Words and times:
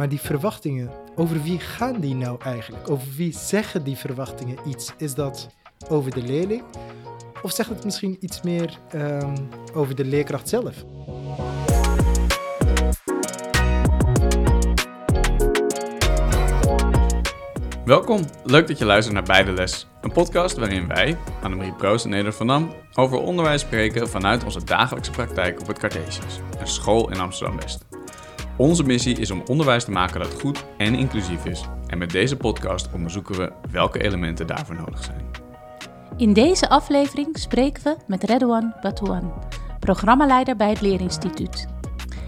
Maar 0.00 0.08
die 0.08 0.20
verwachtingen, 0.20 0.90
over 1.16 1.42
wie 1.42 1.58
gaan 1.58 2.00
die 2.00 2.14
nou 2.14 2.40
eigenlijk? 2.42 2.90
Over 2.90 3.06
wie 3.16 3.32
zeggen 3.32 3.84
die 3.84 3.96
verwachtingen 3.96 4.58
iets? 4.66 4.92
Is 4.98 5.14
dat 5.14 5.48
over 5.88 6.10
de 6.10 6.22
leerling? 6.22 6.62
Of 7.42 7.52
zegt 7.52 7.68
het 7.68 7.84
misschien 7.84 8.16
iets 8.20 8.42
meer 8.42 8.78
ehm, 8.90 9.36
over 9.74 9.94
de 9.94 10.04
leerkracht 10.04 10.48
zelf? 10.48 10.84
Welkom, 17.84 18.24
leuk 18.44 18.68
dat 18.68 18.78
je 18.78 18.84
luistert 18.84 19.14
naar 19.14 19.24
Beide 19.24 19.52
Les, 19.52 19.86
een 20.00 20.12
podcast 20.12 20.56
waarin 20.56 20.86
wij, 20.86 21.16
Annemarie 21.42 21.74
Proost 21.74 22.04
en 22.04 22.10
Neder 22.10 22.32
van 22.32 22.46
Dam, 22.46 22.72
over 22.94 23.18
onderwijs 23.18 23.60
spreken 23.60 24.08
vanuit 24.08 24.44
onze 24.44 24.64
dagelijkse 24.64 25.10
praktijk 25.10 25.60
op 25.60 25.66
het 25.66 25.78
Cartesius, 25.78 26.40
een 26.58 26.68
school 26.68 27.10
in 27.10 27.20
Amsterdam-West. 27.20 27.89
Onze 28.60 28.82
missie 28.82 29.18
is 29.18 29.30
om 29.30 29.42
onderwijs 29.46 29.84
te 29.84 29.90
maken 29.90 30.20
dat 30.20 30.40
goed 30.40 30.64
en 30.76 30.94
inclusief 30.94 31.44
is. 31.44 31.64
En 31.86 31.98
met 31.98 32.10
deze 32.10 32.36
podcast 32.36 32.88
onderzoeken 32.94 33.36
we 33.36 33.52
welke 33.70 34.02
elementen 34.02 34.46
daarvoor 34.46 34.74
nodig 34.74 35.04
zijn. 35.04 35.20
In 36.16 36.32
deze 36.32 36.68
aflevering 36.68 37.38
spreken 37.38 37.82
we 37.82 37.96
met 38.06 38.24
Redouan 38.24 38.74
Batouan, 38.80 39.32
programmaleider 39.78 40.56
bij 40.56 40.68
het 40.68 40.80
Leerinstituut. 40.80 41.66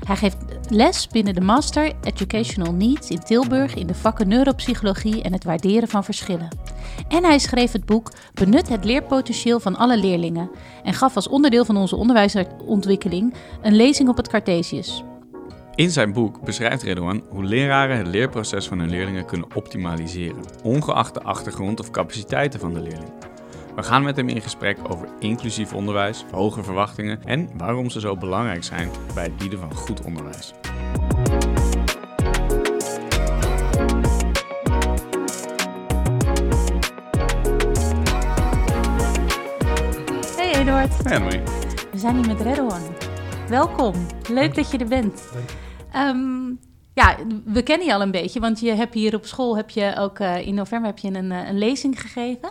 Hij 0.05 0.17
geeft 0.17 0.37
les 0.69 1.07
binnen 1.07 1.35
de 1.35 1.41
Master 1.41 1.93
Educational 2.03 2.73
Needs 2.73 3.11
in 3.11 3.21
Tilburg 3.21 3.75
in 3.75 3.87
de 3.87 3.95
vakken 3.95 4.29
neuropsychologie 4.29 5.23
en 5.23 5.33
het 5.33 5.45
waarderen 5.45 5.89
van 5.89 6.05
verschillen. 6.05 6.49
En 7.09 7.25
hij 7.25 7.39
schreef 7.39 7.73
het 7.73 7.87
boek 7.87 8.13
Benut 8.35 8.69
het 8.69 8.85
leerpotentieel 8.85 9.61
van 9.61 9.77
alle 9.77 9.99
leerlingen 9.99 10.51
en 10.83 10.95
gaf 10.95 11.17
als 11.17 11.29
onderdeel 11.29 11.65
van 11.65 11.77
onze 11.77 11.97
onderwijsontwikkeling 11.97 13.35
een 13.63 13.77
lezing 13.77 14.09
op 14.09 14.17
het 14.17 14.29
Cartesius. 14.29 15.05
In 15.75 15.91
zijn 15.91 16.13
boek 16.13 16.41
beschrijft 16.41 16.83
Redouan 16.83 17.23
hoe 17.29 17.45
leraren 17.45 17.97
het 17.97 18.07
leerproces 18.07 18.69
van 18.69 18.79
hun 18.79 18.91
leerlingen 18.91 19.25
kunnen 19.25 19.49
optimaliseren, 19.55 20.43
ongeacht 20.63 21.15
de 21.15 21.23
achtergrond 21.23 21.81
of 21.81 21.91
capaciteiten 21.91 22.61
van 22.61 22.75
de 22.75 22.81
leerling. 22.81 23.13
We 23.77 23.83
gaan 23.83 24.03
met 24.03 24.17
hem 24.17 24.29
in 24.29 24.41
gesprek 24.41 24.79
over 24.89 25.09
inclusief 25.19 25.73
onderwijs, 25.73 26.25
hoge 26.31 26.63
verwachtingen 26.63 27.23
en 27.25 27.49
waarom 27.57 27.91
ze 27.91 28.01
zo 28.01 28.17
belangrijk 28.17 28.65
zijn 28.65 28.91
bij 29.15 29.25
het 29.25 29.37
bieden 29.37 29.59
van 29.59 29.75
goed 29.75 30.05
onderwijs. 30.05 30.53
Hey 40.37 40.55
Eduard. 40.55 41.03
Hey 41.03 41.17
Annemarie. 41.17 41.43
We 41.91 41.99
zijn 41.99 42.17
hier 42.17 42.27
met 42.27 42.41
Redouan. 42.41 42.92
Welkom, 43.53 44.07
leuk 44.31 44.55
dat 44.55 44.71
je 44.71 44.79
er 44.79 44.89
bent. 44.89 45.23
Ehm, 45.93 46.49
ja, 46.95 47.17
we 47.45 47.63
kennen 47.63 47.87
je 47.87 47.95
al 47.95 48.03
een 48.03 48.11
beetje, 48.11 48.41
want 48.41 48.61
je 48.61 48.75
hebt 48.75 48.95
hier 48.95 49.15
op 49.15 49.27
school 49.27 49.57
heb 49.57 49.71
je 49.71 49.95
ook 49.99 50.19
uh, 50.19 50.47
in 50.47 50.55
november 50.55 50.91
heb 50.91 50.99
je 50.99 51.09
een, 51.09 51.33
eh, 51.33 51.49
een 51.49 51.59
lezing 51.59 52.01
gegeven. 52.01 52.51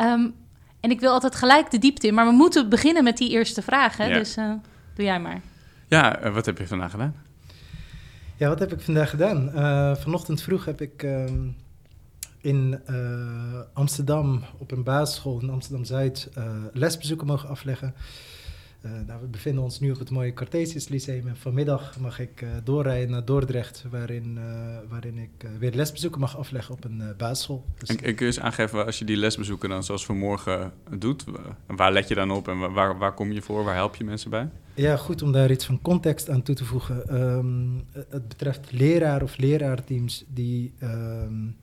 Um, 0.00 0.34
en 0.80 0.90
ik 0.90 1.00
wil 1.00 1.12
altijd 1.12 1.34
gelijk 1.34 1.70
de 1.70 1.78
diepte 1.78 2.06
in, 2.06 2.14
maar 2.14 2.26
we 2.26 2.32
moeten 2.32 2.68
beginnen 2.68 3.04
met 3.04 3.16
die 3.16 3.30
eerste 3.30 3.62
vraag. 3.62 3.98
Ja. 3.98 4.18
Dus 4.18 4.36
uh, 4.36 4.52
doe 4.94 5.04
jij 5.04 5.20
maar. 5.20 5.40
Ja, 5.88 6.30
wat 6.30 6.46
heb 6.46 6.58
je 6.58 6.66
vandaag 6.66 6.90
gedaan? 6.90 7.14
Ja, 8.36 8.48
wat 8.48 8.58
heb 8.58 8.72
ik 8.72 8.80
vandaag 8.80 9.10
gedaan? 9.10 9.50
Uh, 9.54 9.94
vanochtend 9.96 10.42
vroeg 10.42 10.64
heb 10.64 10.80
ik 10.80 11.02
uh, 11.02 11.24
in 12.40 12.80
Amsterdam 13.72 14.42
op 14.58 14.70
een 14.70 14.82
basisschool 14.82 15.40
in 15.40 15.50
Amsterdam-Zuid 15.50 16.28
lesbezoeken 16.72 17.26
mogen 17.26 17.48
afleggen. 17.48 17.94
Uh, 18.84 18.90
nou, 19.06 19.20
we 19.20 19.26
bevinden 19.26 19.62
ons 19.62 19.80
nu 19.80 19.90
op 19.90 19.98
het 19.98 20.10
mooie 20.10 20.32
Cartesius 20.32 20.88
Lyceum 20.88 21.28
en 21.28 21.36
vanmiddag 21.36 21.98
mag 22.00 22.20
ik 22.20 22.40
uh, 22.40 22.50
doorrijden 22.64 23.10
naar 23.10 23.24
Dordrecht, 23.24 23.84
waarin, 23.90 24.36
uh, 24.38 24.76
waarin 24.88 25.18
ik 25.18 25.48
weer 25.58 25.72
lesbezoeken 25.72 26.20
mag 26.20 26.38
afleggen 26.38 26.74
op 26.74 26.84
een 26.84 27.14
basisschool. 27.16 27.64
Dus... 27.78 27.88
En, 27.88 27.96
en, 27.96 28.14
kun 28.14 28.26
je 28.26 28.32
eens 28.32 28.40
aangeven, 28.40 28.86
als 28.86 28.98
je 28.98 29.04
die 29.04 29.16
lesbezoeken 29.16 29.68
dan 29.68 29.84
zoals 29.84 30.06
vanmorgen 30.06 30.72
doet, 30.98 31.24
waar 31.66 31.92
let 31.92 32.08
je 32.08 32.14
dan 32.14 32.30
op 32.30 32.48
en 32.48 32.72
waar, 32.72 32.98
waar 32.98 33.14
kom 33.14 33.32
je 33.32 33.42
voor, 33.42 33.64
waar 33.64 33.74
help 33.74 33.96
je 33.96 34.04
mensen 34.04 34.30
bij? 34.30 34.48
Ja, 34.74 34.96
goed 34.96 35.22
om 35.22 35.32
daar 35.32 35.50
iets 35.50 35.64
van 35.66 35.82
context 35.82 36.30
aan 36.30 36.42
toe 36.42 36.54
te 36.54 36.64
voegen. 36.64 37.22
Um, 37.22 37.84
het 38.08 38.28
betreft 38.28 38.72
leraar 38.72 39.22
of 39.22 39.36
leraarteams 39.36 40.24
die 40.28 40.72
um, 40.82 41.56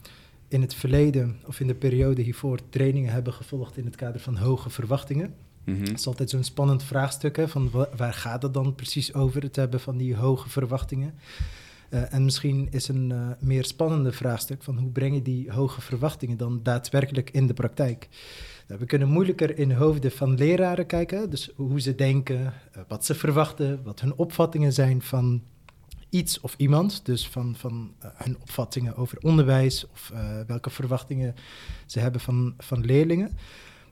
in 0.47 0.61
het 0.61 0.73
verleden 0.73 1.39
of 1.45 1.59
in 1.59 1.67
de 1.67 1.75
periode 1.75 2.21
hiervoor 2.21 2.59
trainingen 2.69 3.11
hebben 3.11 3.33
gevolgd 3.33 3.77
in 3.77 3.85
het 3.85 3.95
kader 3.95 4.21
van 4.21 4.37
hoge 4.37 4.69
verwachtingen. 4.69 5.33
Mm. 5.65 5.85
Dat 5.85 5.99
is 5.99 6.07
altijd 6.07 6.29
zo'n 6.29 6.43
spannend 6.43 6.83
vraagstuk, 6.83 7.35
hè, 7.35 7.47
van 7.47 7.71
waar 7.95 8.13
gaat 8.13 8.41
het 8.41 8.53
dan 8.53 8.75
precies 8.75 9.13
over, 9.13 9.41
het 9.41 9.55
hebben 9.55 9.79
van 9.79 9.97
die 9.97 10.15
hoge 10.15 10.49
verwachtingen. 10.49 11.13
Uh, 11.89 12.13
en 12.13 12.23
misschien 12.23 12.67
is 12.71 12.87
een 12.87 13.09
uh, 13.09 13.27
meer 13.39 13.65
spannende 13.65 14.11
vraagstuk 14.11 14.63
van 14.63 14.77
hoe 14.77 14.89
breng 14.89 15.15
je 15.15 15.21
die 15.21 15.51
hoge 15.51 15.81
verwachtingen 15.81 16.37
dan 16.37 16.59
daadwerkelijk 16.63 17.29
in 17.29 17.47
de 17.47 17.53
praktijk. 17.53 18.09
Nou, 18.67 18.79
we 18.79 18.85
kunnen 18.85 19.07
moeilijker 19.07 19.57
in 19.57 19.67
de 19.67 19.75
hoofden 19.75 20.11
van 20.11 20.35
leraren 20.35 20.85
kijken, 20.85 21.29
dus 21.29 21.51
hoe 21.55 21.81
ze 21.81 21.95
denken, 21.95 22.53
wat 22.87 23.05
ze 23.05 23.15
verwachten, 23.15 23.83
wat 23.83 23.99
hun 23.99 24.15
opvattingen 24.15 24.73
zijn 24.73 25.01
van 25.01 25.43
iets 26.09 26.39
of 26.39 26.53
iemand, 26.57 27.05
dus 27.05 27.27
van, 27.27 27.55
van 27.57 27.93
hun 27.99 28.37
opvattingen 28.41 28.95
over 28.95 29.17
onderwijs 29.21 29.87
of 29.91 30.11
welke 30.47 30.69
verwachtingen 30.69 31.35
ze 31.85 31.99
hebben 31.99 32.21
van, 32.21 32.53
van 32.57 32.85
leerlingen. 32.85 33.37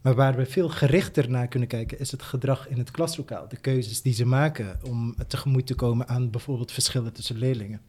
Maar 0.03 0.15
waar 0.15 0.35
we 0.35 0.45
veel 0.45 0.69
gerichter 0.69 1.29
naar 1.29 1.47
kunnen 1.47 1.69
kijken, 1.69 1.99
is 1.99 2.11
het 2.11 2.21
gedrag 2.21 2.69
in 2.69 2.77
het 2.77 2.91
klaslokaal. 2.91 3.47
De 3.47 3.57
keuzes 3.57 4.01
die 4.01 4.13
ze 4.13 4.25
maken 4.25 4.79
om 4.85 5.15
tegemoet 5.27 5.67
te 5.67 5.75
komen 5.75 6.07
aan 6.07 6.29
bijvoorbeeld 6.29 6.71
verschillen 6.71 7.13
tussen 7.13 7.37
leerlingen. 7.37 7.81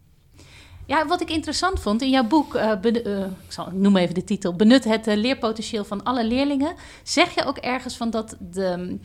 Ja, 0.86 1.06
wat 1.06 1.20
ik 1.20 1.30
interessant 1.30 1.80
vond 1.80 2.02
in 2.02 2.10
jouw 2.10 2.26
boek, 2.26 2.54
uh, 2.54 2.72
uh, 2.82 3.24
ik, 3.24 3.52
zal, 3.52 3.70
noem 3.72 3.96
even 3.96 4.14
de 4.14 4.24
titel, 4.24 4.56
Benut 4.56 4.84
het 4.84 5.06
uh, 5.06 5.16
leerpotentieel 5.16 5.84
van 5.84 6.02
alle 6.02 6.26
leerlingen, 6.26 6.74
zeg 7.02 7.34
je 7.34 7.44
ook 7.44 7.56
ergens 7.56 7.96
van 7.96 8.10
dat 8.10 8.36
de, 8.40 8.98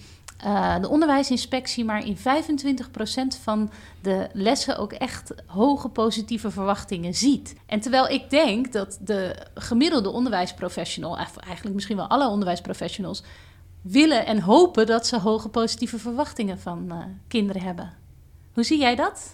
uh, 0.45 0.79
de 0.81 0.89
onderwijsinspectie 0.89 1.85
maar 1.85 2.05
in 2.05 2.17
25% 2.17 2.21
van 3.41 3.71
de 4.01 4.29
lessen 4.33 4.77
ook 4.77 4.93
echt 4.93 5.33
hoge 5.45 5.89
positieve 5.89 6.51
verwachtingen 6.51 7.13
ziet. 7.13 7.55
En 7.65 7.79
terwijl 7.79 8.07
ik 8.07 8.29
denk 8.29 8.73
dat 8.73 8.99
de 9.01 9.35
gemiddelde 9.53 10.09
onderwijsprofessional, 10.09 11.17
eigenlijk 11.17 11.75
misschien 11.75 11.97
wel 11.97 12.07
alle 12.07 12.27
onderwijsprofessionals, 12.27 13.23
willen 13.81 14.25
en 14.25 14.39
hopen 14.39 14.85
dat 14.85 15.07
ze 15.07 15.19
hoge 15.19 15.49
positieve 15.49 15.99
verwachtingen 15.99 16.59
van 16.59 16.85
uh, 16.87 16.97
kinderen 17.27 17.61
hebben. 17.61 17.93
Hoe 18.53 18.63
zie 18.63 18.79
jij 18.79 18.95
dat? 18.95 19.33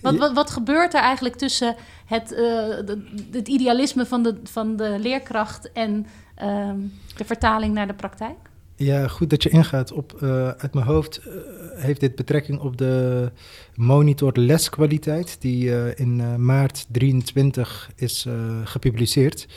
Wat, 0.00 0.16
wat, 0.16 0.32
wat 0.32 0.50
gebeurt 0.50 0.94
er 0.94 1.00
eigenlijk 1.00 1.36
tussen 1.36 1.76
het, 2.06 2.32
uh, 2.32 2.38
de, 2.38 3.26
het 3.30 3.48
idealisme 3.48 4.06
van 4.06 4.22
de, 4.22 4.40
van 4.44 4.76
de 4.76 4.96
leerkracht 4.98 5.72
en 5.72 6.06
ehm, 6.34 6.78
de 7.16 7.24
vertaling 7.24 7.74
naar 7.74 7.86
de 7.86 7.94
praktijk? 7.94 8.52
Ja, 8.76 9.08
goed 9.08 9.30
dat 9.30 9.42
je 9.42 9.48
ingaat 9.48 9.92
op, 9.92 10.18
uh, 10.22 10.48
uit 10.48 10.74
mijn 10.74 10.86
hoofd 10.86 11.20
uh, 11.26 11.32
heeft 11.74 12.00
dit 12.00 12.14
betrekking 12.14 12.60
op 12.60 12.76
de 12.76 13.30
monitor 13.74 14.32
leskwaliteit 14.38 15.36
die 15.40 15.64
uh, 15.64 15.98
in 15.98 16.44
maart 16.44 16.86
23 16.90 17.90
is 17.96 18.26
gepubliceerd. 18.64 19.48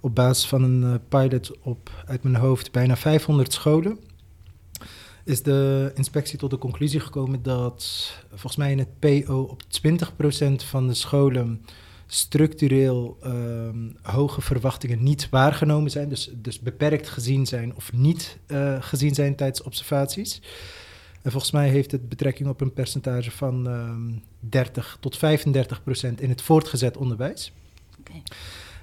Op 0.00 0.14
basis 0.14 0.46
van 0.46 0.62
een 0.62 1.00
pilot 1.08 1.58
op, 1.62 1.90
uit 2.06 2.22
mijn 2.22 2.36
hoofd, 2.36 2.72
bijna 2.72 2.96
500 2.96 3.52
scholen. 3.52 3.98
Is 5.24 5.42
de 5.42 5.90
inspectie 5.94 6.38
tot 6.38 6.50
de 6.50 6.58
conclusie 6.58 7.00
gekomen 7.00 7.42
dat 7.42 8.12
volgens 8.28 8.56
mij 8.56 8.70
in 8.70 8.78
het 8.78 8.98
PO 8.98 9.40
op 9.40 9.62
20% 9.62 9.66
van 10.54 10.86
de 10.86 10.94
scholen 10.94 11.64
structureel 12.10 13.18
um, 13.24 13.96
hoge 14.02 14.40
verwachtingen 14.40 15.02
niet 15.02 15.28
waargenomen 15.28 15.90
zijn, 15.90 16.08
dus, 16.08 16.30
dus 16.34 16.60
beperkt 16.60 17.08
gezien 17.08 17.46
zijn 17.46 17.74
of 17.74 17.92
niet 17.92 18.38
uh, 18.46 18.76
gezien 18.82 19.14
zijn 19.14 19.36
tijdens 19.36 19.62
observaties. 19.62 20.40
En 21.22 21.30
volgens 21.30 21.52
mij 21.52 21.68
heeft 21.68 21.90
het 21.90 22.08
betrekking 22.08 22.48
op 22.48 22.60
een 22.60 22.72
percentage 22.72 23.30
van 23.30 23.66
um, 23.66 24.22
30 24.40 24.96
tot 25.00 25.16
35 25.16 25.82
procent 25.82 26.20
in 26.20 26.28
het 26.28 26.42
voortgezet 26.42 26.96
onderwijs. 26.96 27.52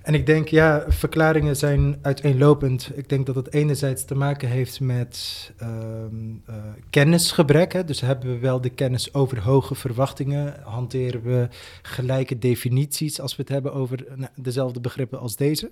En 0.06 0.13
ik 0.13 0.25
denk, 0.25 0.48
ja, 0.48 0.84
verklaringen 0.88 1.56
zijn 1.56 2.00
uiteenlopend. 2.02 2.92
Ik 2.94 3.10
denk 3.10 3.25
dat 3.25 3.36
het 3.36 3.54
enerzijds 3.54 4.06
te 4.06 4.16
maken 4.16 4.50
heeft 4.50 4.80
met 4.80 5.52
um, 5.62 6.42
uh, 6.50 6.56
kennisgebrek. 6.90 7.74
Hè? 7.74 7.84
Dus 7.84 8.02
hebben 8.02 8.30
we 8.30 8.38
wel 8.40 8.62
de 8.62 8.69
kennis 8.69 9.13
over 9.13 9.42
hoge 9.42 9.75
verwachtingen? 9.75 10.56
Hanteren 10.63 11.22
we 11.22 11.48
gelijke 11.81 12.38
definities 12.38 13.19
als 13.22 13.36
we 13.36 13.42
het 13.42 13.52
hebben 13.52 13.74
over 13.74 14.06
nou, 14.16 14.31
dezelfde 14.36 14.80
begrippen 14.80 15.19
als 15.19 15.36
deze? 15.36 15.72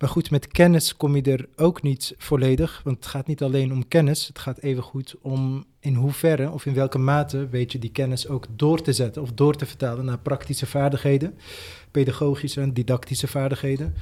Maar 0.00 0.08
goed, 0.08 0.30
met 0.30 0.46
kennis 0.46 0.96
kom 0.96 1.16
je 1.16 1.22
er 1.22 1.48
ook 1.56 1.82
niet 1.82 2.14
volledig, 2.18 2.80
want 2.84 2.96
het 2.96 3.06
gaat 3.06 3.26
niet 3.26 3.42
alleen 3.42 3.72
om 3.72 3.88
kennis, 3.88 4.26
het 4.26 4.38
gaat 4.38 4.58
evengoed 4.58 5.14
om 5.22 5.64
in 5.80 5.94
hoeverre 5.94 6.50
of 6.50 6.66
in 6.66 6.74
welke 6.74 6.98
mate 6.98 7.48
weet 7.48 7.72
je 7.72 7.78
die 7.78 7.90
kennis 7.90 8.28
ook 8.28 8.46
door 8.56 8.82
te 8.82 8.92
zetten 8.92 9.22
of 9.22 9.32
door 9.32 9.56
te 9.56 9.66
vertalen 9.66 10.04
naar 10.04 10.18
praktische 10.18 10.66
vaardigheden, 10.66 11.34
pedagogische 11.90 12.60
en 12.60 12.72
didactische 12.72 13.26
vaardigheden, 13.26 13.94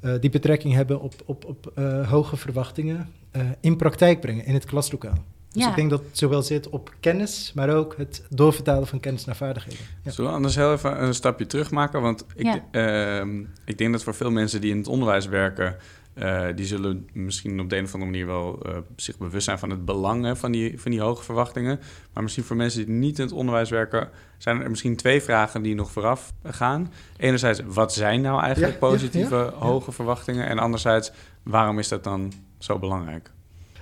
uh, 0.00 0.14
die 0.20 0.30
betrekking 0.30 0.74
hebben 0.74 1.00
op, 1.00 1.14
op, 1.24 1.44
op 1.44 1.72
uh, 1.78 2.10
hoge 2.10 2.36
verwachtingen 2.36 3.08
uh, 3.36 3.42
in 3.60 3.76
praktijk 3.76 4.20
brengen 4.20 4.44
in 4.44 4.54
het 4.54 4.64
klaslokaal. 4.64 5.24
Dus 5.58 5.66
Ja. 5.66 5.70
ik 5.72 5.76
denk 5.76 5.90
dat 5.90 6.00
het 6.08 6.18
zowel 6.18 6.42
zit 6.42 6.68
op 6.68 6.92
kennis, 7.00 7.52
maar 7.54 7.70
ook 7.76 7.94
het 7.96 8.22
doorvertalen 8.28 8.86
van 8.86 9.00
kennis 9.00 9.24
naar 9.24 9.36
vaardigheden. 9.36 9.78
Ja. 10.04 10.10
Zullen 10.10 10.30
we 10.30 10.36
anders 10.36 10.54
heel 10.56 10.72
even 10.72 11.02
een 11.02 11.14
stapje 11.14 11.46
terug 11.46 11.70
maken? 11.70 12.00
Want 12.02 12.24
ik, 12.34 12.44
Ja. 12.46 12.64
ehm, 12.70 13.44
ik 13.64 13.78
denk 13.78 13.92
dat 13.92 14.02
voor 14.02 14.14
veel 14.14 14.30
mensen 14.30 14.60
die 14.60 14.70
in 14.70 14.76
het 14.78 14.88
onderwijs 14.88 15.26
werken... 15.26 15.76
eh, 16.14 16.46
die 16.54 16.66
zullen 16.66 17.08
misschien 17.12 17.60
op 17.60 17.70
de 17.70 17.76
een 17.76 17.84
of 17.84 17.92
andere 17.94 18.10
manier 18.10 18.26
wel 18.26 18.62
eh, 18.62 18.76
zich 18.96 19.18
bewust 19.18 19.44
zijn 19.44 19.58
van 19.58 19.70
het 19.70 19.84
belang 19.84 20.24
hè, 20.24 20.36
van, 20.36 20.52
die, 20.52 20.80
van 20.80 20.90
die 20.90 21.00
hoge 21.00 21.24
verwachtingen. 21.24 21.80
Maar 22.12 22.22
misschien 22.22 22.44
voor 22.44 22.56
mensen 22.56 22.86
die 22.86 22.94
niet 22.94 23.18
in 23.18 23.24
het 23.24 23.34
onderwijs 23.34 23.70
werken, 23.70 24.08
zijn 24.38 24.60
er 24.62 24.70
misschien 24.70 24.96
twee 24.96 25.22
vragen 25.22 25.62
die 25.62 25.74
nog 25.74 25.90
vooraf 25.90 26.32
gaan. 26.44 26.92
Enerzijds, 27.16 27.60
wat 27.66 27.92
zijn 27.92 28.20
nou 28.20 28.42
eigenlijk 28.42 28.78
positieve 28.78 29.34
ja. 29.36 29.66
hoge 29.66 29.92
verwachtingen? 29.92 30.46
En 30.46 30.58
anderzijds, 30.58 31.12
waarom 31.42 31.78
is 31.78 31.88
dat 31.88 32.04
dan 32.04 32.32
zo 32.58 32.78
belangrijk? 32.78 33.30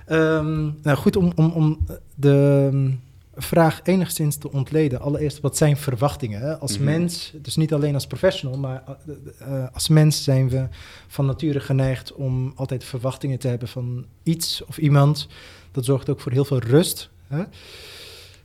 Ehm, 0.07 0.63
nou 0.81 0.97
goed, 0.97 1.15
om, 1.15 1.31
om, 1.35 1.51
om 1.51 1.85
de 2.15 2.69
ehm, 2.71 2.91
vraag 3.35 3.79
enigszins 3.83 4.37
te 4.37 4.51
ontleden. 4.51 4.99
Allereerst, 5.01 5.39
wat 5.39 5.57
zijn 5.57 5.77
verwachtingen? 5.77 6.41
Hè? 6.41 6.57
Als 6.57 6.75
Mhm. 6.77 6.83
mens, 6.85 7.33
dus 7.41 7.55
niet 7.55 7.73
alleen 7.73 7.93
als 7.93 8.07
professional, 8.07 8.57
maar 8.57 8.83
eh, 8.85 9.13
eh, 9.63 9.67
als 9.73 9.87
mens 9.87 10.23
zijn 10.23 10.49
we 10.49 10.67
van 11.07 11.25
nature 11.25 11.59
geneigd 11.59 12.13
om 12.13 12.51
altijd 12.55 12.83
verwachtingen 12.83 13.39
te 13.39 13.47
hebben 13.47 13.67
van 13.67 14.05
iets 14.23 14.63
of 14.65 14.77
iemand. 14.77 15.27
Dat 15.71 15.85
zorgt 15.85 16.09
ook 16.09 16.19
voor 16.19 16.31
heel 16.31 16.45
veel 16.45 16.59
rust. 16.59 17.09
Hè? 17.27 17.43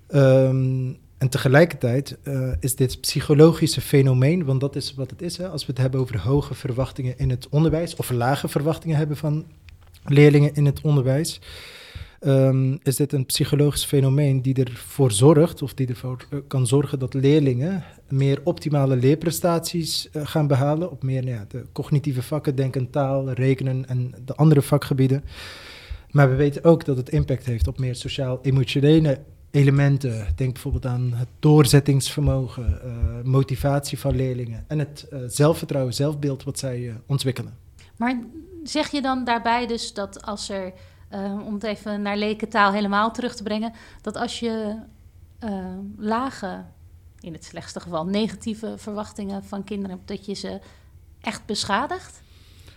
Ehm, 0.06 0.92
en 1.18 1.28
tegelijkertijd 1.28 2.16
eh, 2.22 2.52
is 2.60 2.76
dit 2.76 3.00
psychologische 3.00 3.80
fenomeen, 3.80 4.44
want 4.44 4.60
dat 4.60 4.76
is 4.76 4.94
wat 4.94 5.10
het 5.10 5.22
is. 5.22 5.36
Hè? 5.36 5.48
Als 5.48 5.66
we 5.66 5.72
het 5.72 5.80
hebben 5.80 6.00
over 6.00 6.18
hoge 6.20 6.54
verwachtingen 6.54 7.18
in 7.18 7.30
het 7.30 7.48
onderwijs, 7.48 7.96
of 7.96 8.10
lage 8.10 8.48
verwachtingen 8.48 8.96
hebben 8.96 9.16
van 9.16 9.44
leerlingen 10.04 10.54
in 10.54 10.66
het 10.66 10.80
onderwijs, 10.80 11.40
ehm, 12.20 12.76
is 12.82 12.96
dit 12.96 13.12
een 13.12 13.26
psychologisch 13.26 13.84
fenomeen 13.84 14.42
die 14.42 14.64
ervoor 14.64 15.12
zorgt, 15.12 15.62
of 15.62 15.74
die 15.74 15.86
ervoor 15.86 16.26
eh, 16.30 16.38
kan 16.48 16.66
zorgen 16.66 16.98
dat 16.98 17.14
leerlingen 17.14 17.84
meer 18.08 18.40
optimale 18.44 18.96
leerprestaties 18.96 20.10
eh, 20.10 20.26
gaan 20.26 20.46
behalen 20.46 20.90
op 20.90 21.02
meer 21.02 21.24
nou 21.24 21.34
ja, 21.36 21.44
de 21.48 21.64
cognitieve 21.72 22.22
vakken, 22.22 22.56
denken, 22.56 22.90
taal, 22.90 23.30
rekenen 23.30 23.88
en 23.88 24.14
de 24.24 24.34
andere 24.34 24.62
vakgebieden. 24.62 25.24
Maar 26.10 26.30
we 26.30 26.36
weten 26.36 26.64
ook 26.64 26.84
dat 26.84 26.96
het 26.96 27.08
impact 27.08 27.44
heeft 27.44 27.68
op 27.68 27.78
meer 27.78 27.94
sociaal-emotionele 27.94 29.20
elementen. 29.50 30.26
Denk 30.36 30.52
bijvoorbeeld 30.52 30.86
aan 30.86 31.12
het 31.14 31.28
doorzettingsvermogen, 31.38 32.82
eh, 32.82 32.90
motivatie 33.24 33.98
van 33.98 34.16
leerlingen 34.16 34.64
en 34.68 34.78
het 34.78 35.06
zelfvertrouwen, 35.26 35.94
zelfbeeld 35.94 36.44
wat 36.44 36.58
zij 36.58 36.92
ontwikkelen. 37.06 37.61
Maar 38.02 38.18
zeg 38.62 38.90
je 38.90 39.02
dan 39.02 39.24
daarbij 39.24 39.66
dus 39.66 39.94
dat 39.94 40.22
als 40.22 40.48
er, 40.48 40.72
eh, 41.08 41.38
om 41.46 41.54
het 41.54 41.62
even 41.62 42.02
naar 42.02 42.16
lekentaal 42.16 42.72
helemaal 42.72 43.12
terug 43.12 43.34
te 43.34 43.42
brengen, 43.42 43.72
dat 44.00 44.16
als 44.16 44.40
je 44.40 44.76
eh, 45.38 45.78
lage, 45.96 46.64
in 47.20 47.32
het 47.32 47.44
slechtste 47.44 47.80
geval 47.80 48.06
negatieve 48.06 48.74
verwachtingen 48.76 49.44
van 49.44 49.64
kinderen 49.64 49.96
hebt, 49.96 50.08
dat 50.08 50.26
je 50.26 50.34
ze 50.34 50.60
echt 51.20 51.46
beschadigt 51.46 52.22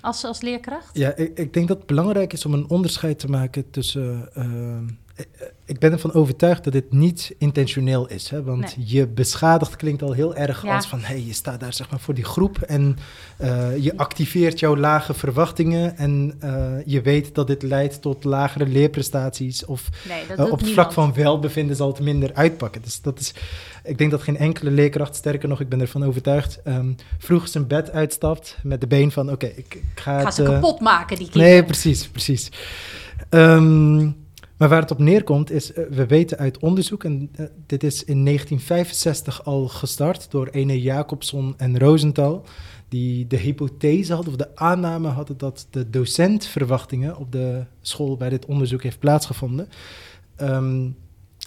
als, 0.01 0.24
als 0.24 0.42
leerkracht? 0.42 0.98
Ja, 0.98 1.16
ik, 1.16 1.38
ik 1.38 1.54
denk 1.54 1.68
dat 1.68 1.78
het 1.78 1.86
belangrijk 1.86 2.33
is 2.33 2.45
om 2.45 2.54
een 2.54 2.69
onderscheid 2.69 3.19
te 3.19 3.30
maken 3.30 3.69
tussen. 3.69 4.30
eh, 4.33 4.94
ik- 5.16 5.54
ik 5.66 5.80
ben 5.80 5.92
ervan 5.92 6.14
overtuigd 6.14 6.64
dat 6.64 6.74
dit 6.74 6.92
niet 6.92 7.36
intentioneel 7.38 8.08
is. 8.08 8.30
Hè? 8.30 8.44
Want 8.44 8.60
Nee. 8.78 8.86
je 8.88 9.08
beschadigd 9.08 9.76
klinkt 9.76 10.02
al 10.02 10.12
heel 10.12 10.36
erg 10.36 10.64
Ja. 10.64 10.76
als 10.76 10.88
van 10.88 11.00
hey, 11.02 11.24
je 11.26 11.34
staat 11.34 11.60
daar 11.60 11.74
zeg 11.74 11.90
maar 11.90 12.00
voor 12.00 12.14
die 12.14 12.24
groep 12.24 12.58
en 12.62 12.98
eh, 13.38 13.78
je 13.84 13.98
activeert 13.98 14.60
jouw 14.60 14.76
lage 14.78 15.14
verwachtingen. 15.14 15.98
En 15.98 16.34
eh, 16.40 16.66
je 16.86 17.02
weet 17.02 17.36
dat 17.36 17.48
dit 17.48 17.64
leidt 17.64 18.02
tot 18.02 18.24
lagere 18.24 18.66
leerprestaties. 18.68 19.66
Of 19.66 19.90
Nee, 20.08 20.38
eh, 20.38 20.52
op 20.52 20.60
het 20.60 20.70
vlak 20.70 20.92
van 20.92 21.14
welbevinden 21.14 21.76
zal 21.76 21.88
het 21.88 22.00
minder 22.00 22.34
uitpakken. 22.34 22.82
Dus 22.82 23.02
dat 23.02 23.20
is, 23.20 23.34
ik 23.84 23.98
denk 23.98 24.12
dat 24.12 24.22
geen 24.24 24.38
enkele 24.38 24.72
leerkracht, 24.72 25.16
sterker 25.16 25.50
nog, 25.50 25.60
ik 25.62 25.70
ben 25.70 25.82
ervan 25.82 26.04
overtuigd, 26.06 26.62
ehm 26.64 26.92
vroeg 27.18 27.48
zijn 27.48 27.68
bed 27.68 27.92
uitstapt 27.92 28.58
met 28.64 28.82
de 28.82 28.88
been 28.88 29.12
van 29.12 29.32
oké, 29.32 29.46
ik, 29.46 29.56
ik 29.76 29.84
ga, 29.96 30.20
Ga 30.20 30.26
het... 30.26 30.34
ze 30.34 30.44
eh, 30.44 30.50
kapot 30.50 30.80
maken, 30.80 31.18
die 31.18 31.30
kinderen. 31.30 31.54
Nee, 31.56 31.64
precies, 31.66 32.08
precies. 32.08 32.50
Ehm, 33.30 34.10
maar 34.57 34.69
waar 34.69 34.81
het 34.81 34.92
op 34.92 35.00
neerkomt 35.00 35.52
is, 35.52 35.74
eh, 35.74 35.86
we 35.90 36.06
weten 36.06 36.38
uit 36.38 36.60
onderzoek, 36.60 37.04
en 37.04 37.30
eh, 37.36 37.46
dit 37.66 37.84
is 37.84 38.04
in 38.04 38.24
1965 38.24 39.46
al 39.46 39.68
gestart 39.68 40.31
door 40.31 40.48
ene 40.48 40.81
Jacobson 40.81 41.54
en 41.57 41.80
Rosenthal, 41.80 42.46
die 42.90 43.28
de 43.28 43.38
hypothese 43.38 44.13
hadden, 44.13 44.31
of 44.31 44.40
de 44.40 44.56
aanname 44.56 45.07
hadden 45.07 45.38
dat 45.38 45.68
de 45.69 45.90
docentverwachtingen 45.90 47.18
op 47.18 47.31
de 47.31 47.66
school 47.81 48.18
waar 48.18 48.30
dit 48.30 48.46
onderzoek 48.46 48.84
heeft 48.84 49.00
plaatsgevonden, 49.00 49.68
ehm, 50.36 50.90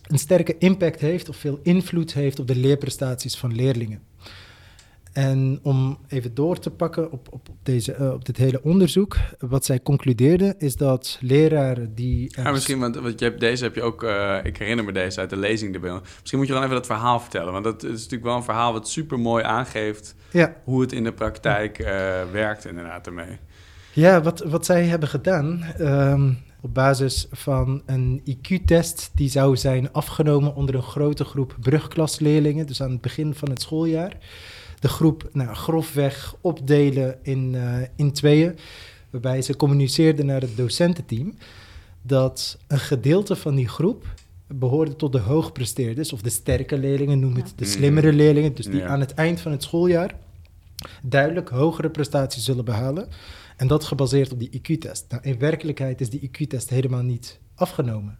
een 0.02 0.18
sterke 0.18 0.58
impact 0.58 1.00
heeft 1.00 1.28
of 1.28 1.36
veel 1.36 1.58
invloed 1.62 2.14
heeft 2.14 2.38
op 2.38 2.46
de 2.46 2.56
leerprestaties 2.56 3.36
van 3.36 3.54
leerlingen. 3.54 4.07
En 5.18 5.60
om 5.62 5.98
even 6.08 6.34
door 6.34 6.58
te 6.58 6.70
pakken 6.70 7.12
op, 7.12 7.28
op, 7.30 7.48
deze, 7.62 7.92
eh, 7.92 8.12
op 8.12 8.24
dit 8.24 8.36
hele 8.36 8.62
onderzoek, 8.62 9.16
wat 9.38 9.64
zij 9.64 9.80
concludeerden 9.80 10.58
is 10.58 10.76
dat 10.76 11.18
leraren 11.20 11.94
die... 11.94 12.32
Ja, 12.36 12.50
misschien, 12.50 12.78
want, 12.78 12.96
want 12.96 13.18
je 13.18 13.24
hebt, 13.24 13.40
deze 13.40 13.64
heb 13.64 13.74
je 13.74 13.82
ook, 13.82 14.02
eh, 14.02 14.38
ik 14.42 14.56
herinner 14.56 14.84
me 14.84 14.92
deze 14.92 15.20
uit 15.20 15.30
de 15.30 15.36
lezing 15.36 15.74
erbij. 15.74 16.00
Misschien 16.20 16.38
moet 16.38 16.46
je 16.46 16.52
dan 16.52 16.62
even 16.62 16.74
dat 16.74 16.86
verhaal 16.86 17.20
vertellen, 17.20 17.52
want 17.52 17.64
dat 17.64 17.84
is 17.84 17.90
natuurlijk 17.90 18.22
wel 18.22 18.36
een 18.36 18.42
verhaal 18.42 18.72
wat 18.72 18.88
super 18.88 19.18
mooi 19.18 19.44
aangeeft 19.44 20.14
Ja, 20.30 20.56
hoe 20.64 20.80
het 20.80 20.92
in 20.92 21.04
de 21.04 21.12
praktijk 21.12 21.78
eh, 21.78 21.86
werkt 22.32 22.66
inderdaad 22.66 23.06
ermee. 23.06 23.38
ja 23.92 24.22
wat, 24.22 24.40
wat 24.40 24.66
zij 24.66 24.84
hebben 24.84 25.08
gedaan, 25.08 25.62
ehm, 25.62 26.32
op 26.60 26.74
basis 26.74 27.26
van 27.30 27.82
een 27.86 28.22
IQ-test 28.24 29.10
die 29.14 29.28
zou 29.28 29.56
zijn 29.56 29.92
afgenomen 29.92 30.54
onder 30.54 30.74
een 30.74 30.82
grote 30.82 31.24
groep 31.24 31.56
brugklasleerlingen, 31.60 32.66
dus 32.66 32.82
aan 32.82 32.90
het 32.90 33.00
begin 33.00 33.34
van 33.34 33.50
het 33.50 33.62
schooljaar. 33.62 34.16
De 34.80 34.88
groep 34.88 35.28
nou, 35.32 35.54
grofweg 35.54 36.34
opdelen 36.40 37.18
in, 37.22 37.54
eh, 37.54 37.80
in 37.96 38.12
tweeën, 38.12 38.58
waarbij 39.10 39.42
ze 39.42 39.56
communiceerden 39.56 40.26
naar 40.26 40.40
het 40.40 40.56
docententeam 40.56 41.34
dat 42.02 42.58
een 42.66 42.78
gedeelte 42.78 43.36
van 43.36 43.54
die 43.54 43.68
groep 43.68 44.06
behoorde 44.46 44.96
tot 44.96 45.12
de 45.12 45.18
hoogpresteerders, 45.18 46.12
of 46.12 46.22
de 46.22 46.30
sterke 46.30 46.78
leerlingen, 46.78 47.18
noem 47.18 47.34
het 47.36 47.52
de 47.56 47.64
slimmere 47.64 48.12
leerlingen, 48.12 48.54
dus 48.54 48.66
die 48.66 48.76
Ja. 48.76 48.86
aan 48.86 49.00
het 49.00 49.14
eind 49.14 49.40
van 49.40 49.52
het 49.52 49.62
schooljaar 49.62 50.14
duidelijk 51.02 51.48
hogere 51.48 51.90
prestaties 51.90 52.44
zullen 52.44 52.64
behalen. 52.64 53.08
En 53.56 53.66
dat 53.66 53.84
gebaseerd 53.84 54.32
op 54.32 54.38
die 54.38 54.50
IQ-test. 54.50 55.04
Nou, 55.08 55.22
in 55.22 55.38
werkelijkheid 55.38 56.00
is 56.00 56.10
die 56.10 56.20
IQ-test 56.30 56.70
helemaal 56.70 57.02
niet 57.02 57.40
afgenomen. 57.54 58.18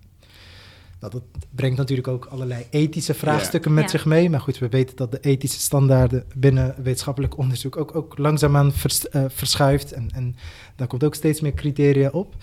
Nou, 1.00 1.12
dat 1.12 1.22
brengt 1.50 1.76
natuurlijk 1.76 2.08
ook 2.08 2.24
allerlei 2.24 2.66
ethische 2.70 3.14
vraagstukken 3.14 3.74
met 3.74 3.90
zich 3.90 4.04
mee. 4.04 4.30
Maar 4.30 4.40
goed, 4.40 4.58
we 4.58 4.68
weten 4.68 4.96
dat 4.96 5.12
de 5.12 5.20
ethische 5.20 5.60
standaarden 5.60 6.24
binnen 6.36 6.74
wetenschappelijk 6.82 7.38
onderzoek 7.38 7.76
ook, 7.76 7.94
ook 7.94 8.18
langzaamaan 8.18 8.72
vers, 8.72 9.08
eh, 9.08 9.24
verschuift. 9.28 9.92
En, 9.92 10.08
en 10.14 10.36
daar 10.76 10.86
komt 10.86 11.04
ook 11.04 11.14
steeds 11.14 11.40
meer 11.40 11.54
criteria 11.54 12.08
op. 12.08 12.34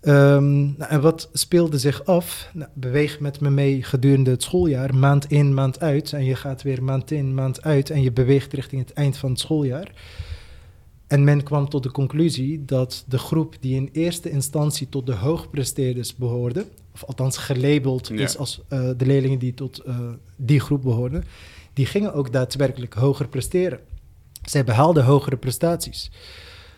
Ehm, 0.00 0.60
nou, 0.60 0.90
en 0.90 1.00
wat 1.00 1.28
speelde 1.32 1.78
zich 1.78 2.04
af? 2.04 2.50
Nou, 2.52 2.70
beweeg 2.74 3.20
met 3.20 3.40
me 3.40 3.50
mee 3.50 3.82
gedurende 3.82 4.30
het 4.30 4.42
schooljaar, 4.42 4.94
maand 4.94 5.30
in, 5.30 5.54
maand 5.54 5.80
uit. 5.80 6.12
En 6.12 6.24
je 6.24 6.34
gaat 6.34 6.62
weer 6.62 6.82
maand 6.82 7.10
in, 7.10 7.34
maand 7.34 7.62
uit. 7.62 7.90
En 7.90 8.02
je 8.02 8.12
beweegt 8.12 8.52
richting 8.52 8.80
het 8.80 8.92
eind 8.92 9.16
van 9.16 9.30
het 9.30 9.40
schooljaar. 9.40 9.92
En 11.06 11.24
men 11.24 11.42
kwam 11.42 11.68
tot 11.68 11.82
de 11.82 11.90
conclusie 11.90 12.64
dat 12.64 13.04
de 13.08 13.18
groep 13.18 13.56
die 13.60 13.74
in 13.74 13.88
eerste 13.92 14.30
instantie 14.30 14.88
tot 14.88 15.06
de 15.06 15.14
hoogpresteerders 15.14 16.16
behoorde, 16.16 16.66
of 16.94 17.04
althans 17.04 17.36
gelabeld 17.36 18.08
Ja. 18.08 18.14
is 18.14 18.36
als 18.38 18.60
eh, 18.68 18.90
de 18.96 19.06
leerlingen 19.06 19.38
die 19.38 19.54
tot 19.54 19.78
eh, 19.78 19.98
die 20.36 20.60
groep 20.60 20.82
behoorden, 20.82 21.24
die 21.72 21.86
gingen 21.86 22.14
ook 22.14 22.32
daadwerkelijk 22.32 22.94
hoger 22.94 23.28
presteren. 23.28 23.80
Zij 24.42 24.64
behaalden 24.64 25.04
hogere 25.04 25.36
prestaties. 25.36 26.10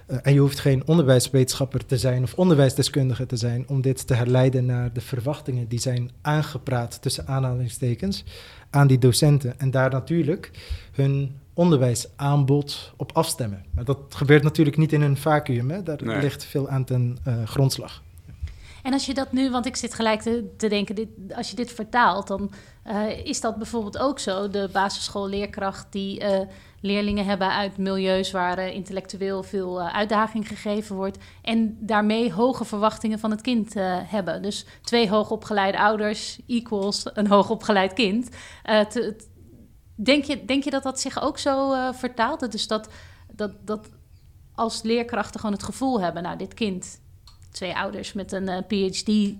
Eh, 0.08 0.18
en 0.22 0.32
je 0.32 0.40
hoeft 0.40 0.58
geen 0.58 0.82
onderwijswetenschapper 0.86 1.86
te 1.86 1.96
zijn 1.98 2.22
of 2.22 2.34
onderwijsdeskundige 2.34 3.26
te 3.26 3.36
zijn 3.36 3.64
om 3.68 3.80
dit 3.80 4.06
te 4.06 4.14
herleiden 4.14 4.66
naar 4.66 4.92
de 4.92 5.00
verwachtingen 5.00 5.68
die 5.68 5.80
zijn 5.80 6.10
aangepraat 6.20 7.02
tussen 7.02 7.26
aanhalingstekens 7.26 8.24
aan 8.70 8.86
die 8.86 8.98
docenten. 8.98 9.58
En 9.58 9.70
daar 9.70 9.90
natuurlijk 9.90 10.50
hun 10.92 11.36
onderwijsaanbod 11.54 12.92
op 12.96 13.12
afstemmen. 13.12 13.64
Maar 13.70 13.84
dat 13.84 13.98
gebeurt 14.08 14.42
natuurlijk 14.42 14.76
niet 14.76 14.92
in 14.92 15.00
een 15.02 15.16
vacuüm. 15.16 15.70
Hè? 15.70 15.82
Daar 15.82 15.98
Nee. 16.04 16.20
ligt 16.20 16.44
veel 16.44 16.68
aan 16.68 16.84
ten 16.84 17.18
eh, 17.24 17.34
grondslag. 17.44 18.02
En 18.88 18.94
als 18.94 19.06
je 19.06 19.14
dat 19.14 19.32
nu, 19.32 19.50
want 19.50 19.66
ik 19.66 19.76
zit 19.76 19.94
gelijk 19.94 20.20
te, 20.56 20.68
denken, 20.68 20.94
dit, 20.94 21.08
als 21.34 21.50
je 21.50 21.56
dit 21.56 21.72
vertaalt, 21.72 22.26
dan 22.26 22.50
eh, 22.82 23.24
is 23.24 23.40
dat 23.40 23.56
bijvoorbeeld 23.56 23.98
ook 23.98 24.18
zo. 24.18 24.48
De 24.48 24.68
basisschoolleerkracht 24.72 25.86
die 25.92 26.20
eh, 26.20 26.46
leerlingen 26.80 27.24
hebben 27.24 27.50
uit 27.50 27.76
milieus 27.76 28.30
waar 28.30 28.58
eh, 28.58 28.74
intellectueel 28.74 29.42
veel 29.42 29.80
uitdaging 29.82 30.48
gegeven 30.48 30.96
wordt. 30.96 31.18
En 31.42 31.76
daarmee 31.80 32.32
hoge 32.32 32.64
verwachtingen 32.64 33.18
van 33.18 33.30
het 33.30 33.40
kind 33.40 33.74
hebben. 34.04 34.42
Dus 34.42 34.66
twee 34.82 35.08
hoogopgeleide 35.08 35.78
ouders 35.78 36.38
equals 36.46 37.10
een 37.14 37.26
hoogopgeleid 37.26 37.92
kind. 37.92 38.28
Denk, 39.94 40.24
je, 40.24 40.44
denk 40.44 40.64
je 40.64 40.70
dat 40.70 40.82
dat 40.82 41.00
zich 41.00 41.22
ook 41.22 41.38
zo 41.38 41.74
vertaalt? 41.92 42.52
Dus 42.52 42.66
dat, 42.66 42.88
dat, 43.32 43.52
dat 43.64 43.88
als 44.54 44.82
leerkrachten 44.82 45.40
gewoon 45.40 45.54
het 45.54 45.64
gevoel 45.64 46.00
hebben, 46.00 46.22
nou 46.22 46.36
dit 46.36 46.54
kind 46.54 46.98
twee 47.58 47.76
ouders 47.76 48.12
met 48.12 48.32
een 48.32 48.48
eh, 48.48 48.58
PhD. 48.66 49.34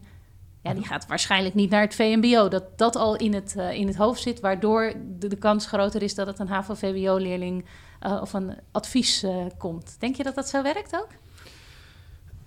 Ja, 0.62 0.74
die 0.74 0.84
gaat 0.84 1.06
waarschijnlijk 1.06 1.54
niet 1.54 1.70
naar 1.70 1.80
het 1.80 1.94
VMBO. 1.94 2.48
Dat 2.48 2.78
dat 2.78 2.96
al 2.96 3.16
in 3.16 3.34
het, 3.34 3.54
uh, 3.56 3.72
in 3.72 3.86
het 3.86 3.96
hoofd 3.96 4.22
zit, 4.22 4.40
waardoor 4.40 4.92
de, 5.18 5.28
de, 5.28 5.36
kans 5.36 5.66
groter 5.66 6.02
is 6.02 6.14
dat 6.14 6.26
het 6.26 6.38
een 6.38 6.48
HAVO-VWO-leerling 6.48 7.64
uh, 8.06 8.18
of 8.20 8.32
een 8.32 8.54
advies 8.72 9.24
komt. 9.58 9.96
Denk 9.98 10.16
je 10.16 10.22
dat 10.22 10.34
dat 10.34 10.48
zo 10.48 10.62
werkt 10.62 10.94
ook? 10.94 11.08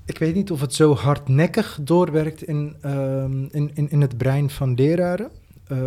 Ik 0.06 0.18
weet 0.18 0.36
niet 0.36 0.52
of 0.52 0.62
het 0.62 0.74
zo 0.74 0.96
hardnekkig 0.96 1.78
doorwerkt 1.82 2.44
in, 2.44 2.76
um, 2.86 3.50
in, 3.52 3.72
in, 3.74 3.90
in 3.90 4.02
het 4.02 4.18
brein 4.18 4.50
van 4.50 4.74
leraren. 4.74 5.32
Uh, 5.72 5.78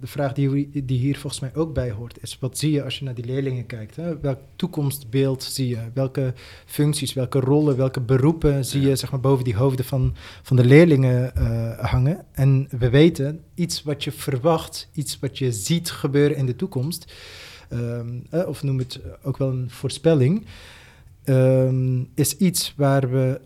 de 0.00 0.06
vraag 0.06 0.32
die, 0.32 0.70
die 0.84 0.98
hier 0.98 1.18
volgens 1.18 1.40
mij 1.40 1.50
ook 1.54 1.74
bij 1.74 1.90
hoort 1.90 2.22
is: 2.22 2.38
wat 2.40 2.58
zie 2.58 2.72
je 2.72 2.84
als 2.84 2.98
je 2.98 3.04
naar 3.04 3.14
die 3.14 3.24
leerlingen 3.24 3.66
kijkt? 3.66 3.96
Hè? 3.96 4.20
Welk 4.20 4.38
toekomstbeeld 4.56 5.42
zie 5.42 5.68
je? 5.68 5.78
Welke 5.94 6.34
functies, 6.66 7.12
welke 7.12 7.40
rollen, 7.40 7.76
welke 7.76 8.00
beroepen 8.00 8.64
zie 8.64 8.80
je 8.80 8.96
zeg 8.96 9.10
maar, 9.10 9.20
boven 9.20 9.44
die 9.44 9.56
hoofden 9.56 9.84
van, 9.84 10.14
van 10.42 10.56
de 10.56 10.64
leerlingen 10.64 11.32
uh, 11.38 11.78
hangen? 11.78 12.24
En 12.32 12.68
we 12.78 12.90
weten, 12.90 13.40
iets 13.54 13.82
wat 13.82 14.04
je 14.04 14.12
verwacht, 14.12 14.88
iets 14.92 15.18
wat 15.18 15.38
je 15.38 15.52
ziet 15.52 15.90
gebeuren 15.90 16.36
in 16.36 16.46
de 16.46 16.56
toekomst, 16.56 17.12
um, 17.72 18.22
uh, 18.34 18.48
of 18.48 18.62
noem 18.62 18.78
het 18.78 19.00
ook 19.22 19.36
wel 19.36 19.50
een 19.50 19.70
voorspelling, 19.70 20.46
um, 21.24 22.08
is 22.14 22.36
iets 22.36 22.74
waar 22.76 23.10
we 23.10 23.40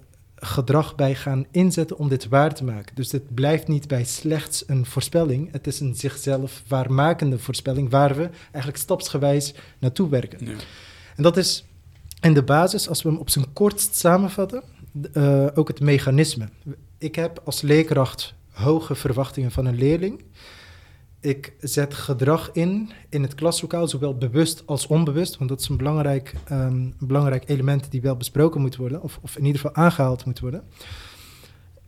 gedrag 0.45 0.95
bij 0.95 1.15
gaan 1.15 1.47
inzetten 1.51 1.99
om 1.99 2.09
dit 2.09 2.29
waar 2.29 2.55
te 2.55 2.65
maken. 2.65 2.95
Dus 2.95 3.13
het 3.13 3.35
blijft 3.35 3.69
niet 3.69 3.89
bij 3.89 4.05
slechts 4.05 4.65
een 4.67 4.87
voorspelling. 4.87 5.53
Het 5.53 5.67
is 5.67 5.81
een 5.81 5.95
zichzelf 5.95 6.63
waarmakende 6.67 7.39
voorspelling 7.39 7.91
waar 7.91 8.17
we 8.17 8.31
eigenlijk 8.43 8.77
stapsgewijs 8.77 9.55
naartoe 9.79 10.09
werken. 10.09 10.47
Ja. 10.47 10.53
En 11.17 11.23
dat 11.23 11.37
is 11.37 11.65
in 12.21 12.35
de 12.35 12.43
basis, 12.43 12.89
als 12.89 13.03
we 13.03 13.09
hem 13.09 13.19
op 13.19 13.31
zijn 13.31 13.53
kortst 13.53 13.97
samenvatten, 13.97 14.63
uh, 15.13 15.47
ook 15.55 15.69
het 15.69 15.81
mechanisme. 15.81 16.49
Ik 16.99 17.15
heb 17.15 17.41
als 17.45 17.61
leerkracht 17.61 18.35
hoge 18.51 18.95
verwachtingen 18.95 19.51
van 19.51 19.67
een 19.67 19.79
leerling. 19.79 20.23
Ik 21.25 21.52
zet 21.61 21.95
gedrag 21.95 22.50
in 22.52 22.90
in 23.09 23.23
het 23.23 23.35
klaslokaal, 23.35 23.88
zowel 23.88 24.16
bewust 24.16 24.62
als 24.66 24.87
onbewust, 24.87 25.37
want 25.37 25.50
dat 25.50 25.61
is 25.61 25.69
een 25.69 25.76
belangrijk, 25.76 26.35
um, 26.50 26.95
belangrijk 26.99 27.49
element 27.49 27.90
die 27.90 28.00
wel 28.00 28.16
besproken 28.16 28.61
moet 28.61 28.76
worden, 28.76 29.02
of, 29.02 29.19
of 29.23 29.37
in 29.37 29.45
ieder 29.45 29.61
geval 29.61 29.85
aangehaald 29.85 30.25
moet 30.25 30.40
worden. 30.40 30.64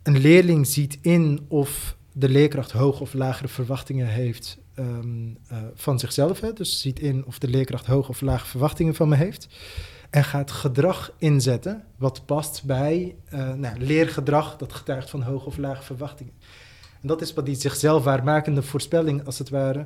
Een 0.03 0.17
leerling 0.17 0.67
ziet 0.67 0.97
in 1.01 1.45
of 1.47 1.97
de 2.13 2.29
leerkracht 2.29 2.71
hoge 2.71 3.01
of 3.01 3.13
lagere 3.13 3.47
verwachtingen 3.47 4.07
heeft 4.07 4.57
um, 4.79 5.37
uh, 5.51 5.57
van 5.73 5.99
zichzelf, 5.99 6.39
hè, 6.39 6.53
dus 6.53 6.81
ziet 6.81 6.99
in 6.99 7.25
of 7.25 7.39
de 7.39 7.47
leerkracht 7.47 7.85
hoge 7.85 8.09
of 8.09 8.21
lage 8.21 8.45
verwachtingen 8.45 8.95
van 8.95 9.09
me 9.09 9.15
heeft. 9.15 9.47
En 10.09 10.23
gaat 10.23 10.51
gedrag 10.51 11.13
inzetten 11.17 11.83
wat 11.97 12.25
past 12.25 12.63
bij 12.63 13.15
uh, 13.33 13.53
nou, 13.53 13.79
leergedrag 13.79 14.57
dat 14.57 14.73
getuigt 14.73 15.09
van 15.09 15.21
hoge 15.21 15.45
of 15.45 15.57
lage 15.57 15.83
verwachtingen. 15.83 16.33
En 17.01 17.07
dat 17.07 17.21
is 17.21 17.33
wat 17.33 17.45
die 17.45 17.55
zichzelf 17.55 18.03
waarmakende 18.03 18.61
voorspelling, 18.61 19.25
als 19.25 19.39
het 19.39 19.49
ware, 19.49 19.85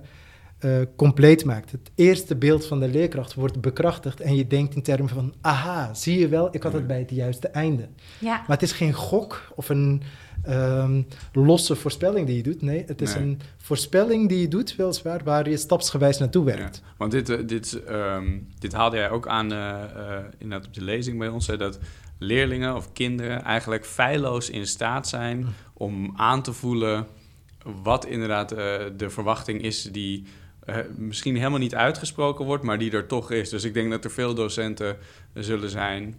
uh, 0.65 0.81
compleet 0.95 1.45
maakt. 1.45 1.71
Het 1.71 1.91
eerste 1.95 2.35
beeld 2.35 2.65
van 2.65 2.79
de 2.79 2.87
leerkracht 2.87 3.33
wordt 3.33 3.61
bekrachtigd 3.61 4.19
en 4.19 4.35
je 4.35 4.47
denkt 4.47 4.75
in 4.75 4.81
termen 4.81 5.09
van, 5.09 5.33
aha, 5.41 5.93
zie 5.93 6.19
je 6.19 6.27
wel, 6.27 6.47
ik 6.51 6.63
had 6.63 6.73
het 6.73 6.87
bij 6.87 6.99
het 6.99 7.09
juiste 7.09 7.47
einde. 7.47 7.87
Ja. 8.19 8.37
Maar 8.37 8.57
het 8.57 8.61
is 8.61 8.71
geen 8.71 8.93
gok 8.93 9.51
of 9.55 9.69
een 9.69 10.01
um, 10.49 11.07
losse 11.33 11.75
voorspelling 11.75 12.27
die 12.27 12.35
je 12.35 12.43
doet. 12.43 12.61
Nee, 12.61 12.83
het 12.85 13.01
is 13.01 13.13
nee. 13.13 13.23
een 13.23 13.39
voorspelling 13.57 14.29
die 14.29 14.41
je 14.41 14.47
doet, 14.47 14.75
weliswaar, 14.75 15.23
waar 15.23 15.49
je 15.49 15.57
stapsgewijs 15.57 16.17
naartoe 16.17 16.45
werkt. 16.45 16.81
Ja, 16.83 16.93
want 16.97 17.11
dit, 17.11 17.29
uh, 17.29 17.37
dit, 17.45 17.81
um, 17.89 18.47
dit 18.59 18.73
haalde 18.73 18.97
jij 18.97 19.09
ook 19.09 19.27
aan 19.27 19.53
uh, 19.53 19.57
uh, 19.57 20.17
inderdaad 20.37 20.67
op 20.67 20.73
de 20.73 20.83
lezing 20.83 21.17
bij 21.17 21.27
ons, 21.27 21.47
hè, 21.47 21.57
dat 21.57 21.79
leerlingen 22.17 22.75
of 22.75 22.93
kinderen 22.93 23.43
eigenlijk 23.43 23.85
feilloos 23.85 24.49
in 24.49 24.67
staat 24.67 25.07
zijn 25.07 25.45
om 25.73 26.13
aan 26.15 26.41
te 26.41 26.53
voelen 26.53 27.07
wat 27.83 28.05
inderdaad 28.05 28.51
uh, 28.51 28.57
de 28.97 29.09
verwachting 29.09 29.61
is 29.61 29.83
die 29.83 30.23
uh, 30.65 30.77
misschien 30.97 31.35
helemaal 31.35 31.59
niet 31.59 31.75
uitgesproken 31.75 32.45
wordt, 32.45 32.63
maar 32.63 32.77
die 32.77 32.91
er 32.91 33.07
toch 33.07 33.31
is. 33.31 33.49
Dus 33.49 33.63
ik 33.63 33.73
denk 33.73 33.91
dat 33.91 34.05
er 34.05 34.11
veel 34.11 34.33
docenten 34.33 34.97
zullen 35.33 35.69
zijn. 35.69 36.15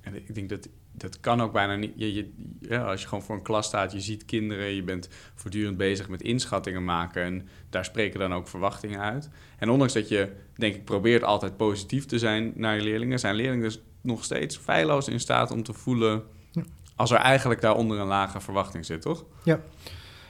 En 0.00 0.14
ik 0.14 0.34
denk 0.34 0.48
dat 0.48 0.68
dat 0.96 1.20
kan 1.20 1.42
ook 1.42 1.52
bijna 1.52 1.76
niet. 1.76 1.92
Je, 1.96 2.14
je, 2.14 2.32
ja, 2.60 2.82
als 2.82 3.00
je 3.02 3.08
gewoon 3.08 3.24
voor 3.24 3.34
een 3.36 3.42
klas 3.42 3.66
staat, 3.66 3.92
je 3.92 4.00
ziet 4.00 4.24
kinderen, 4.24 4.74
je 4.74 4.82
bent 4.82 5.08
voortdurend 5.34 5.76
bezig 5.76 6.08
met 6.08 6.22
inschattingen 6.22 6.84
maken 6.84 7.22
en 7.22 7.48
daar 7.70 7.84
spreken 7.84 8.20
dan 8.20 8.34
ook 8.34 8.48
verwachtingen 8.48 9.00
uit. 9.00 9.30
En 9.58 9.70
ondanks 9.70 9.92
dat 9.92 10.08
je, 10.08 10.32
denk 10.54 10.74
ik, 10.74 10.84
probeert 10.84 11.22
altijd 11.22 11.56
positief 11.56 12.06
te 12.06 12.18
zijn 12.18 12.52
naar 12.54 12.76
je 12.76 12.82
leerlingen, 12.82 13.18
zijn 13.18 13.34
leerlingen 13.34 13.64
dus 13.64 13.80
nog 14.00 14.24
steeds 14.24 14.56
feilloos 14.56 15.08
in 15.08 15.20
staat 15.20 15.50
om 15.50 15.62
te 15.62 15.72
voelen 15.72 16.22
ja. 16.50 16.62
als 16.96 17.10
er 17.10 17.18
eigenlijk 17.18 17.60
daaronder 17.60 17.98
een 17.98 18.06
lage 18.06 18.40
verwachting 18.40 18.86
zit, 18.86 19.02
toch? 19.02 19.24
Ja. 19.42 19.60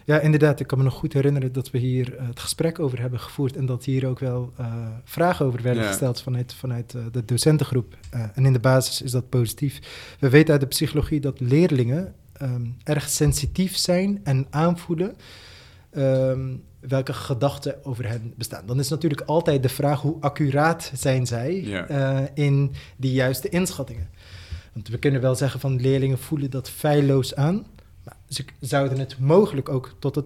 Ja, 0.07 0.21
inderdaad. 0.21 0.61
Ik 0.61 0.67
kan 0.67 0.79
me 0.79 0.85
nog 0.85 0.95
goed 0.95 1.13
herinneren 1.13 1.53
dat 1.53 1.71
we 1.71 1.79
hier 1.79 2.15
uh, 2.15 2.27
het 2.27 2.41
gesprek 2.41 2.79
over 2.79 3.01
hebben 3.01 3.21
gevoerd 3.21 3.57
en 3.57 3.67
dat 3.67 3.85
hier 3.85 4.07
ook 4.07 4.19
wel 4.19 4.53
uh, 4.61 4.87
vragen 5.05 5.47
over 5.47 5.63
werden 5.63 5.83
ja. 5.83 5.89
gesteld 5.89 6.23
vanuit, 6.23 6.55
vanuit 6.55 6.95
uh, 6.95 7.03
de 7.13 7.25
docentengroep. 7.25 7.97
en 8.35 8.47
in 8.47 8.53
de 8.53 8.59
basis 8.59 9.03
is 9.03 9.11
dat 9.11 9.29
positief. 9.29 9.81
We 10.21 10.29
weten 10.29 10.53
uit 10.53 10.61
de 10.61 10.67
psychologie 10.67 11.21
dat 11.21 11.41
leerlingen 11.41 12.15
um, 12.43 12.77
erg 12.85 13.09
sensitief 13.09 13.77
zijn 13.77 14.21
en 14.25 14.47
aanvoelen 14.51 15.17
um, 15.97 16.63
welke 16.81 17.13
gedachten 17.13 17.85
over 17.85 18.09
hen 18.09 18.33
bestaan. 18.37 18.67
Dan 18.67 18.79
is 18.79 18.89
natuurlijk 18.89 19.21
altijd 19.21 19.63
de 19.63 19.69
vraag 19.69 20.01
hoe 20.01 20.17
accuraat 20.21 20.91
zijn 20.95 21.27
zij 21.27 21.63
ja. 21.63 22.29
in 22.35 22.73
die 22.97 23.13
juiste 23.13 23.49
inschattingen. 23.49 24.09
Want 24.73 24.89
we 24.89 24.99
kunnen 24.99 25.21
wel 25.21 25.35
zeggen 25.35 25.61
van 25.61 25.81
leerlingen 25.81 26.19
voelen 26.19 26.51
dat 26.51 26.71
feilloos 26.71 27.35
aan. 27.35 27.67
Ze 28.28 28.45
zouden 28.61 28.99
het 28.99 29.18
mogelijk 29.18 29.68
ook 29.68 29.95
tot, 29.99 30.14
het, 30.14 30.25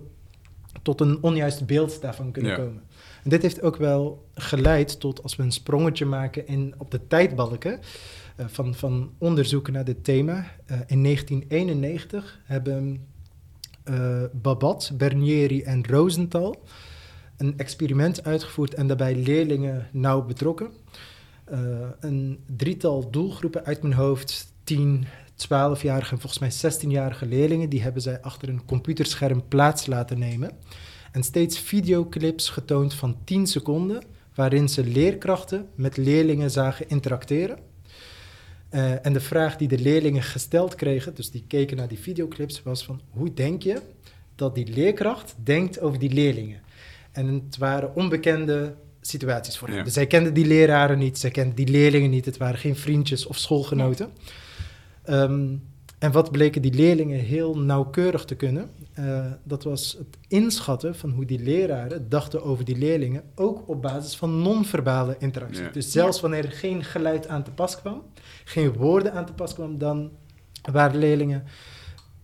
tot 0.82 1.00
een 1.00 1.22
onjuist 1.22 1.66
beeld 1.66 2.00
daarvan 2.00 2.32
kunnen 2.32 2.50
ja. 2.50 2.56
komen. 2.56 2.82
En 3.22 3.30
dit 3.30 3.42
heeft 3.42 3.62
ook 3.62 3.76
wel 3.76 4.28
geleid 4.34 5.00
tot, 5.00 5.22
als 5.22 5.36
we 5.36 5.42
een 5.42 5.52
sprongetje 5.52 6.04
maken 6.04 6.46
in, 6.46 6.74
op 6.78 6.90
de 6.90 7.06
tijdbalken 7.06 7.80
uh, 8.40 8.46
van, 8.48 8.74
van 8.74 9.12
onderzoeken 9.18 9.72
naar 9.72 9.84
dit 9.84 10.04
thema. 10.04 10.36
Uh, 10.36 10.76
in 10.86 11.02
1991 11.02 12.40
hebben 12.44 13.06
uh, 13.84 14.22
Babat, 14.32 14.92
Bernieri 14.94 15.62
en 15.62 15.86
Rosenthal 15.86 16.62
een 17.36 17.58
experiment 17.58 18.24
uitgevoerd 18.24 18.74
en 18.74 18.86
daarbij 18.86 19.16
leerlingen 19.16 19.88
nauw 19.92 20.22
betrokken. 20.22 20.70
een 22.00 22.44
drietal 22.56 23.10
doelgroepen 23.10 23.64
uit 23.64 23.82
mijn 23.82 23.94
hoofd, 23.94 24.52
10, 24.64 25.06
12-jarige 25.46 26.14
en 26.14 26.20
volgens 26.20 26.38
mij 26.38 26.72
16-jarige 26.72 27.26
leerlingen, 27.26 27.68
die 27.68 27.82
hebben 27.82 28.02
zij 28.02 28.20
achter 28.20 28.48
een 28.48 28.64
computerscherm 28.64 29.48
plaats 29.48 29.86
laten 29.86 30.18
nemen. 30.18 30.50
En 31.12 31.22
steeds 31.22 31.58
videoclips 31.58 32.48
getoond 32.48 32.94
van 32.94 33.16
10 33.24 33.46
seconden, 33.46 34.02
waarin 34.34 34.68
ze 34.68 34.84
leerkrachten 34.84 35.68
met 35.74 35.96
leerlingen 35.96 36.50
zagen 36.50 36.88
interacteren. 36.88 37.58
Uh, 38.70 39.06
en 39.06 39.12
de 39.12 39.20
vraag 39.20 39.56
die 39.56 39.68
de 39.68 39.78
leerlingen 39.78 40.22
gesteld 40.22 40.74
kregen, 40.74 41.14
dus 41.14 41.30
die 41.30 41.44
keken 41.48 41.76
naar 41.76 41.88
die 41.88 41.98
videoclips, 41.98 42.62
was 42.62 42.84
van 42.84 43.00
hoe 43.10 43.34
denk 43.34 43.62
je 43.62 43.80
dat 44.34 44.54
die 44.54 44.66
leerkracht 44.66 45.34
denkt 45.42 45.80
over 45.80 45.98
die 45.98 46.12
leerlingen? 46.12 46.60
En 47.12 47.26
het 47.26 47.56
waren 47.56 47.94
onbekende 47.94 48.74
situaties 49.00 49.58
voor 49.58 49.68
hen. 49.68 49.76
Ja. 49.76 49.82
Dus 49.82 49.92
zij 49.92 50.06
kenden 50.06 50.34
die 50.34 50.46
leraren 50.46 50.98
niet, 50.98 51.18
zij 51.18 51.30
kenden 51.30 51.54
die 51.54 51.68
leerlingen 51.68 52.10
niet, 52.10 52.24
het 52.24 52.36
waren 52.36 52.58
geen 52.58 52.76
vriendjes 52.76 53.26
of 53.26 53.38
schoolgenoten. 53.38 54.10
Ja. 54.14 54.32
Um, 55.10 55.62
en 55.98 56.12
wat 56.12 56.30
bleken 56.30 56.62
die 56.62 56.74
leerlingen 56.74 57.18
heel 57.18 57.58
nauwkeurig 57.58 58.24
te 58.24 58.34
kunnen? 58.34 58.70
Uh, 58.98 59.26
dat 59.42 59.64
was 59.64 59.96
het 59.98 60.16
inschatten 60.28 60.94
van 60.94 61.10
hoe 61.10 61.24
die 61.24 61.42
leraren 61.42 62.08
dachten 62.08 62.42
over 62.42 62.64
die 62.64 62.78
leerlingen, 62.78 63.22
ook 63.34 63.68
op 63.68 63.82
basis 63.82 64.16
van 64.16 64.42
non-verbale 64.42 65.16
interactie. 65.18 65.62
Ja. 65.62 65.70
Dus 65.70 65.92
zelfs 65.92 66.20
wanneer 66.20 66.44
er 66.44 66.52
geen 66.52 66.84
geluid 66.84 67.28
aan 67.28 67.42
te 67.42 67.50
pas 67.50 67.80
kwam, 67.80 68.02
geen 68.44 68.72
woorden 68.72 69.12
aan 69.12 69.26
te 69.26 69.32
pas 69.32 69.54
kwam, 69.54 69.78
dan 69.78 70.10
waren 70.72 70.98
leerlingen 70.98 71.44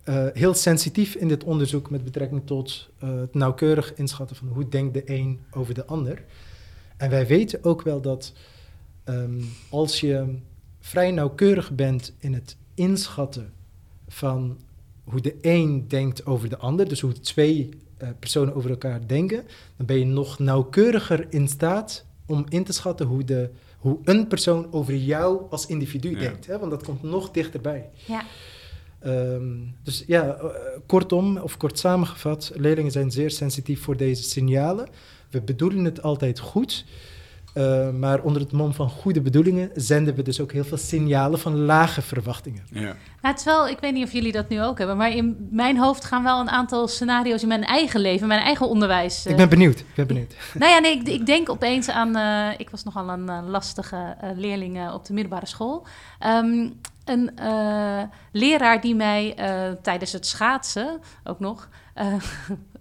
uh, 0.04 0.26
heel 0.32 0.54
sensitief 0.54 1.14
in 1.14 1.28
dit 1.28 1.44
onderzoek 1.44 1.90
met 1.90 2.04
betrekking 2.04 2.46
tot 2.46 2.90
uh, 3.04 3.20
het 3.20 3.34
nauwkeurig 3.34 3.94
inschatten 3.94 4.36
van 4.36 4.48
hoe 4.48 4.68
denkt 4.68 4.94
de 4.94 5.02
een 5.04 5.40
over 5.50 5.74
de 5.74 5.86
ander. 5.86 6.24
En 6.96 7.10
wij 7.10 7.26
weten 7.26 7.64
ook 7.64 7.82
wel 7.82 8.00
dat 8.00 8.32
um, 9.04 9.48
als 9.70 10.00
je 10.00 10.38
vrij 10.80 11.10
nauwkeurig 11.10 11.70
bent 11.70 12.14
in 12.18 12.34
het 12.34 12.56
inschatten 12.76 13.52
van 14.08 14.58
hoe 15.04 15.20
de 15.20 15.34
een 15.40 15.88
denkt 15.88 16.26
over 16.26 16.48
de 16.48 16.56
ander, 16.56 16.88
dus 16.88 17.00
hoe 17.00 17.12
twee 17.12 17.68
uh, 18.02 18.08
personen 18.18 18.54
over 18.54 18.70
elkaar 18.70 19.06
denken, 19.06 19.44
dan 19.76 19.86
ben 19.86 19.98
je 19.98 20.04
nog 20.04 20.38
nauwkeuriger 20.38 21.26
in 21.30 21.48
staat 21.48 22.04
om 22.26 22.44
in 22.48 22.64
te 22.64 22.72
schatten 22.72 23.06
hoe, 23.06 23.24
de, 23.24 23.50
hoe 23.78 23.98
een 24.04 24.26
persoon 24.26 24.72
over 24.72 24.96
jou 24.96 25.42
als 25.50 25.66
individu 25.66 26.10
ja. 26.10 26.18
denkt. 26.18 26.46
Hè? 26.46 26.58
Want 26.58 26.70
dat 26.70 26.82
komt 26.82 27.02
nog 27.02 27.30
dichterbij. 27.30 27.90
Ja. 28.06 28.24
Um, 29.04 29.74
dus 29.82 30.04
ja, 30.06 30.38
uh, 30.42 30.50
kortom, 30.86 31.36
of 31.36 31.56
kort 31.56 31.78
samengevat, 31.78 32.52
leerlingen 32.54 32.92
zijn 32.92 33.10
zeer 33.10 33.30
sensitief 33.30 33.82
voor 33.82 33.96
deze 33.96 34.22
signalen. 34.22 34.88
We 35.30 35.40
bedoelen 35.42 35.84
het 35.84 36.02
altijd 36.02 36.38
goed. 36.38 36.84
Uh, 37.56 37.90
maar 37.90 38.20
onder 38.20 38.42
het 38.42 38.52
mom 38.52 38.72
van 38.72 38.88
goede 38.88 39.20
bedoelingen 39.20 39.70
zenden 39.74 40.14
we 40.14 40.22
dus 40.22 40.40
ook 40.40 40.52
heel 40.52 40.64
veel 40.64 40.76
signalen 40.76 41.38
van 41.38 41.56
lage 41.56 42.02
verwachtingen. 42.02 42.62
Ja. 42.70 42.80
Nou, 42.80 42.94
het 43.20 43.38
is 43.38 43.44
wel, 43.44 43.68
ik 43.68 43.78
weet 43.80 43.92
niet 43.92 44.04
of 44.04 44.12
jullie 44.12 44.32
dat 44.32 44.48
nu 44.48 44.62
ook 44.62 44.78
hebben, 44.78 44.96
maar 44.96 45.10
in 45.10 45.48
mijn 45.50 45.78
hoofd 45.78 46.04
gaan 46.04 46.22
wel 46.22 46.40
een 46.40 46.50
aantal 46.50 46.88
scenario's 46.88 47.42
in 47.42 47.48
mijn 47.48 47.64
eigen 47.64 48.00
leven, 48.00 48.28
mijn 48.28 48.40
eigen 48.40 48.68
onderwijs. 48.68 49.26
Uh... 49.26 49.30
Ik 49.32 49.38
ben 49.38 49.48
benieuwd. 49.48 49.78
Ik 49.78 49.94
ben 49.94 50.06
benieuwd. 50.06 50.34
nou 50.58 50.72
ja, 50.72 50.78
nee, 50.78 50.98
ik, 50.98 51.08
ik 51.08 51.26
denk 51.26 51.50
opeens 51.50 51.88
aan. 51.88 52.16
Uh, 52.16 52.58
ik 52.58 52.70
was 52.70 52.84
nogal 52.84 53.08
een 53.08 53.48
lastige 53.48 54.16
leerling 54.34 54.90
op 54.92 55.04
de 55.04 55.12
middelbare 55.12 55.46
school. 55.46 55.86
Um, 56.26 56.80
een 57.04 57.30
leraar 58.32 58.80
die 58.80 58.94
mij 58.94 59.34
tijdens 59.82 60.12
het 60.12 60.26
schaatsen 60.26 61.00
ook 61.24 61.40
nog. 61.40 61.68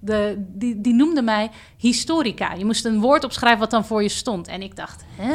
de, 0.06 0.46
die, 0.48 0.82
die 0.82 0.94
noemde 0.94 1.22
mij 1.22 1.52
historica. 1.78 2.54
Je 2.54 2.66
moest 2.66 2.86
een 2.86 3.00
woord 3.00 3.24
opschrijven 3.24 3.60
wat 3.60 3.72
dan 3.72 3.86
voor 3.86 4.02
je 4.02 4.10
stond. 4.10 4.48
En 4.48 4.62
ik 4.62 4.76
dacht, 4.76 5.04
hè? 5.16 5.34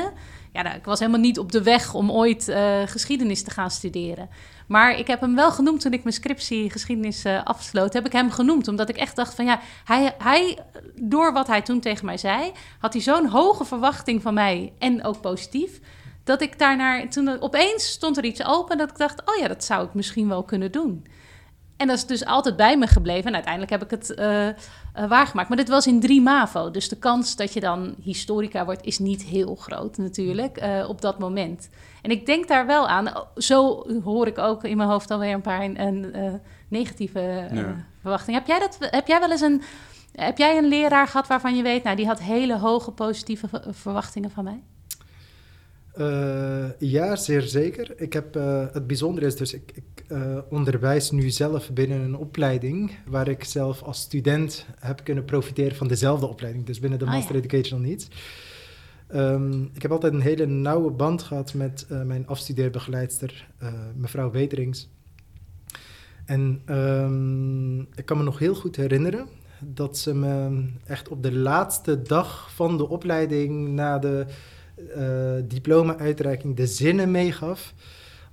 Ja, 0.52 0.62
nou, 0.62 0.76
ik 0.76 0.84
was 0.84 0.98
helemaal 0.98 1.20
niet 1.20 1.38
op 1.38 1.52
de 1.52 1.62
weg 1.62 1.94
om 1.94 2.10
ooit 2.10 2.48
uh, 2.48 2.82
geschiedenis 2.84 3.42
te 3.42 3.50
gaan 3.50 3.70
studeren. 3.70 4.28
Maar 4.66 4.98
ik 4.98 5.06
heb 5.06 5.20
hem 5.20 5.34
wel 5.34 5.50
genoemd 5.50 5.80
toen 5.80 5.92
ik 5.92 6.02
mijn 6.02 6.14
scriptie 6.14 6.70
geschiedenis 6.70 7.24
uh, 7.24 7.44
afsloot. 7.44 7.92
Heb 7.92 8.06
ik 8.06 8.12
hem 8.12 8.30
genoemd, 8.30 8.68
omdat 8.68 8.88
ik 8.88 8.96
echt 8.96 9.16
dacht 9.16 9.34
van 9.34 9.44
ja, 9.44 9.60
hij, 9.84 10.14
hij, 10.18 10.58
door 10.94 11.32
wat 11.32 11.46
hij 11.46 11.62
toen 11.62 11.80
tegen 11.80 12.06
mij 12.06 12.16
zei, 12.16 12.52
had 12.78 12.92
hij 12.92 13.02
zo'n 13.02 13.26
hoge 13.26 13.64
verwachting 13.64 14.22
van 14.22 14.34
mij 14.34 14.72
en 14.78 15.04
ook 15.04 15.20
positief. 15.20 15.80
Dat 16.24 16.42
ik 16.42 16.58
daarnaar, 16.58 17.08
toen 17.08 17.40
opeens 17.40 17.90
stond 17.90 18.16
er 18.16 18.24
iets 18.24 18.44
open 18.44 18.78
dat 18.78 18.90
ik 18.90 18.96
dacht, 18.96 19.20
oh 19.24 19.36
ja, 19.36 19.48
dat 19.48 19.64
zou 19.64 19.86
ik 19.86 19.94
misschien 19.94 20.28
wel 20.28 20.42
kunnen 20.42 20.72
doen. 20.72 21.06
En 21.80 21.86
dat 21.86 21.96
is 21.96 22.06
dus 22.06 22.24
altijd 22.24 22.56
bij 22.56 22.78
me 22.78 22.86
gebleven. 22.86 23.26
En 23.26 23.34
uiteindelijk 23.34 23.72
heb 23.72 23.82
ik 23.82 23.90
het 23.90 24.12
uh, 24.18 24.46
uh, 24.46 24.52
waargemaakt. 25.08 25.48
Maar 25.48 25.56
dit 25.56 25.68
was 25.68 25.86
in 25.86 26.00
drie 26.00 26.20
MAVO. 26.20 26.70
Dus 26.70 26.88
de 26.88 26.96
kans 26.96 27.36
dat 27.36 27.52
je 27.52 27.60
dan 27.60 27.94
historica 28.02 28.64
wordt, 28.64 28.84
is 28.84 28.98
niet 28.98 29.22
heel 29.22 29.54
groot 29.54 29.96
natuurlijk 29.96 30.62
uh, 30.62 30.88
op 30.88 31.00
dat 31.00 31.18
moment. 31.18 31.70
En 32.02 32.10
ik 32.10 32.26
denk 32.26 32.48
daar 32.48 32.66
wel 32.66 32.88
aan. 32.88 33.12
Zo 33.36 33.86
hoor 34.04 34.26
ik 34.26 34.38
ook 34.38 34.64
in 34.64 34.76
mijn 34.76 34.88
hoofd 34.88 35.10
alweer 35.10 35.34
een 35.34 35.40
paar 35.40 35.62
een, 35.62 36.40
negatieve 36.68 37.48
ja. 37.52 37.86
verwachtingen. 38.00 38.40
Heb 38.40 38.48
jij, 38.48 38.58
dat, 38.58 38.76
heb 38.80 39.06
jij 39.06 39.20
wel 39.20 39.30
eens 39.30 39.40
een... 39.40 39.62
Heb 40.12 40.38
jij 40.38 40.58
een 40.58 40.68
leraar 40.68 41.06
gehad 41.06 41.26
waarvan 41.26 41.56
je 41.56 41.62
weet... 41.62 41.82
nou, 41.82 41.96
die 41.96 42.06
had 42.06 42.20
hele 42.20 42.58
hoge 42.58 42.90
positieve 42.90 43.48
verwachtingen 43.70 44.30
van 44.30 44.44
mij? 44.44 44.62
Uh, 46.00 46.64
ja, 46.78 47.16
zeer 47.16 47.42
zeker. 47.42 47.92
Ik 47.96 48.12
heb, 48.12 48.36
uh, 48.36 48.64
het 48.72 48.86
bijzondere 48.86 49.26
is 49.26 49.36
dus, 49.36 49.54
ik, 49.54 49.72
ik 49.74 50.04
uh, 50.08 50.38
onderwijs 50.48 51.10
nu 51.10 51.30
zelf 51.30 51.72
binnen 51.72 52.00
een 52.00 52.16
opleiding 52.16 52.98
waar 53.06 53.28
ik 53.28 53.44
zelf 53.44 53.82
als 53.82 54.00
student 54.00 54.66
heb 54.78 55.04
kunnen 55.04 55.24
profiteren 55.24 55.76
van 55.76 55.88
dezelfde 55.88 56.26
opleiding, 56.26 56.66
dus 56.66 56.80
binnen 56.80 56.98
de 56.98 57.04
ah, 57.04 57.12
Master 57.12 57.34
ja. 57.34 57.40
Educational 57.40 57.84
Needs. 57.84 58.08
Um, 59.14 59.70
ik 59.74 59.82
heb 59.82 59.90
altijd 59.90 60.12
een 60.12 60.20
hele 60.20 60.46
nauwe 60.46 60.90
band 60.90 61.22
gehad 61.22 61.54
met 61.54 61.86
mijn 62.04 62.26
afstudeerbegeleidster, 62.26 63.48
mevrouw 63.94 64.30
Weterings. 64.30 64.88
En 66.24 66.62
um, 66.66 67.80
ik 67.80 68.04
kan 68.04 68.16
me 68.16 68.22
nog 68.22 68.38
heel 68.38 68.54
goed 68.54 68.76
herinneren 68.76 69.26
dat 69.60 69.98
ze 69.98 70.14
me 70.14 70.64
echt 70.86 71.08
op 71.08 71.22
de 71.22 71.32
laatste 71.32 72.02
dag 72.02 72.54
van 72.54 72.76
de 72.76 72.88
opleiding 72.88 73.68
na 73.68 73.98
de 73.98 74.26
diploma-uitreiking 75.44 76.56
de 76.56 76.66
zinnen 76.66 77.10
meegaf. 77.10 77.74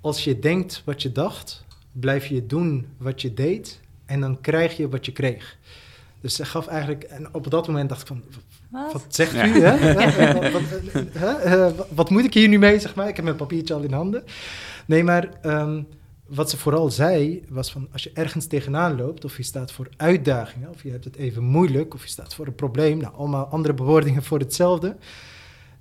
Als 0.02 0.24
je 0.24 0.40
denkt 0.40 0.82
wat 0.86 1.02
je 1.02 1.12
dacht, 1.12 1.66
blijf 1.92 2.26
je 2.26 2.46
doen 2.46 2.88
wat 2.98 3.22
je 3.22 3.34
deed 3.34 3.80
en 4.06 4.20
dan 4.20 4.42
krijg 4.42 4.78
je 4.78 4.90
wat 4.90 5.06
je 5.06 5.12
kreeg. 5.12 5.58
Dus 6.22 6.36
ze 6.36 6.46
gaf 6.46 6.68
eigenlijk, 6.68 7.04
en 7.04 7.34
op 7.34 7.52
dat 7.52 7.68
moment 7.68 7.90
dacht 7.90 8.02
ik 8.02 8.08
van, 8.08 8.24
wat, 8.70 9.06
zegt 9.08 9.34
u? 9.34 9.62
Hè? 9.62 9.94
wat, 10.34 10.52
wat, 10.52 10.62
hè? 11.12 11.68
Uh, 11.70 11.80
wat, 11.90 12.10
moet 12.10 12.24
ik 12.24 12.34
hier 12.34 12.48
nu 12.48 12.60
mee, 12.60 12.80
zeg 12.80 12.96
maar? 12.96 13.08
Ik 13.08 13.16
heb 13.16 13.26
mijn 13.26 13.38
papiertje 13.38 13.74
al 13.74 13.82
in 13.82 13.94
handen. 13.94 14.24
Nee, 14.86 15.04
maar 15.04 15.30
um, 15.46 15.88
wat 16.26 16.50
ze 16.50 16.58
vooral 16.58 16.90
zei, 16.90 17.44
was 17.50 17.72
van 17.72 17.88
als 17.92 18.04
je 18.04 18.12
ergens 18.14 18.46
tegenaan 18.46 18.96
loopt, 18.96 19.26
of 19.26 19.38
je 19.38 19.44
staat 19.44 19.72
voor 19.72 19.90
uitdagingen, 19.98 20.70
of 20.70 20.84
je 20.84 20.92
hebt 20.92 21.06
het 21.06 21.16
even 21.16 21.44
moeilijk, 21.44 21.94
of 21.94 22.04
je 22.04 22.10
staat 22.10 22.34
voor 22.34 22.48
een 22.48 22.56
probleem, 22.56 22.98
nou, 22.98 23.14
allemaal 23.16 23.46
andere 23.46 23.74
bewoordingen 23.74 24.24
voor 24.24 24.40
hetzelfde 24.40 24.96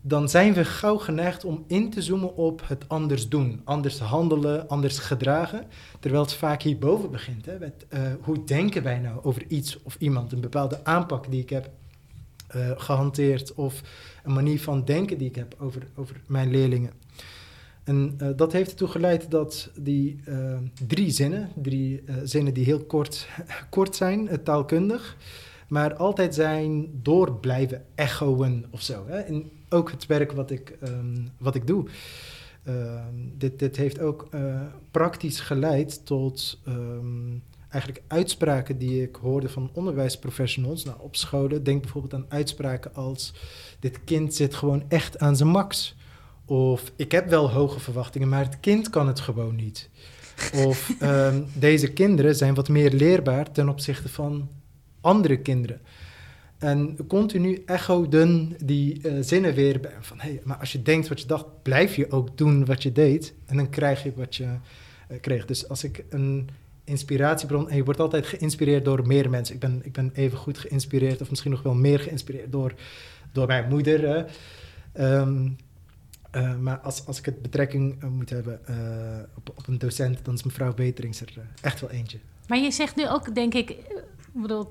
dan 0.08 0.28
zijn 0.28 0.52
we 0.52 0.64
gauw 0.64 0.96
geneigd 0.96 1.44
om 1.44 1.64
in 1.66 1.90
te 1.90 2.02
zoomen 2.02 2.36
op 2.36 2.62
het 2.68 2.88
anders 2.88 3.28
doen, 3.28 3.60
anders 3.64 3.98
handelen, 3.98 4.68
anders 4.68 4.98
gedragen. 4.98 5.66
Terwijl 6.00 6.22
het 6.22 6.32
vaak 6.32 6.62
hierboven 6.62 7.10
begint. 7.10 7.46
Hè, 7.46 7.58
met, 7.58 7.86
uh, 7.90 8.00
hoe 8.20 8.44
denken 8.44 8.82
wij 8.82 8.98
nou 8.98 9.18
over 9.22 9.46
iets 9.48 9.82
of 9.82 9.96
iemand? 9.98 10.32
Een 10.32 10.40
bepaalde 10.40 10.84
aanpak 10.84 11.30
die 11.30 11.42
ik 11.42 11.50
heb 11.50 11.70
uh, 12.56 12.70
gehanteerd 12.76 13.54
of 13.54 13.82
een 14.24 14.32
manier 14.32 14.60
van 14.60 14.84
denken 14.84 15.18
die 15.18 15.28
ik 15.28 15.34
heb 15.34 15.56
over, 15.58 15.82
over 15.94 16.20
mijn 16.26 16.50
leerlingen. 16.50 16.92
En 17.84 18.18
uh, 18.22 18.28
dat 18.36 18.52
heeft 18.52 18.70
ertoe 18.70 18.88
geleid 18.88 19.30
dat 19.30 19.70
die 19.78 20.20
drie 20.86 21.10
zinnen, 21.10 21.50
drie 21.62 22.04
zinnen 22.22 22.54
die 22.54 22.64
heel 22.64 22.84
kort, 22.84 23.28
kort 23.70 23.96
zijn, 23.96 24.42
taalkundig, 24.42 25.16
maar 25.68 25.94
altijd 25.94 26.34
zijn 26.34 26.90
door 27.02 27.34
blijven 27.34 27.84
echoen 27.94 28.66
of 28.70 28.82
zo. 28.82 29.04
Hè? 29.06 29.20
Ook 29.68 29.90
het 29.90 30.06
werk 30.06 30.32
wat 30.32 30.50
ik, 30.50 30.76
um, 30.82 31.28
wat 31.38 31.54
ik 31.54 31.66
doe. 31.66 31.86
Uh, 32.68 33.02
dit, 33.36 33.58
dit 33.58 33.76
heeft 33.76 34.00
ook 34.00 34.28
uh, 34.34 34.60
praktisch 34.90 35.40
geleid 35.40 36.06
tot 36.06 36.60
um, 36.68 37.42
eigenlijk 37.68 38.04
uitspraken 38.06 38.78
die 38.78 39.02
ik 39.02 39.16
hoorde 39.16 39.48
van 39.48 39.70
onderwijsprofessionals 39.72 40.84
nou, 40.84 40.96
op 41.00 41.16
scholen. 41.16 41.64
Denk 41.64 41.82
bijvoorbeeld 41.82 42.14
aan 42.14 42.26
uitspraken 42.28 42.94
als: 42.94 43.32
Dit 43.80 44.04
kind 44.04 44.34
zit 44.34 44.54
gewoon 44.54 44.84
echt 44.88 45.18
aan 45.18 45.36
zijn 45.36 45.48
max. 45.48 45.96
Of 46.44 46.92
ik 46.96 47.12
heb 47.12 47.28
wel 47.28 47.50
hoge 47.50 47.80
verwachtingen, 47.80 48.28
maar 48.28 48.44
het 48.44 48.60
kind 48.60 48.90
kan 48.90 49.06
het 49.06 49.20
gewoon 49.20 49.56
niet. 49.56 49.88
Of 50.66 50.94
um, 51.02 51.46
deze 51.54 51.92
kinderen 51.92 52.34
zijn 52.34 52.54
wat 52.54 52.68
meer 52.68 52.92
leerbaar 52.92 53.52
ten 53.52 53.68
opzichte 53.68 54.08
van 54.08 54.48
andere 55.00 55.38
kinderen. 55.38 55.80
En 56.58 56.96
continu 57.06 57.62
echoden 57.66 58.56
die 58.64 59.00
uh, 59.02 59.12
zinnen 59.20 59.54
weer 59.54 59.80
bij. 59.80 59.92
Van 60.00 60.20
hé, 60.20 60.28
hey, 60.28 60.40
maar 60.44 60.56
als 60.56 60.72
je 60.72 60.82
denkt 60.82 61.08
wat 61.08 61.20
je 61.20 61.26
dacht, 61.26 61.62
blijf 61.62 61.96
je 61.96 62.10
ook 62.10 62.38
doen 62.38 62.64
wat 62.64 62.82
je 62.82 62.92
deed. 62.92 63.34
En 63.46 63.56
dan 63.56 63.70
krijg 63.70 64.02
je 64.02 64.12
wat 64.14 64.36
je 64.36 64.44
uh, 64.44 65.20
kreeg. 65.20 65.46
Dus 65.46 65.68
als 65.68 65.84
ik 65.84 66.04
een 66.10 66.48
inspiratiebron. 66.84 67.70
En 67.70 67.76
je 67.76 67.84
wordt 67.84 68.00
altijd 68.00 68.26
geïnspireerd 68.26 68.84
door 68.84 69.06
meer 69.06 69.30
mensen. 69.30 69.54
Ik 69.54 69.60
ben, 69.60 69.80
ik 69.84 69.92
ben 69.92 70.10
even 70.14 70.38
goed 70.38 70.58
geïnspireerd, 70.58 71.20
of 71.20 71.30
misschien 71.30 71.50
nog 71.50 71.62
wel 71.62 71.74
meer 71.74 71.98
geïnspireerd 71.98 72.52
door, 72.52 72.74
door 73.32 73.46
mijn 73.46 73.68
moeder. 73.68 74.26
Um, 75.00 75.56
uh, 76.36 76.56
maar 76.56 76.78
als, 76.78 77.06
als 77.06 77.18
ik 77.18 77.24
het 77.24 77.42
betrekking 77.42 78.02
moet 78.02 78.30
hebben 78.30 78.60
op, 79.36 79.48
op 79.48 79.66
een 79.66 79.78
docent, 79.78 80.24
dan 80.24 80.34
is 80.34 80.42
mevrouw 80.42 80.74
Beterings 80.74 81.20
er 81.20 81.32
echt 81.60 81.80
wel 81.80 81.90
eentje. 81.90 82.18
Maar 82.48 82.58
je 82.58 82.70
zegt 82.70 82.96
nu 82.96 83.08
ook, 83.08 83.34
denk 83.34 83.54
ik, 83.54 83.76
ik 84.36 84.42
bedoel, 84.42 84.70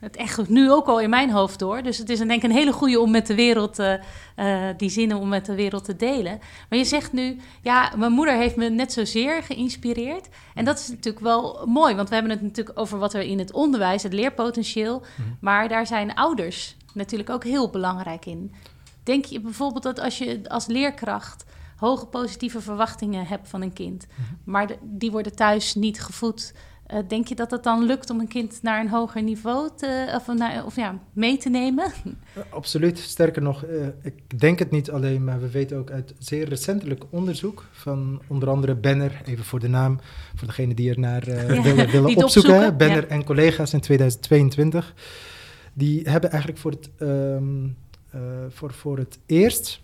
het 0.00 0.16
echt 0.16 0.48
nu 0.48 0.70
ook 0.70 0.86
al 0.86 1.00
in 1.00 1.10
mijn 1.10 1.30
hoofd 1.30 1.58
door. 1.58 1.82
Dus 1.82 1.98
het 1.98 2.08
is 2.08 2.18
denk 2.18 2.30
ik 2.30 2.42
een 2.42 2.50
hele 2.50 2.72
goede 2.72 3.00
om 3.00 3.10
met 3.10 3.26
de 3.26 3.34
wereld, 3.34 3.78
uh, 3.78 3.92
uh, 4.36 4.68
die 4.76 4.88
zinnen 4.88 5.18
om 5.18 5.28
met 5.28 5.46
de 5.46 5.54
wereld 5.54 5.84
te 5.84 5.96
delen. 5.96 6.38
Maar 6.68 6.78
je 6.78 6.84
zegt 6.84 7.12
nu, 7.12 7.36
ja, 7.62 7.92
mijn 7.96 8.12
moeder 8.12 8.34
heeft 8.34 8.56
me 8.56 8.68
net 8.68 8.92
zozeer 8.92 9.42
geïnspireerd. 9.42 10.28
En 10.54 10.64
dat 10.64 10.78
is 10.78 10.88
natuurlijk 10.88 11.24
wel 11.24 11.66
mooi, 11.66 11.94
want 11.94 12.08
we 12.08 12.14
hebben 12.14 12.32
het 12.32 12.42
natuurlijk 12.42 12.78
over 12.78 12.98
wat 12.98 13.14
er 13.14 13.20
in 13.22 13.38
het 13.38 13.52
onderwijs, 13.52 14.02
het 14.02 14.12
leerpotentieel. 14.12 15.00
Mhm. 15.00 15.28
Maar 15.40 15.68
daar 15.68 15.86
zijn 15.86 16.14
ouders 16.14 16.76
natuurlijk 16.94 17.30
ook 17.30 17.44
heel 17.44 17.70
belangrijk 17.70 18.26
in. 18.26 18.54
Denk 19.02 19.24
je 19.24 19.40
bijvoorbeeld 19.40 19.82
dat 19.82 20.00
als 20.00 20.18
je 20.18 20.40
als 20.48 20.66
leerkracht 20.66 21.44
hoge 21.76 22.06
positieve 22.06 22.60
verwachtingen 22.60 23.26
hebt 23.26 23.48
van 23.48 23.62
een 23.62 23.72
kind, 23.72 24.06
mhm. 24.06 24.50
maar 24.50 24.68
die 24.82 25.10
worden 25.10 25.34
thuis 25.34 25.74
niet 25.74 26.02
gevoed 26.02 26.52
uh, 26.92 26.98
denk 27.08 27.28
je 27.28 27.34
dat 27.34 27.50
het 27.50 27.62
dan 27.62 27.84
lukt 27.84 28.10
om 28.10 28.20
een 28.20 28.28
kind 28.28 28.58
naar 28.62 28.80
een 28.80 28.88
hoger 28.88 29.22
niveau 29.22 29.70
te, 29.76 30.12
of, 30.14 30.34
naar, 30.34 30.64
of 30.64 30.76
ja, 30.76 30.98
mee 31.12 31.36
te 31.36 31.48
nemen? 31.48 31.92
Uh, 32.04 32.42
absoluut. 32.50 32.98
Sterker 32.98 33.42
nog, 33.42 33.64
uh, 33.64 33.86
ik 34.02 34.40
denk 34.40 34.58
het 34.58 34.70
niet 34.70 34.90
alleen, 34.90 35.24
maar 35.24 35.40
we 35.40 35.50
weten 35.50 35.76
ook 35.76 35.90
uit 35.90 36.14
zeer 36.18 36.48
recentelijk 36.48 37.04
onderzoek 37.10 37.64
van 37.72 38.22
onder 38.26 38.48
andere 38.48 38.74
Benner, 38.74 39.20
even 39.24 39.44
voor 39.44 39.60
de 39.60 39.68
naam, 39.68 40.00
voor 40.34 40.46
degene 40.46 40.74
die 40.74 40.90
er 40.90 40.98
naar 40.98 41.28
ja, 41.28 41.62
willen, 41.62 41.90
willen 41.90 42.16
opzoeken. 42.16 42.24
opzoeken. 42.24 42.76
Benner 42.76 43.02
ja. 43.02 43.08
en 43.08 43.24
collega's 43.24 43.72
in 43.72 43.80
2022. 43.80 44.94
Die 45.72 46.02
hebben 46.08 46.30
eigenlijk 46.30 46.60
voor 46.60 46.70
het, 46.70 46.90
um, 46.98 47.76
voor, 48.48 48.72
voor 48.72 48.98
het 48.98 49.18
eerst, 49.26 49.80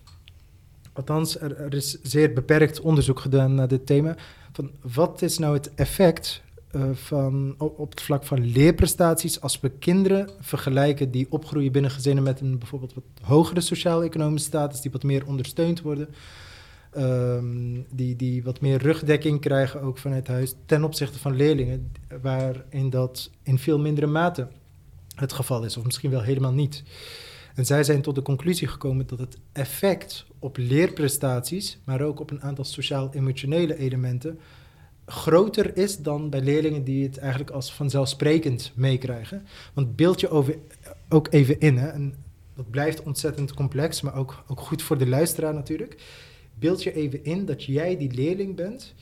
althans, 0.93 1.39
er, 1.39 1.57
er 1.57 1.73
is 1.73 2.01
zeer 2.01 2.33
beperkt 2.33 2.81
onderzoek 2.81 3.19
gedaan 3.19 3.55
naar 3.55 3.67
dit 3.67 3.85
thema. 3.85 4.15
Van 4.51 4.71
wat 4.93 5.21
is 5.21 5.37
nou 5.37 5.53
het 5.53 5.73
effect 5.75 6.43
uh, 6.75 6.83
van, 6.93 7.55
op 7.57 7.89
het 7.89 8.01
vlak 8.01 8.23
van 8.23 8.45
leerprestaties 8.45 9.41
als 9.41 9.59
we 9.59 9.69
kinderen 9.69 10.29
vergelijken 10.39 11.11
die 11.11 11.27
opgroeien 11.29 11.71
binnen 11.71 11.91
gezinnen 11.91 12.23
met 12.23 12.39
een 12.39 12.57
bijvoorbeeld 12.57 12.93
wat 12.93 13.03
hogere 13.21 13.61
sociaal-economische 13.61 14.47
status, 14.47 14.81
die 14.81 14.91
wat 14.91 15.03
meer 15.03 15.25
ondersteund 15.25 15.81
worden, 15.81 16.09
um, 16.97 17.85
die, 17.91 18.15
die 18.15 18.43
wat 18.43 18.61
meer 18.61 18.81
rugdekking 18.81 19.41
krijgen 19.41 19.81
ook 19.81 19.97
vanuit 19.97 20.27
huis, 20.27 20.55
ten 20.65 20.83
opzichte 20.83 21.19
van 21.19 21.35
leerlingen, 21.35 21.91
waarin 22.21 22.89
dat 22.89 23.31
in 23.43 23.59
veel 23.59 23.79
mindere 23.79 24.07
mate 24.07 24.47
het 25.15 25.33
geval 25.33 25.63
is, 25.63 25.77
of 25.77 25.83
misschien 25.83 26.11
wel 26.11 26.21
helemaal 26.21 26.53
niet. 26.53 26.83
En 27.55 27.65
zij 27.65 27.83
zijn 27.83 28.01
tot 28.01 28.15
de 28.15 28.21
conclusie 28.21 28.67
gekomen 28.67 29.07
dat 29.07 29.19
het 29.19 29.37
effect 29.51 30.25
op 30.39 30.57
leerprestaties, 30.57 31.77
maar 31.83 32.01
ook 32.01 32.19
op 32.19 32.31
een 32.31 32.41
aantal 32.41 32.65
sociaal-emotionele 32.65 33.77
elementen, 33.77 34.39
groter 35.05 35.77
is 35.77 35.97
dan 35.97 36.29
bij 36.29 36.41
leerlingen 36.41 36.83
die 36.83 37.03
het 37.03 37.17
eigenlijk 37.17 37.51
als 37.51 37.73
vanzelfsprekend 37.73 38.71
meekrijgen. 38.75 39.45
Want 39.73 39.95
beeld 39.95 40.19
je 40.19 40.29
over, 40.29 40.57
ook 41.09 41.27
even 41.31 41.59
in, 41.59 41.77
hè, 41.77 41.87
en 41.87 42.15
dat 42.55 42.69
blijft 42.69 43.03
ontzettend 43.03 43.53
complex, 43.53 44.01
maar 44.01 44.15
ook, 44.15 44.43
ook 44.47 44.59
goed 44.59 44.81
voor 44.81 44.97
de 44.97 45.07
luisteraar 45.07 45.53
natuurlijk. 45.53 46.01
Beeld 46.59 46.83
je 46.83 46.93
even 46.93 47.23
in 47.23 47.45
dat 47.45 47.63
jij 47.63 47.97
die 47.97 48.11
leerling 48.13 48.55
bent 48.55 48.93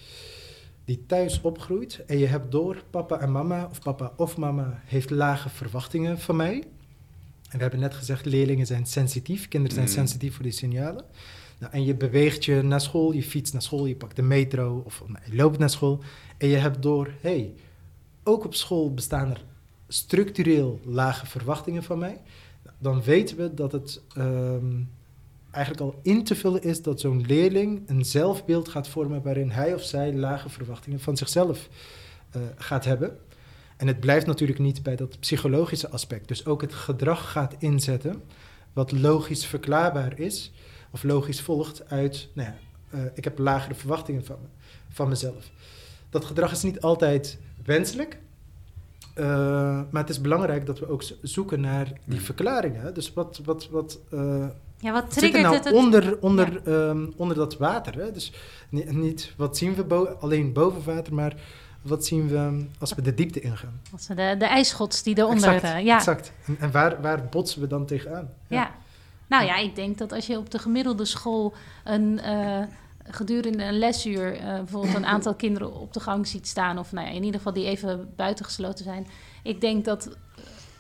die 0.85 1.03
thuis 1.07 1.41
opgroeit 1.41 2.03
en 2.07 2.17
je 2.17 2.25
hebt 2.25 2.51
door 2.51 2.83
papa 2.89 3.19
en 3.19 3.31
mama 3.31 3.67
of 3.71 3.81
papa 3.81 4.13
of 4.17 4.37
mama 4.37 4.81
heeft 4.85 5.09
lage 5.09 5.49
verwachtingen 5.49 6.19
van 6.19 6.35
mij. 6.35 6.63
En 7.49 7.57
we 7.57 7.61
hebben 7.61 7.79
net 7.79 7.93
gezegd, 7.93 8.25
leerlingen 8.25 8.65
zijn 8.65 8.85
sensitief, 8.85 9.47
kinderen 9.47 9.75
zijn 9.75 9.87
Mm. 9.87 9.93
sensitief 9.93 10.33
voor 10.33 10.43
die 10.43 10.51
signalen. 10.51 11.05
Nou, 11.61 11.73
en 11.73 11.85
je 11.85 11.95
beweegt 11.95 12.45
je 12.45 12.61
naar 12.61 12.81
school, 12.81 13.11
je 13.11 13.23
fietst 13.23 13.53
naar 13.53 13.61
school, 13.61 13.85
je 13.85 13.95
pakt 13.95 14.15
de 14.15 14.21
metro 14.21 14.81
of 14.85 15.03
je 15.25 15.35
loopt 15.35 15.57
naar 15.57 15.69
school. 15.69 15.99
En 16.37 16.47
je 16.47 16.55
hebt 16.55 16.81
door, 16.81 17.13
hey, 17.19 17.53
ook 18.23 18.45
op 18.45 18.55
school 18.55 18.93
bestaan 18.93 19.29
er 19.29 19.43
structureel 19.87 20.79
lage 20.83 21.25
verwachtingen 21.25 21.83
van 21.83 21.99
mij. 21.99 22.21
Dan 22.77 23.03
weten 23.03 23.37
we 23.37 23.53
dat 23.53 23.71
het 23.71 24.01
ehm, 24.15 24.81
eigenlijk 25.51 25.83
al 25.83 25.99
in 26.03 26.23
te 26.23 26.35
vullen 26.35 26.63
is 26.63 26.81
dat 26.81 26.99
zo'n 26.99 27.25
leerling 27.25 27.89
een 27.89 28.05
zelfbeeld 28.05 28.69
gaat 28.69 28.87
vormen 28.87 29.21
waarin 29.21 29.49
hij 29.49 29.73
of 29.73 29.83
zij 29.83 30.13
lage 30.13 30.49
verwachtingen 30.49 30.99
van 30.99 31.17
zichzelf 31.17 31.69
eh, 32.31 32.41
gaat 32.55 32.85
hebben. 32.85 33.17
En 33.77 33.87
het 33.87 33.99
blijft 33.99 34.25
natuurlijk 34.25 34.59
niet 34.59 34.83
bij 34.83 34.95
dat 34.95 35.19
psychologische 35.19 35.89
aspect. 35.89 36.27
Dus 36.27 36.45
ook 36.45 36.61
het 36.61 36.73
gedrag 36.73 37.31
gaat 37.31 37.55
inzetten 37.59 38.23
wat 38.73 38.91
logisch 38.91 39.45
verklaarbaar 39.45 40.19
is 40.19 40.51
of 40.91 41.03
logisch 41.03 41.41
volgt 41.41 41.89
uit, 41.89 42.27
nou 42.33 42.47
ja, 42.49 42.55
eh, 42.97 43.05
ik 43.13 43.23
heb 43.23 43.37
lagere 43.37 43.75
verwachtingen 43.75 44.25
van, 44.25 44.35
me, 44.41 44.47
van 44.89 45.09
mezelf. 45.09 45.49
Dat 46.09 46.25
gedrag 46.25 46.51
is 46.51 46.63
niet 46.63 46.81
altijd 46.81 47.37
wenselijk, 47.65 48.17
eh, 49.13 49.25
maar 49.91 50.01
het 50.01 50.09
is 50.09 50.21
belangrijk 50.21 50.65
dat 50.65 50.79
we 50.79 50.89
ook 50.89 51.03
zo- 51.03 51.15
zoeken 51.21 51.61
naar 51.61 51.85
die 52.05 52.17
Ja. 52.17 52.23
verklaringen. 52.25 52.93
Dus 52.93 53.13
wat, 53.13 53.41
wat, 53.45 53.69
wat, 53.69 53.99
eh, 54.11 54.45
Ja, 54.77 54.91
wat 54.91 55.03
wat 55.03 55.13
zit 55.13 55.23
er 55.23 55.29
triggert 55.29 55.43
nou 55.43 55.55
het? 55.55 55.63
het 55.65 55.73
onder, 55.73 56.17
onder, 56.21 56.61
ehm, 56.65 57.07
onder 57.15 57.35
dat 57.37 57.57
water? 57.57 57.95
Hè? 57.95 58.11
Dus 58.11 58.33
ni- 58.69 58.85
niet 58.91 59.33
wat 59.37 59.57
zien 59.57 59.75
we 59.75 59.83
bo- 59.83 60.17
alleen 60.19 60.53
boven 60.53 60.83
water, 60.95 61.13
maar 61.13 61.35
wat 61.81 62.05
zien 62.05 62.27
we 62.27 62.35
ehm, 62.35 62.61
als 62.79 62.93
we 62.93 63.01
de 63.01 63.13
diepte 63.13 63.39
ingaan? 63.39 63.81
Als 63.91 64.07
we 64.07 64.15
de, 64.15 64.35
de 64.37 64.45
ijsschots 64.45 65.03
die 65.03 65.17
eronder... 65.17 65.53
exact, 65.53 65.83
ja, 65.83 65.95
exact. 65.97 66.31
En, 66.45 66.57
en 66.59 66.71
waar, 66.71 67.01
waar 67.01 67.25
botsen 67.25 67.61
we 67.61 67.67
dan 67.67 67.85
tegenaan? 67.85 68.29
Ja. 68.47 68.71
Nou 69.31 69.45
ja, 69.45 69.55
ik 69.55 69.75
denk 69.75 69.97
dat 69.97 70.11
als 70.11 70.27
je 70.27 70.37
op 70.37 70.51
de 70.51 70.59
gemiddelde 70.59 71.05
school 71.05 71.53
een, 71.83 72.19
eh, 72.19 72.61
gedurende 73.03 73.63
een 73.63 73.79
lesuur 73.79 74.35
eh, 74.35 74.55
bijvoorbeeld 74.55 74.95
een 74.95 75.05
aantal 75.05 75.33
kinderen 75.43 75.73
op 75.73 75.93
de 75.93 75.99
gang 75.99 76.27
ziet 76.27 76.47
staan, 76.47 76.77
of 76.77 76.91
nou 76.91 77.07
ja, 77.07 77.13
in 77.13 77.23
ieder 77.23 77.37
geval 77.37 77.53
die 77.53 77.65
even 77.65 78.13
buitengesloten 78.15 78.83
zijn, 78.83 79.07
ik 79.43 79.61
denk 79.61 79.85
dat 79.85 80.17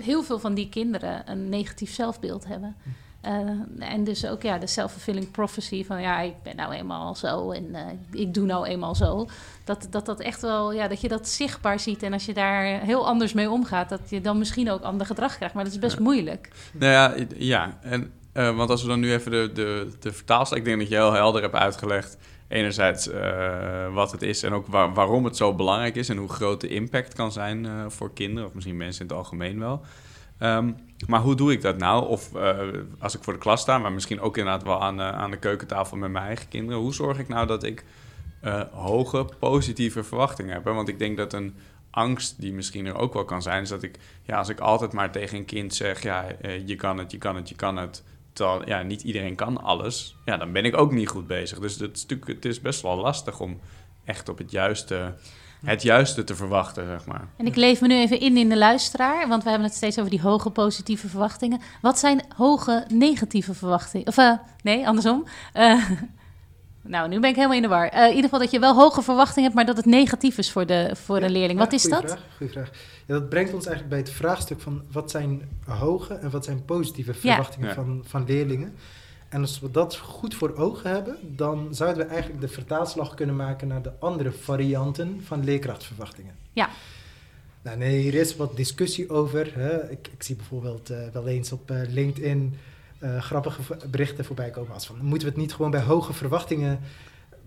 heel 0.03 0.23
veel 0.23 0.39
van 0.39 0.53
die 0.53 0.69
kinderen 0.69 1.31
een 1.31 1.49
negatief 1.49 1.93
zelfbeeld 1.93 2.47
hebben. 2.47 2.75
Eh, 3.21 3.31
en 3.79 4.03
dus 4.03 4.25
ook 4.25 4.41
ja, 4.41 4.57
de 4.57 4.67
self-fulfilling 4.67 5.31
prophecy 5.31 5.85
van 5.85 6.01
ja, 6.01 6.19
ik 6.19 6.43
ben 6.43 6.55
nou 6.55 6.73
eenmaal 6.73 7.15
zo 7.15 7.51
en 7.51 7.75
ik 8.11 8.33
doe 8.33 8.45
nou 8.45 8.67
eenmaal 8.67 8.95
zo. 8.95 9.27
Dat, 9.63 9.87
dat 9.89 10.05
dat 10.05 10.19
echt 10.19 10.41
wel, 10.41 10.73
ja, 10.73 10.87
dat 10.87 11.01
je 11.01 11.07
dat 11.07 11.27
zichtbaar 11.27 11.79
ziet 11.79 12.03
en 12.03 12.13
als 12.13 12.25
je 12.25 12.33
daar 12.33 12.63
heel 12.63 13.07
anders 13.07 13.33
mee 13.33 13.49
omgaat, 13.49 13.89
dat 13.89 14.09
je 14.09 14.21
dan 14.21 14.37
misschien 14.37 14.71
ook 14.71 14.81
ander 14.81 15.05
gedrag 15.05 15.35
krijgt. 15.35 15.55
Maar 15.55 15.63
dat 15.63 15.73
is 15.73 15.79
best 15.79 15.97
Ja. 15.97 16.03
moeilijk. 16.03 16.51
Nou 16.73 16.91
ja, 16.91 17.25
ja. 17.37 17.77
En, 17.81 18.11
eh, 18.33 18.55
want 18.55 18.69
als 18.69 18.81
we 18.81 18.87
dan 18.87 18.99
nu 18.99 19.11
even 19.11 19.31
de, 19.31 19.49
de, 19.53 19.91
de 19.99 20.13
vertaalslag... 20.13 20.59
Ik 20.59 20.65
denk 20.65 20.79
dat 20.79 20.89
je 20.89 20.95
heel 20.95 21.13
helder 21.13 21.41
hebt 21.41 21.55
uitgelegd... 21.55 22.17
enerzijds 22.47 23.07
eh, 23.09 23.93
wat 23.93 24.11
het 24.11 24.21
is 24.21 24.43
en 24.43 24.53
ook 24.53 24.67
waar- 24.67 24.93
waarom 24.93 25.25
het 25.25 25.37
zo 25.37 25.55
belangrijk 25.55 25.95
is... 25.95 26.09
en 26.09 26.17
hoe 26.17 26.29
groot 26.29 26.61
de 26.61 26.67
impact 26.67 27.13
kan 27.13 27.31
zijn 27.31 27.65
eh, 27.65 27.85
voor 27.87 28.13
kinderen... 28.13 28.47
of 28.47 28.53
misschien 28.53 28.77
mensen 28.77 29.01
in 29.01 29.07
het 29.07 29.17
algemeen 29.17 29.59
wel. 29.59 29.81
Ehm, 30.37 30.71
maar 31.07 31.19
hoe 31.19 31.35
doe 31.35 31.51
ik 31.51 31.61
dat 31.61 31.77
nou? 31.77 32.07
Of 32.07 32.29
als 32.99 33.15
ik 33.15 33.23
voor 33.23 33.33
de 33.33 33.39
klas 33.39 33.61
sta... 33.61 33.77
maar 33.77 33.91
misschien 33.91 34.21
ook 34.21 34.37
inderdaad 34.37 34.63
wel 34.63 34.81
aan, 34.81 35.01
aan 35.01 35.31
de 35.31 35.37
keukentafel 35.37 35.97
met 35.97 36.11
mijn 36.11 36.25
eigen 36.25 36.47
kinderen... 36.47 36.81
hoe 36.81 36.93
zorg 36.93 37.19
ik 37.19 37.27
nou 37.27 37.47
dat 37.47 37.63
ik 37.63 37.83
hoge 38.71 39.25
positieve 39.39 40.03
verwachtingen 40.03 40.53
heb? 40.53 40.63
Want 40.63 40.87
ik 40.87 40.99
denk 40.99 41.17
dat 41.17 41.33
een 41.33 41.55
angst 41.89 42.41
die 42.41 42.53
misschien 42.53 42.85
er 42.85 42.95
ook 42.95 43.13
wel 43.13 43.25
kan 43.25 43.41
zijn... 43.41 43.61
is 43.61 43.69
dat 43.69 43.83
ik 43.83 43.97
ja, 44.23 44.37
als 44.37 44.49
ik 44.49 44.59
altijd 44.59 44.93
maar 44.93 45.11
tegen 45.11 45.37
een 45.37 45.45
kind 45.45 45.73
zeg, 45.73 46.03
ja, 46.03 46.25
je 46.65 46.75
kan 46.75 46.97
het, 46.97 47.11
je 47.11 47.17
kan 47.17 47.35
het, 47.35 47.49
je 47.49 47.55
kan 47.55 47.77
het, 47.77 48.03
ja, 48.65 48.81
niet 48.81 49.01
iedereen 49.01 49.35
kan 49.35 49.63
alles, 49.63 50.15
ja, 50.25 50.37
dan 50.37 50.51
ben 50.51 50.65
ik 50.65 50.77
ook 50.77 50.91
niet 50.91 51.07
goed 51.07 51.27
bezig. 51.27 51.59
Dus 51.59 51.79
het 51.79 51.97
is, 51.97 52.05
het 52.25 52.45
is 52.45 52.61
best 52.61 52.81
wel 52.81 52.97
lastig 52.97 53.39
om 53.39 53.59
echt 54.05 54.29
op 54.29 54.37
het 54.37 54.51
juiste, 54.51 55.13
het 55.65 55.81
juiste 55.81 56.23
te 56.23 56.35
verwachten, 56.35 56.85
zeg 56.85 57.05
maar. 57.05 57.27
En 57.37 57.45
ik 57.45 57.55
leef 57.55 57.81
me 57.81 57.87
nu 57.87 57.95
even 57.95 58.19
in 58.19 58.37
in 58.37 58.49
de 58.49 58.57
luisteraar, 58.57 59.27
want 59.27 59.43
we 59.43 59.49
hebben 59.49 59.67
het 59.67 59.77
steeds 59.77 59.97
over 59.97 60.11
die 60.11 60.21
hoge 60.21 60.49
positieve 60.49 61.07
verwachtingen. 61.09 61.61
Wat 61.81 61.99
zijn 61.99 62.23
hoge 62.35 62.85
negatieve 62.87 63.53
verwachtingen? 63.53 64.07
Of 64.07 64.17
eh, 64.17 64.33
nee, 64.63 64.87
andersom. 64.87 65.27
Eh, 65.53 65.89
nou, 66.81 67.09
nu 67.09 67.19
ben 67.19 67.29
ik 67.29 67.35
helemaal 67.35 67.55
in 67.55 67.61
de 67.61 67.67
war. 67.67 67.87
Eh, 67.87 68.01
in 68.01 68.07
ieder 68.07 68.23
geval 68.23 68.39
dat 68.39 68.51
je 68.51 68.59
wel 68.59 68.75
hoge 68.75 69.01
verwachtingen 69.01 69.43
hebt, 69.43 69.55
maar 69.55 69.65
dat 69.65 69.77
het 69.77 69.85
negatief 69.85 70.37
is 70.37 70.51
voor 70.51 70.65
de, 70.65 70.91
voor 70.93 71.19
de 71.19 71.25
Ja, 71.25 71.31
leerling. 71.31 71.59
ja, 71.59 71.65
Wat 71.65 71.73
is 71.73 71.81
goeie 71.83 72.01
dat? 72.01 72.11
Vraag, 72.11 72.23
goeie 72.37 72.51
vraag. 72.51 72.69
Ja, 73.05 73.13
dat 73.13 73.29
brengt 73.29 73.53
ons 73.53 73.65
eigenlijk 73.65 73.89
bij 73.95 73.99
het 74.11 74.17
vraagstuk 74.17 74.59
van 74.61 74.81
wat 74.91 75.11
zijn 75.11 75.41
hoge 75.65 76.13
en 76.13 76.29
wat 76.29 76.45
zijn 76.45 76.65
positieve 76.65 77.13
verwachtingen 77.13 77.67
Ja. 77.67 77.73
Van, 77.73 78.03
van 78.05 78.25
leerlingen. 78.27 78.73
En 79.29 79.41
als 79.41 79.59
we 79.59 79.71
dat 79.71 79.95
goed 79.97 80.35
voor 80.35 80.55
ogen 80.55 80.89
hebben, 80.89 81.17
dan 81.21 81.67
zouden 81.75 82.05
we 82.05 82.11
eigenlijk 82.11 82.41
de 82.41 82.47
vertaalslag 82.47 83.13
kunnen 83.13 83.35
maken 83.35 83.67
naar 83.67 83.81
de 83.81 83.91
andere 83.99 84.31
varianten 84.31 85.21
van 85.23 85.43
leerkrachtverwachtingen. 85.43 86.35
Ja. 86.53 86.69
Nou, 87.61 87.77
nee, 87.77 87.99
hier 87.99 88.13
is 88.13 88.35
wat 88.35 88.55
discussie 88.55 89.09
over. 89.09 89.51
Hè. 89.55 89.89
Ik, 89.91 90.07
ik 90.13 90.23
zie 90.23 90.35
bijvoorbeeld 90.35 90.89
eh, 90.89 90.97
wel 91.13 91.27
eens 91.27 91.51
op 91.51 91.71
eh, 91.71 91.77
LinkedIn 91.89 92.57
eh, 93.01 93.21
grappige 93.21 93.61
berichten 93.89 94.25
voorbij 94.25 94.49
komen 94.49 94.73
als 94.73 94.85
van 94.85 94.95
moeten 95.01 95.27
we 95.27 95.33
het 95.33 95.41
niet 95.41 95.53
gewoon 95.53 95.71
bij 95.71 95.81
hoge 95.81 96.13
verwachtingen 96.13 96.79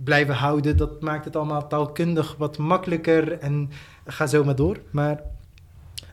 blijven 0.04 0.34
houden? 0.34 0.76
Dat 0.76 1.00
maakt 1.00 1.24
het 1.24 1.36
allemaal 1.36 1.68
taalkundig 1.68 2.36
wat 2.36 2.58
makkelijker 2.58 3.38
en 3.38 3.70
ga 4.06 4.26
zo 4.26 4.44
maar 4.44 4.56
door. 4.56 4.80
Maar 4.90 5.22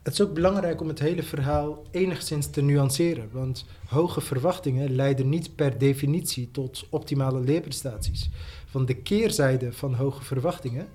het 0.04 0.14
is 0.14 0.22
ook 0.22 0.34
belangrijk 0.34 0.82
om 0.82 0.88
het 0.88 1.00
hele 1.00 1.24
verhaal 1.24 1.84
enigszins 1.92 2.50
te 2.50 2.62
nuanceren. 2.62 3.30
Want 3.32 3.66
hoge 3.86 4.22
verwachtingen 4.22 4.96
leiden 4.96 5.30
niet 5.30 5.56
per 5.56 5.78
definitie 5.78 6.52
tot 6.52 6.88
optimale 6.90 7.40
leerprestaties. 7.40 8.30
Van 8.66 8.86
de 8.86 8.96
keerzijde 8.96 9.74
van 9.74 9.94
hoge 9.94 10.24
verwachtingen 10.24 10.88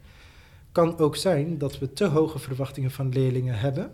kan 0.73 0.99
ook 0.99 1.17
zijn 1.17 1.59
dat 1.59 1.79
we 1.79 1.93
te 1.93 2.05
hoge 2.05 2.39
verwachtingen 2.39 2.91
van 2.91 3.09
leerlingen 3.09 3.59
hebben, 3.59 3.91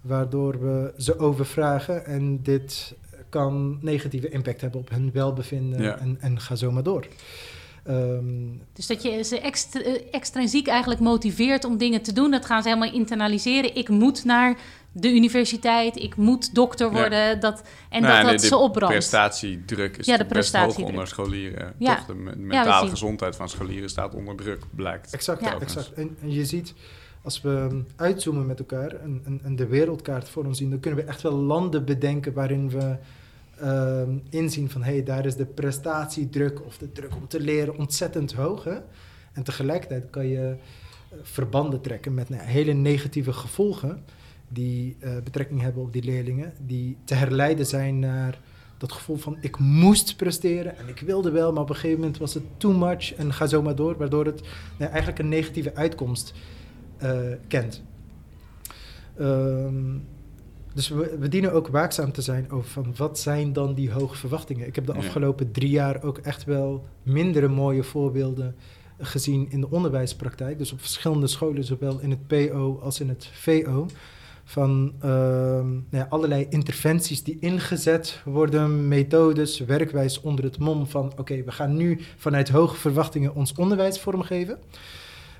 waardoor 0.00 0.60
we 0.60 0.94
ze 0.96 1.18
overvragen 1.18 2.04
en 2.04 2.42
dit 2.42 2.94
kan 3.40 3.78
negatieve 3.80 4.28
impact 4.28 4.60
hebben 4.60 4.80
op 4.80 4.90
hun 4.90 5.10
welbevinden 5.12 5.82
Ja. 5.82 5.98
en, 5.98 6.16
en 6.20 6.40
ga 6.40 6.54
zo 6.54 6.70
maar 6.70 6.82
door. 6.82 7.06
Ehm, 7.84 8.24
Dus 8.72 8.86
dat 8.86 9.02
je 9.02 9.22
ze 9.22 9.40
extra, 9.40 9.80
eh, 9.80 10.02
extrinsiek 10.10 10.66
eigenlijk 10.66 11.00
motiveert 11.00 11.64
om 11.64 11.76
dingen 11.78 12.02
te 12.02 12.12
doen. 12.12 12.30
Dat 12.30 12.46
gaan 12.46 12.62
ze 12.62 12.68
helemaal 12.68 12.92
internaliseren. 12.92 13.76
Ik 13.76 13.88
moet 13.88 14.24
naar 14.24 14.56
de 14.92 15.14
universiteit, 15.14 15.96
ik 15.96 16.16
moet 16.16 16.54
dokter 16.54 16.86
Ja. 16.86 16.92
worden. 16.92 17.40
Dat, 17.40 17.62
en 17.90 18.02
Nou, 18.02 18.22
dat 18.22 18.30
dat 18.30 18.42
ze 18.42 18.56
opbrandt. 18.56 18.94
prestatiedruk 18.94 19.96
is 19.96 20.06
Ja, 20.06 20.16
de 20.16 20.24
natuurlijk 20.24 20.28
best 20.28 20.52
hoog 20.52 20.62
prestatiedruk. 20.62 20.88
onder 20.88 21.06
scholieren. 21.06 21.74
Ja. 21.78 21.96
Toch? 21.96 22.06
De 22.06 22.14
me- 22.14 22.36
mentale 22.36 22.88
gezondheid 22.90 23.36
van 23.36 23.48
scholieren 23.48 23.88
staat 23.90 24.14
onder 24.14 24.36
druk, 24.36 24.62
blijkt. 24.74 25.14
Exact, 25.14 25.40
Ja. 25.44 25.58
exact. 25.60 25.92
En, 25.92 26.16
en 26.22 26.32
je 26.32 26.44
ziet, 26.44 26.74
als 27.22 27.40
we 27.40 27.82
uitzoomen 27.96 28.46
met 28.46 28.58
elkaar 28.58 28.90
en, 28.90 29.20
en, 29.24 29.40
en 29.44 29.56
de 29.56 29.66
wereldkaart 29.66 30.28
voor 30.28 30.44
ons 30.44 30.58
zien, 30.58 30.70
dan 30.70 30.80
kunnen 30.80 31.00
we 31.04 31.06
echt 31.10 31.22
wel 31.22 31.32
landen 31.32 31.84
bedenken 31.84 32.32
waarin 32.32 32.70
we 32.70 32.96
ehm, 33.60 34.18
inzien 34.30 34.70
van 34.70 34.82
hé, 34.82 34.92
hey, 34.92 35.02
daar 35.02 35.26
is 35.26 35.36
de 35.36 35.46
prestatiedruk 35.46 36.64
of 36.64 36.78
de 36.78 36.92
druk 36.92 37.16
om 37.16 37.28
te 37.28 37.40
leren 37.40 37.78
ontzettend 37.78 38.32
hoog. 38.32 38.64
Hè? 38.64 38.78
En 39.32 39.42
tegelijkertijd 39.42 40.10
kan 40.10 40.26
je 40.26 40.56
eh, 41.08 41.18
verbanden 41.22 41.80
trekken 41.80 42.14
met 42.14 42.28
nou, 42.28 42.42
hele 42.42 42.72
negatieve 42.72 43.32
gevolgen 43.32 44.02
die 44.48 44.96
eh, 45.00 45.10
betrekking 45.24 45.60
hebben 45.60 45.82
op 45.82 45.92
die 45.92 46.04
leerlingen, 46.04 46.52
die 46.66 46.96
te 47.04 47.14
herleiden 47.14 47.66
zijn 47.66 47.98
naar 47.98 48.38
dat 48.78 48.92
gevoel 48.92 49.16
van 49.16 49.36
ik 49.40 49.58
moest 49.58 50.16
presteren 50.16 50.78
en 50.78 50.88
ik 50.88 51.00
wilde 51.00 51.30
wel, 51.30 51.52
maar 51.52 51.62
op 51.62 51.68
een 51.68 51.74
gegeven 51.74 52.00
moment 52.00 52.18
was 52.18 52.34
het 52.34 52.44
too 52.56 52.72
much 52.72 53.14
en 53.14 53.32
ga 53.32 53.46
zo 53.46 53.62
maar 53.62 53.74
door, 53.74 53.96
waardoor 53.96 54.24
het 54.24 54.40
nou, 54.78 54.90
eigenlijk 54.90 55.18
een 55.18 55.28
negatieve 55.28 55.74
uitkomst 55.74 56.34
eh, 56.96 57.20
kent. 57.48 57.82
Ehm, 59.18 59.94
dus 60.76 60.88
we, 60.88 61.16
we 61.18 61.28
dienen 61.28 61.52
ook 61.52 61.68
waakzaam 61.68 62.12
te 62.12 62.22
zijn 62.22 62.50
over 62.50 62.70
van 62.70 62.94
wat 62.96 63.18
zijn 63.18 63.52
dan 63.52 63.74
die 63.74 63.90
hoge 63.92 64.16
verwachtingen. 64.16 64.66
Ik 64.66 64.74
heb 64.74 64.86
de 64.86 64.92
Ja. 64.92 64.98
afgelopen 64.98 65.50
drie 65.52 65.70
jaar 65.70 66.02
ook 66.02 66.18
echt 66.18 66.44
wel 66.44 66.84
mindere 67.02 67.48
mooie 67.48 67.82
voorbeelden 67.82 68.54
gezien 68.98 69.46
in 69.50 69.60
de 69.60 69.70
onderwijspraktijk. 69.70 70.58
Dus 70.58 70.72
op 70.72 70.80
verschillende 70.80 71.26
scholen, 71.26 71.64
zowel 71.64 71.98
in 72.00 72.10
het 72.10 72.26
PO 72.26 72.80
als 72.82 73.00
in 73.00 73.08
het 73.08 73.28
VO. 73.32 73.86
van 74.48 74.92
ehm, 75.00 75.70
nou 75.70 75.82
ja, 75.90 76.06
allerlei 76.08 76.46
interventies 76.50 77.22
die 77.22 77.36
ingezet 77.40 78.20
worden, 78.24 78.88
methodes, 78.88 79.58
werkwijze 79.58 80.22
onder 80.22 80.44
het 80.44 80.58
mom 80.58 80.86
van 80.86 81.12
oké, 81.16 81.42
we 81.44 81.52
gaan 81.52 81.76
nu 81.76 82.00
vanuit 82.16 82.48
hoge 82.48 82.76
verwachtingen 82.76 83.34
ons 83.34 83.52
onderwijs 83.54 84.00
vormgeven. 84.00 84.58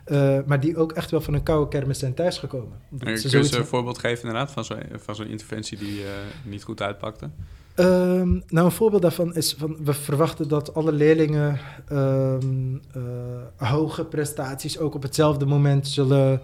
Uh, 0.06 0.38
maar 0.46 0.60
die 0.60 0.76
ook 0.76 0.92
echt 0.92 1.10
wel 1.10 1.20
van 1.20 1.34
een 1.34 1.42
koude 1.42 1.68
kermis 1.68 1.98
zijn 1.98 2.14
thuisgekomen. 2.14 2.78
Kun 2.98 3.10
je 3.10 3.28
zoiets... 3.28 3.56
een 3.56 3.66
voorbeeld 3.66 3.98
geven 3.98 4.28
inderdaad 4.28 4.50
van 4.52 4.64
zo'n 4.64 4.82
van 4.92 5.14
zo'n 5.14 5.26
interventie 5.26 5.78
die 5.78 5.98
uh, 6.00 6.08
niet 6.44 6.62
goed 6.62 6.82
uitpakte? 6.82 7.30
Um, 7.76 8.42
nou, 8.48 8.66
een 8.66 8.72
voorbeeld 8.72 9.02
daarvan 9.02 9.34
is 9.34 9.54
van 9.58 9.76
we 9.84 9.92
verwachten 9.92 10.48
dat 10.48 10.74
alle 10.74 10.92
leerlingen 10.92 11.58
um, 11.92 12.80
uh, 12.96 13.70
hoge 13.70 14.04
prestaties 14.04 14.78
ook 14.78 14.94
op 14.94 15.02
hetzelfde 15.02 15.46
moment 15.46 15.88
zullen 15.88 16.40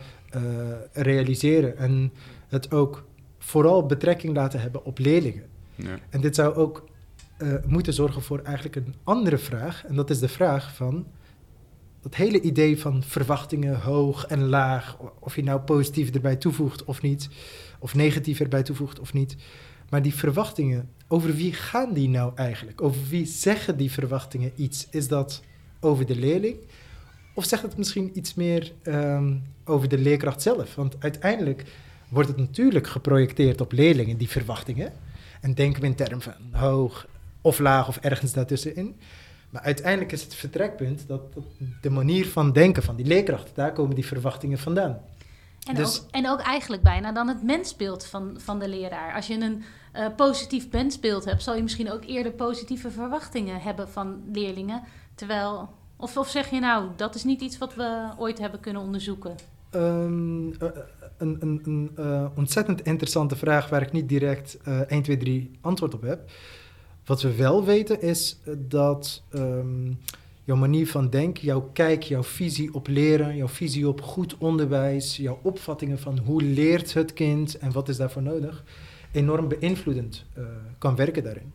realiseren. 0.92 1.76
En 1.76 2.12
het 2.48 2.72
ook 2.72 3.04
vooral 3.38 3.86
betrekking 3.86 4.36
laten 4.36 4.60
hebben 4.60 4.84
op 4.84 4.98
leerlingen. 4.98 5.44
Ja. 5.74 5.98
En 6.10 6.20
dit 6.20 6.34
zou 6.34 6.54
ook 6.54 6.84
moeten 7.66 7.92
zorgen 7.92 8.22
voor 8.22 8.40
eigenlijk 8.44 8.76
een 8.76 8.94
andere 9.04 9.38
vraag. 9.38 9.84
En 9.86 9.94
dat 9.94 10.10
is 10.10 10.18
de 10.18 10.28
vraag 10.28 10.74
van 10.74 11.06
dat 12.02 12.14
hele 12.14 12.40
idee 12.40 12.80
van 12.80 13.02
verwachtingen 13.02 13.80
hoog 13.80 14.26
en 14.26 14.48
laag, 14.48 14.96
of 15.18 15.36
je 15.36 15.42
nou 15.42 15.60
positief 15.60 16.10
erbij 16.10 16.36
toevoegt 16.36 16.84
of 16.84 17.02
niet, 17.02 17.28
of 17.78 17.94
negatief 17.94 18.40
erbij 18.40 18.62
toevoegt 18.62 19.00
of 19.00 19.12
niet. 19.12 19.36
Maar 19.88 20.02
die 20.02 20.14
verwachtingen, 20.14 20.88
over 21.08 21.34
wie 21.34 21.52
gaan 21.52 21.92
die 21.92 22.08
nou 22.08 22.32
eigenlijk? 22.34 22.82
Over 22.82 23.00
wie 23.08 23.26
zeggen 23.26 23.76
die 23.76 23.90
verwachtingen 23.90 24.52
iets? 24.56 24.86
Is 24.90 25.08
dat 25.08 25.42
over 25.80 26.06
de 26.06 26.16
leerling? 26.16 26.56
Of 27.34 27.44
zegt 27.44 27.62
het 27.62 27.76
misschien 27.76 28.10
iets 28.14 28.34
meer 28.34 28.72
um, 28.82 29.42
over 29.64 29.88
de 29.88 29.98
leerkracht 29.98 30.42
zelf? 30.42 30.74
Want 30.74 30.96
uiteindelijk 30.98 31.64
wordt 32.08 32.28
het 32.28 32.38
natuurlijk 32.38 32.86
geprojecteerd 32.86 33.60
op 33.60 33.72
leerlingen, 33.72 34.16
die 34.16 34.28
verwachtingen. 34.28 34.92
En 35.40 35.54
denken 35.54 35.80
we 35.80 35.86
in 35.86 35.94
termen 35.94 36.22
van 36.22 36.32
hoog 36.50 37.06
of 37.40 37.58
laag 37.58 37.88
of 37.88 37.96
ergens 37.96 38.32
daartussenin. 38.32 38.96
Maar 39.52 39.62
uiteindelijk 39.62 40.12
is 40.12 40.22
het 40.22 40.34
vertrekpunt 40.34 41.08
dat, 41.08 41.34
dat, 41.34 41.44
de 41.80 41.90
manier 41.90 42.26
van 42.26 42.52
denken 42.52 42.82
van 42.82 42.96
die 42.96 43.06
leerkracht, 43.06 43.50
daar 43.54 43.72
komen 43.72 43.94
die 43.94 44.06
verwachtingen 44.06 44.58
vandaan. 44.58 45.00
En, 45.68 45.74
dus, 45.74 46.00
ook, 46.00 46.10
en 46.10 46.28
ook 46.28 46.40
eigenlijk 46.40 46.82
bijna 46.82 47.12
dan 47.12 47.28
het 47.28 47.42
mensbeeld 47.42 48.04
van, 48.06 48.34
van 48.36 48.58
de 48.58 48.68
leraar. 48.68 49.14
Als 49.14 49.26
je 49.26 49.34
een 49.34 49.62
uh, 49.96 50.06
positief 50.16 50.70
mensbeeld 50.70 51.24
hebt, 51.24 51.42
zal 51.42 51.56
je 51.56 51.62
misschien 51.62 51.92
ook 51.92 52.04
eerder 52.04 52.32
positieve 52.32 52.90
verwachtingen 52.90 53.60
hebben 53.60 53.88
van 53.88 54.22
leerlingen. 54.32 54.82
Terwijl, 55.14 55.68
of, 55.96 56.16
of 56.16 56.28
zeg 56.28 56.50
je 56.50 56.60
nou, 56.60 56.88
dat 56.96 57.14
is 57.14 57.24
niet 57.24 57.40
iets 57.40 57.58
wat 57.58 57.74
we 57.74 58.08
ooit 58.18 58.38
hebben 58.38 58.60
kunnen 58.60 58.82
onderzoeken? 58.82 59.34
Um, 59.74 60.46
uh, 60.46 60.54
een, 61.18 61.36
een, 61.40 61.60
een 61.64 61.92
uh, 61.98 62.26
ontzettend 62.36 62.82
interessante 62.82 63.36
vraag 63.36 63.68
waar 63.68 63.82
ik 63.82 63.92
niet 63.92 64.08
direct 64.08 64.58
1, 64.88 65.02
2, 65.02 65.16
3 65.16 65.50
antwoord 65.60 65.94
op 65.94 66.02
heb. 66.02 66.30
Wat 67.04 67.22
we 67.22 67.34
wel 67.34 67.64
weten 67.64 68.02
is 68.02 68.38
eh, 68.44 68.54
dat 68.58 69.22
um, 69.34 69.98
jouw 70.44 70.56
manier 70.56 70.86
van 70.86 71.10
denken, 71.10 71.44
jouw 71.44 71.70
kijk, 71.72 72.02
jouw 72.02 72.22
visie 72.22 72.74
op 72.74 72.86
leren, 72.86 73.36
jouw 73.36 73.48
visie 73.48 73.88
op 73.88 74.00
goed 74.00 74.36
onderwijs, 74.38 75.16
jouw 75.16 75.38
opvattingen 75.42 75.98
van 75.98 76.18
hoe 76.18 76.42
leert 76.42 76.94
het 76.94 77.12
kind 77.12 77.58
en 77.58 77.72
wat 77.72 77.88
is 77.88 77.96
daarvoor 77.96 78.22
nodig, 78.22 78.64
enorm 79.12 79.48
beïnvloedend 79.48 80.24
uh, 80.38 80.44
kan 80.78 80.96
werken 80.96 81.22
daarin. 81.22 81.52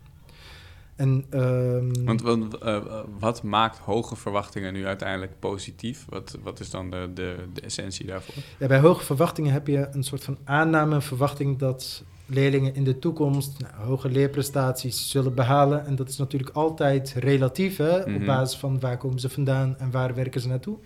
En, 0.96 1.26
um, 1.30 2.06
Want 2.06 2.22
wat, 2.22 2.64
uh, 2.64 2.80
wat, 3.20 3.44
maakt 3.44 3.78
hoge 3.78 4.16
verwachtingen 4.16 4.74
nu 4.74 4.86
uiteindelijk 4.86 5.40
positief? 5.40 6.06
Wat, 6.10 6.38
wat 6.44 6.60
is 6.60 6.70
dan 6.70 6.90
de, 6.90 7.10
de, 7.14 7.36
de 7.54 7.62
essentie 7.62 8.06
daarvoor? 8.06 8.44
Ja, 8.60 8.68
bij 8.68 8.80
hoge 8.80 9.04
verwachtingen 9.06 9.54
heb 9.54 9.68
je 9.68 9.88
een 9.92 10.04
soort 10.04 10.24
van 10.24 10.38
aanname, 10.44 11.02
verwachting 11.02 11.58
dat 11.58 12.04
leerlingen 12.28 12.76
in 12.76 12.84
de 12.84 13.00
toekomst 13.00 13.60
nou, 13.60 13.74
hoge 13.88 14.10
leerprestaties 14.10 15.10
zullen 15.10 15.34
behalen. 15.34 15.86
En 15.86 15.96
dat 15.96 16.10
is 16.10 16.18
natuurlijk 16.18 16.56
altijd 16.56 17.14
relatief, 17.18 17.78
hè, 17.78 17.98
op 18.00 18.08
mhm. 18.08 18.26
basis 18.26 18.58
van 18.58 18.80
waar 18.80 18.98
komen 18.98 19.20
ze 19.20 19.30
vandaan 19.30 19.78
en 19.78 19.92
waar 19.92 20.16
werken 20.16 20.42
ze 20.42 20.48
naartoe. 20.48 20.78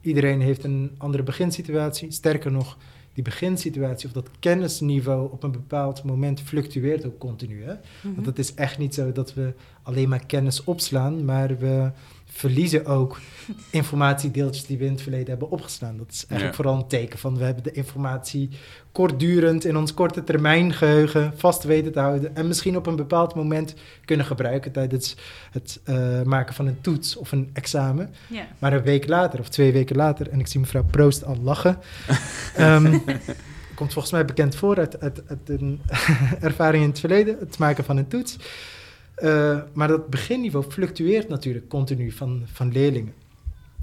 Iedereen 0.00 0.40
heeft 0.40 0.64
een 0.64 0.94
andere 0.98 1.22
beginsituatie. 1.22 2.10
Sterker 2.10 2.52
nog, 2.52 2.76
die 3.12 3.24
beginsituatie 3.24 4.06
of 4.06 4.14
dat 4.14 4.28
kennisniveau 4.38 5.32
op 5.32 5.42
een 5.42 5.52
bepaald 5.52 6.04
moment 6.04 6.40
fluctueert 6.40 7.06
ook 7.06 7.18
continu. 7.18 7.62
Hè? 7.62 7.74
Want 8.02 8.16
mhm. 8.16 8.26
het 8.26 8.38
is 8.38 8.54
echt 8.54 8.78
niet 8.78 8.94
zo 8.94 9.12
dat 9.12 9.34
we 9.34 9.52
alleen 9.82 10.08
maar 10.08 10.26
kennis 10.26 10.64
opslaan, 10.64 11.24
maar 11.24 11.58
we 11.58 11.90
verliezen 12.34 12.86
ook 12.86 13.20
informatiedeeltjes 13.70 14.66
die 14.66 14.78
we 14.78 14.84
in 14.84 14.92
het 14.92 15.02
verleden 15.02 15.28
hebben 15.28 15.50
opgeslaan. 15.50 15.96
Dat 15.96 16.10
is 16.10 16.26
eigenlijk 16.26 16.56
vooral 16.56 16.76
een 16.76 16.88
teken 16.88 17.18
van 17.18 17.38
we 17.38 17.44
hebben 17.44 17.62
de 17.62 17.72
informatie 17.72 18.48
kortdurend 18.92 19.64
in 19.64 19.76
ons 19.76 19.94
korte 19.94 20.24
termijn 20.24 20.72
geheugen 20.72 21.32
vast 21.36 21.62
weten 21.62 21.92
te 21.92 22.00
houden 22.00 22.36
en 22.36 22.48
misschien 22.48 22.76
op 22.76 22.86
een 22.86 22.96
bepaald 22.96 23.34
moment 23.34 23.74
kunnen 24.04 24.26
gebruiken 24.26 24.72
tijdens 24.72 25.16
het 25.50 25.80
uh, 25.84 26.22
maken 26.22 26.54
van 26.54 26.66
een 26.66 26.80
toets 26.80 27.16
of 27.16 27.32
een 27.32 27.50
examen. 27.52 28.14
Ja. 28.28 28.46
Maar 28.58 28.72
een 28.72 28.82
week 28.82 29.08
later 29.08 29.40
of 29.40 29.48
twee 29.48 29.72
weken 29.72 29.96
later, 29.96 30.30
en 30.30 30.40
ik 30.40 30.46
zie 30.46 30.60
mevrouw 30.60 30.84
Proost 30.90 31.24
al 31.24 31.36
lachen, 31.42 31.78
um, 32.58 33.04
komt 33.74 33.92
volgens 33.92 34.12
mij 34.12 34.24
bekend 34.24 34.56
voor 34.56 34.78
uit, 34.78 35.00
uit, 35.00 35.22
uit 35.28 35.48
een 35.48 35.80
ervaring 36.40 36.82
in 36.82 36.88
het 36.88 37.00
verleden, 37.00 37.36
het 37.38 37.58
maken 37.58 37.84
van 37.84 37.96
een 37.96 38.08
toets. 38.08 38.36
Uh, 39.18 39.60
maar 39.72 39.88
dat 39.88 40.10
beginniveau 40.10 40.70
fluctueert 40.70 41.28
natuurlijk 41.28 41.68
continu 41.68 42.12
van, 42.12 42.42
van 42.46 42.72
leerlingen. 42.72 43.14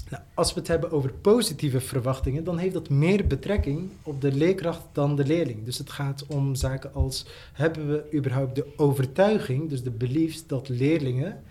Nou, 0.10 0.24
als 0.34 0.54
we 0.54 0.60
het 0.60 0.68
hebben 0.68 0.92
over 0.92 1.14
positieve 1.14 1.82
verwachtingen, 1.82 2.44
dan 2.44 2.58
heeft 2.58 2.74
dat 2.74 2.90
meer 2.90 3.28
betrekking 3.28 3.90
op 4.04 4.22
de 4.22 4.32
leerkracht 4.32 4.82
dan 4.92 5.16
de 5.16 5.26
leerling. 5.26 5.66
Dus 5.66 5.78
het 5.78 5.90
gaat 5.90 6.26
om 6.28 6.56
zaken 6.56 6.94
als: 6.94 7.26
hebben 7.54 7.88
we 7.88 8.18
überhaupt 8.18 8.56
de 8.56 8.66
overtuiging, 8.76 9.70
dus 9.70 9.84
de 9.84 9.92
beliefs, 9.92 10.48
dat 10.48 10.70
leerlingen 10.70 11.42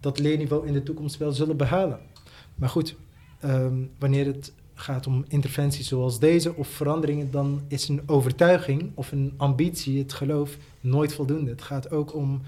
dat 0.00 0.18
leerniveau 0.18 0.66
in 0.66 0.72
de 0.72 0.82
toekomst 0.82 1.16
wel 1.16 1.32
zullen 1.32 1.56
behalen? 1.56 2.00
Maar 2.54 2.68
goed, 2.68 2.96
um, 3.44 3.90
wanneer 3.98 4.26
het 4.26 4.52
gaat 4.74 5.06
om 5.06 5.24
interventies 5.28 5.88
zoals 5.88 6.18
deze 6.18 6.54
of 6.54 6.68
veranderingen, 6.68 7.30
dan 7.30 7.62
is 7.68 7.88
een 7.88 8.02
overtuiging 8.06 8.90
of 8.94 9.12
een 9.12 9.34
ambitie, 9.36 9.98
het 9.98 10.12
geloof, 10.12 10.56
nooit 10.80 11.14
voldoende. 11.14 11.50
Het 11.50 11.62
gaat 11.62 11.90
ook 11.90 12.14
om 12.14 12.42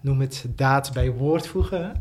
noem 0.00 0.20
het 0.20 0.46
daad 0.56 0.92
bij 0.92 1.12
woord 1.12 1.46
voegen, 1.46 2.00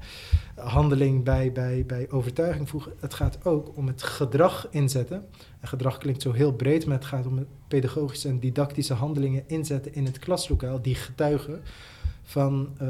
handeling 0.56 1.24
bij, 1.24 1.52
bij, 1.52 1.84
bij 1.88 2.08
overtuiging 2.10 2.70
voegen. 2.70 2.94
Het 3.00 3.14
gaat 3.14 3.46
ook 3.46 3.78
om 3.78 3.88
het 3.88 4.04
gedrag 4.04 4.68
inzetten. 4.72 5.26
En 5.60 5.68
gedrag 5.68 5.98
klinkt 5.98 6.22
zo 6.22 6.32
heel 6.32 6.54
breed, 6.54 6.86
maar 6.86 6.96
het 6.96 7.06
gaat 7.06 7.26
om 7.26 7.46
pedagogische 7.68 8.28
en 8.28 8.40
didactische 8.40 8.94
handelingen 8.94 9.44
inzetten 9.48 9.94
in 9.94 10.06
het 10.06 10.20
klaslokaal 10.20 10.82
die 10.82 10.96
getuigen 10.96 11.62
van 12.24 12.70
uh, 12.82 12.90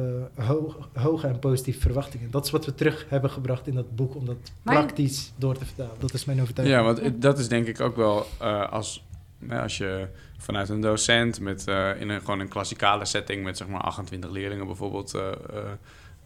hoge 0.94 1.28
en 1.28 1.40
positieve 1.40 1.80
verwachtingen. 1.80 2.32
Dat 2.32 2.46
is 2.46 2.52
wat 2.52 2.66
we 2.66 2.76
terug 2.76 3.06
hebben 3.10 3.30
gebracht 3.30 3.68
in 3.68 3.76
dat 3.76 3.96
boek 3.96 4.16
om 4.16 4.26
dat 4.26 4.38
praktisch 4.64 5.34
door 5.38 5.58
te 5.58 5.66
vertalen. 5.66 5.96
Dat 6.00 6.14
is 6.14 6.26
mijn 6.26 6.42
overtuiging. 6.42 6.80
Ja, 6.80 6.86
want 6.86 7.22
dat 7.22 7.40
is 7.40 7.48
denk 7.48 7.68
ik 7.68 7.80
ook 7.80 7.96
wel 7.96 8.26
uh, 8.42 8.72
als 8.72 9.04
als 9.48 9.78
je 9.78 10.08
vanuit 10.38 10.70
een 10.70 10.82
docent 10.82 11.40
met, 11.40 11.66
uh, 11.70 12.02
in 12.02 12.10
een, 12.10 12.20
gewoon 12.20 12.40
een 12.40 12.48
klassikale 12.48 13.06
setting 13.06 13.44
met 13.44 13.58
zeg 13.58 13.68
maar 13.68 13.82
28 13.82 14.30
leerlingen 14.30 14.66
bijvoorbeeld 14.66 15.16
uh, 15.16 15.22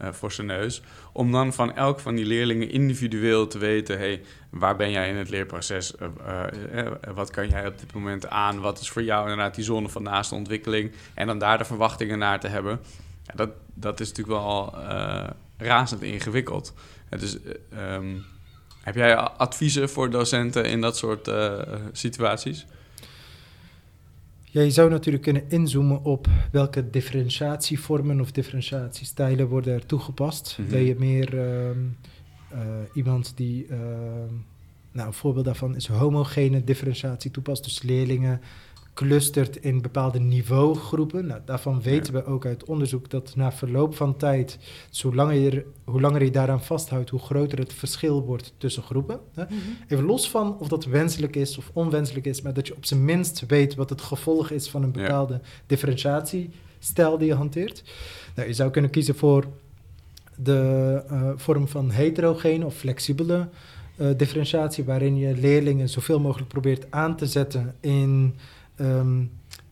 uh, 0.02 0.08
voor 0.12 0.32
zijn 0.32 0.48
neus, 0.48 0.82
om 1.12 1.32
dan 1.32 1.54
van 1.54 1.76
elk 1.76 2.00
van 2.00 2.16
die 2.16 2.26
leerlingen 2.26 2.70
individueel 2.70 3.48
te 3.48 3.58
weten, 3.58 3.98
hey, 3.98 4.22
waar 4.50 4.76
ben 4.76 4.92
jij 4.92 5.10
in 5.10 5.16
het 5.16 5.30
leerproces, 5.30 5.94
wat 7.14 7.30
kan 7.30 7.50
jij 7.50 7.68
op 7.68 7.80
dit 7.80 7.94
moment 7.94 8.30
aan, 8.30 8.60
wat 8.60 8.80
is 8.80 8.90
voor 8.90 9.04
jou 9.04 9.22
inderdaad 9.22 9.56
die 9.56 9.64
zone 9.64 9.90
van 9.90 10.04
naaste 10.04 10.36
ontwikkeling 10.36 10.92
en 11.14 11.28
dan 11.28 11.40
daar 11.40 11.58
de 11.58 11.66
verwachtingen 11.66 12.20
naar 12.20 12.40
te 12.40 12.48
hebben, 12.48 12.80
ja, 13.24 13.34
dat, 13.36 13.50
dat 13.74 14.00
is 14.00 14.08
natuurlijk 14.08 14.38
wel 14.38 14.76
razend 15.58 16.02
ingewikkeld. 16.02 16.74
dus 17.10 17.38
um, 17.92 18.26
heb 18.82 18.96
jij 18.96 19.16
adviezen 19.16 19.90
voor 19.90 20.10
docenten 20.10 20.66
in 20.66 20.82
dat 20.82 20.98
soort 20.98 21.32
situaties? 21.92 22.66
Ja, 24.54 24.62
je 24.62 24.72
zou 24.72 24.90
natuurlijk 24.90 25.24
kunnen 25.24 25.50
inzoomen 25.50 26.04
op 26.04 26.28
welke 26.52 26.90
differentiatievormen 26.90 28.22
of 28.22 28.32
differentiatiestijlen 28.32 29.48
worden 29.48 29.74
er 29.74 29.86
toegepast. 29.86 30.58
Mm 30.60 30.70
Ben 30.70 30.84
je 30.84 30.96
meer 30.98 31.34
uh, 31.34 31.70
uh, 31.70 32.60
iemand 32.94 33.34
die, 33.36 33.68
uh, 33.68 33.78
nou 34.92 35.08
een 35.08 35.14
voorbeeld 35.14 35.46
daarvan 35.46 35.76
is 35.76 35.88
homogene 35.88 36.64
differentiatie 36.64 37.32
toepast, 37.32 37.64
dus 37.64 37.82
leerlingen 37.82 38.42
clustert 38.94 39.58
in 39.58 39.82
bepaalde 39.82 40.20
niveaugroepen. 40.20 41.26
Nou, 41.26 41.42
daarvan 41.46 41.82
weten 41.82 42.14
we 42.14 42.26
ook 42.26 42.46
uit 42.46 42.64
onderzoek 42.64 43.10
dat 43.10 43.36
na 43.36 43.52
verloop 43.52 43.96
van 43.96 44.18
tijd, 44.18 44.58
hoe 45.02 45.16
langer 45.16 45.36
je, 45.36 45.66
hoe 45.84 46.02
langer 46.02 46.24
je 46.24 46.32
daaraan 46.32 46.64
vasthoudt, 46.64 47.10
hoe 47.10 47.20
groter 47.20 47.60
het 47.60 47.74
verschil 47.74 48.26
wordt 48.26 48.54
tussen 48.58 48.84
groepen. 48.84 49.20
Hè? 49.34 49.44
Mhm. 49.44 49.56
Even 49.88 50.06
los 50.06 50.30
van 50.30 50.58
of 50.60 50.68
dat 50.68 50.86
wenselijk 50.86 51.36
is 51.36 51.58
of 51.58 51.70
onwenselijk 51.74 52.26
is, 52.26 52.42
maar 52.42 52.54
dat 52.54 52.68
je 52.68 52.76
op 52.76 52.86
zijn 52.86 53.06
minst 53.06 53.46
weet 53.48 53.76
wat 53.76 53.90
het 53.90 54.02
gevolg 54.02 54.50
is 54.50 54.70
van 54.70 54.84
een 54.84 54.92
bepaalde 54.92 55.42
differentiatiestijl 55.66 57.18
die 57.18 57.28
je 57.28 57.36
hanteert. 57.36 57.84
Nou, 58.36 58.48
je 58.48 58.54
zou 58.54 58.72
kunnen 58.72 58.92
kiezen 58.92 59.16
voor 59.16 59.48
de 60.36 61.02
uh, 61.12 61.32
vorm 61.36 61.68
van 61.68 61.90
heterogene 61.90 62.66
of 62.66 62.76
flexibele 62.76 63.48
uh, 63.98 64.08
differentiatie, 64.18 64.84
waarin 64.84 65.18
je 65.18 65.36
leerlingen 65.38 65.90
zoveel 65.90 66.20
mogelijk 66.20 66.50
probeert 66.50 66.86
aan 66.90 67.16
te 67.16 67.28
zetten 67.28 67.76
in 67.80 68.36
ehm, 68.76 69.24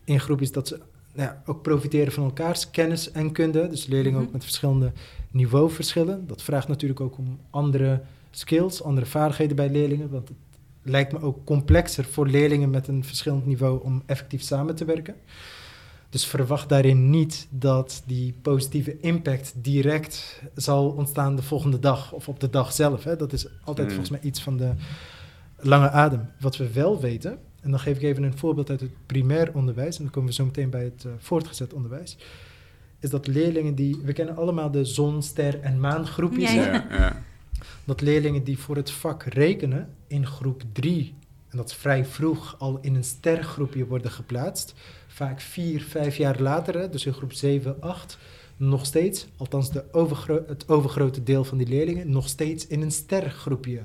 in 0.04 0.20
groepjes 0.20 0.52
dat 0.52 0.68
ze 0.68 0.80
nou 1.14 1.28
ja, 1.28 1.42
ook 1.46 1.62
profiteren 1.62 2.12
van 2.12 2.24
elkaars 2.24 2.70
kennis 2.70 3.10
en 3.10 3.32
kunde. 3.32 3.68
Dus 3.68 3.86
leerlingen 3.86 4.18
Mhm. 4.18 4.26
ook 4.26 4.32
met 4.32 4.42
verschillende 4.44 4.92
niveauverschillen. 5.30 6.26
Dat 6.26 6.42
vraagt 6.42 6.68
natuurlijk 6.68 7.00
ook 7.00 7.18
om 7.18 7.38
andere 7.50 8.00
skills, 8.30 8.82
andere 8.82 9.06
vaardigheden 9.06 9.56
bij 9.56 9.70
leerlingen. 9.70 10.10
Want 10.10 10.28
het 10.28 10.36
lijkt 10.82 11.12
me 11.12 11.20
ook 11.20 11.44
complexer 11.44 12.04
voor 12.04 12.26
leerlingen 12.26 12.70
met 12.70 12.88
een 12.88 13.04
verschillend 13.04 13.46
niveau 13.46 13.82
om 13.84 14.02
effectief 14.06 14.42
samen 14.42 14.74
te 14.74 14.84
werken. 14.84 15.14
Dus 16.10 16.26
verwacht 16.26 16.68
daarin 16.68 17.10
niet 17.10 17.46
dat 17.50 18.02
die 18.06 18.34
positieve 18.42 19.00
impact 19.00 19.52
direct 19.56 20.42
zal 20.54 20.88
ontstaan 20.90 21.36
de 21.36 21.42
volgende 21.42 21.78
dag 21.78 22.12
of 22.12 22.28
op 22.28 22.40
de 22.40 22.50
dag 22.50 22.72
zelf. 22.72 23.04
Hè. 23.04 23.16
Dat 23.16 23.32
is 23.32 23.46
altijd 23.64 23.86
Mm. 23.88 23.94
volgens 23.94 24.10
mij 24.20 24.20
iets 24.30 24.42
van 24.42 24.56
de 24.56 24.72
lange 25.58 25.90
adem. 25.90 26.28
Wat 26.40 26.56
we 26.56 26.72
wel 26.72 27.00
weten, 27.00 27.38
en 27.62 27.70
dan 27.70 27.80
geef 27.80 27.96
ik 27.96 28.02
even 28.02 28.22
een 28.22 28.38
voorbeeld 28.38 28.70
uit 28.70 28.80
het 28.80 28.90
primair 29.06 29.54
onderwijs, 29.54 29.96
en 29.96 30.02
dan 30.02 30.12
komen 30.12 30.28
we 30.28 30.34
zo 30.34 30.44
meteen 30.44 30.70
bij 30.70 30.84
het 30.84 31.04
eh, 31.04 31.12
voortgezet 31.18 31.72
onderwijs, 31.72 32.16
is 33.00 33.10
dat 33.10 33.26
leerlingen 33.26 33.74
die, 33.74 34.00
we 34.04 34.12
kennen 34.12 34.36
allemaal 34.36 34.70
de 34.70 34.84
zon, 34.84 35.22
ster 35.22 35.60
en 35.60 35.80
maangroepjes, 35.80 36.52
Ja? 36.52 36.64
Ja, 36.64 36.86
ja. 36.90 37.22
dat 37.84 38.00
leerlingen 38.00 38.44
die 38.44 38.58
voor 38.58 38.76
het 38.76 38.90
vak 38.90 39.22
rekenen 39.22 39.88
in 40.06 40.26
groep 40.26 40.62
3, 40.72 41.14
en 41.48 41.56
dat 41.56 41.68
is 41.68 41.74
vrij 41.76 42.04
vroeg, 42.04 42.56
al 42.58 42.78
in 42.80 42.94
een 42.94 43.04
stergroepje 43.04 43.86
worden 43.86 44.10
geplaatst, 44.10 44.74
vaak 45.06 45.40
vier, 45.40 45.82
vijf 45.82 46.16
jaar 46.16 46.40
later, 46.40 46.78
hè, 46.78 46.88
dus 46.88 47.06
in 47.06 47.12
groep 47.12 47.32
7, 47.32 47.80
8, 47.80 48.18
nog 48.56 48.86
steeds, 48.86 49.26
althans 49.36 49.70
de 49.70 49.84
overgro- 49.92 50.44
het 50.46 50.68
overgrote 50.68 51.22
deel 51.22 51.44
van 51.44 51.58
die 51.58 51.66
leerlingen, 51.66 52.10
nog 52.10 52.28
steeds 52.28 52.66
in 52.66 52.82
een 52.82 52.92
stergroepje 52.92 53.82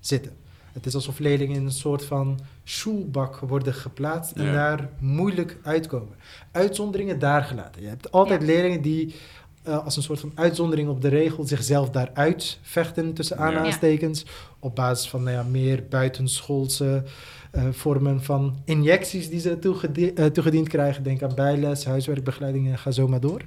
zitten. 0.00 0.32
Het 0.72 0.86
is 0.86 0.94
alsof 0.94 1.18
leerlingen 1.18 1.56
in 1.56 1.64
een 1.64 1.72
soort 1.72 2.04
van 2.04 2.40
schoolbak 2.64 3.38
worden 3.38 3.74
geplaatst 3.74 4.32
en 4.32 4.44
Ja. 4.44 4.52
daar 4.52 4.88
moeilijk 4.98 5.56
uitkomen. 5.62 6.16
Uitzonderingen 6.52 7.18
daar 7.18 7.42
gelaten. 7.42 7.82
Je 7.82 7.88
hebt 7.88 8.12
altijd 8.12 8.40
Ja. 8.40 8.46
leerlingen 8.46 8.82
die 8.82 9.14
eh, 9.62 9.84
als 9.84 9.96
een 9.96 10.02
soort 10.02 10.20
van 10.20 10.32
uitzondering 10.34 10.88
op 10.88 11.00
de 11.00 11.08
regel 11.08 11.44
zichzelf 11.46 11.90
daaruit 11.90 12.58
vechten 12.62 13.14
tussen 13.14 13.36
Ja. 13.38 13.42
aanhalingstekens. 13.42 14.24
Op 14.58 14.74
basis 14.74 15.08
van 15.08 15.22
nou 15.22 15.36
ja, 15.36 15.42
meer 15.42 15.84
buitenschoolse 15.88 17.02
eh, 17.50 17.64
vormen 17.70 18.22
van 18.24 18.56
injecties 18.64 19.28
die 19.30 19.40
ze 19.40 19.58
toegedi- 19.58 20.12
eh, 20.14 20.24
toegediend 20.26 20.68
krijgen. 20.68 21.02
Denk 21.02 21.22
aan 21.22 21.34
bijles, 21.34 21.84
huiswerkbegeleiding 21.84 22.68
en 22.70 22.78
ga 22.78 22.90
zo 22.90 23.08
maar 23.08 23.20
door. 23.20 23.40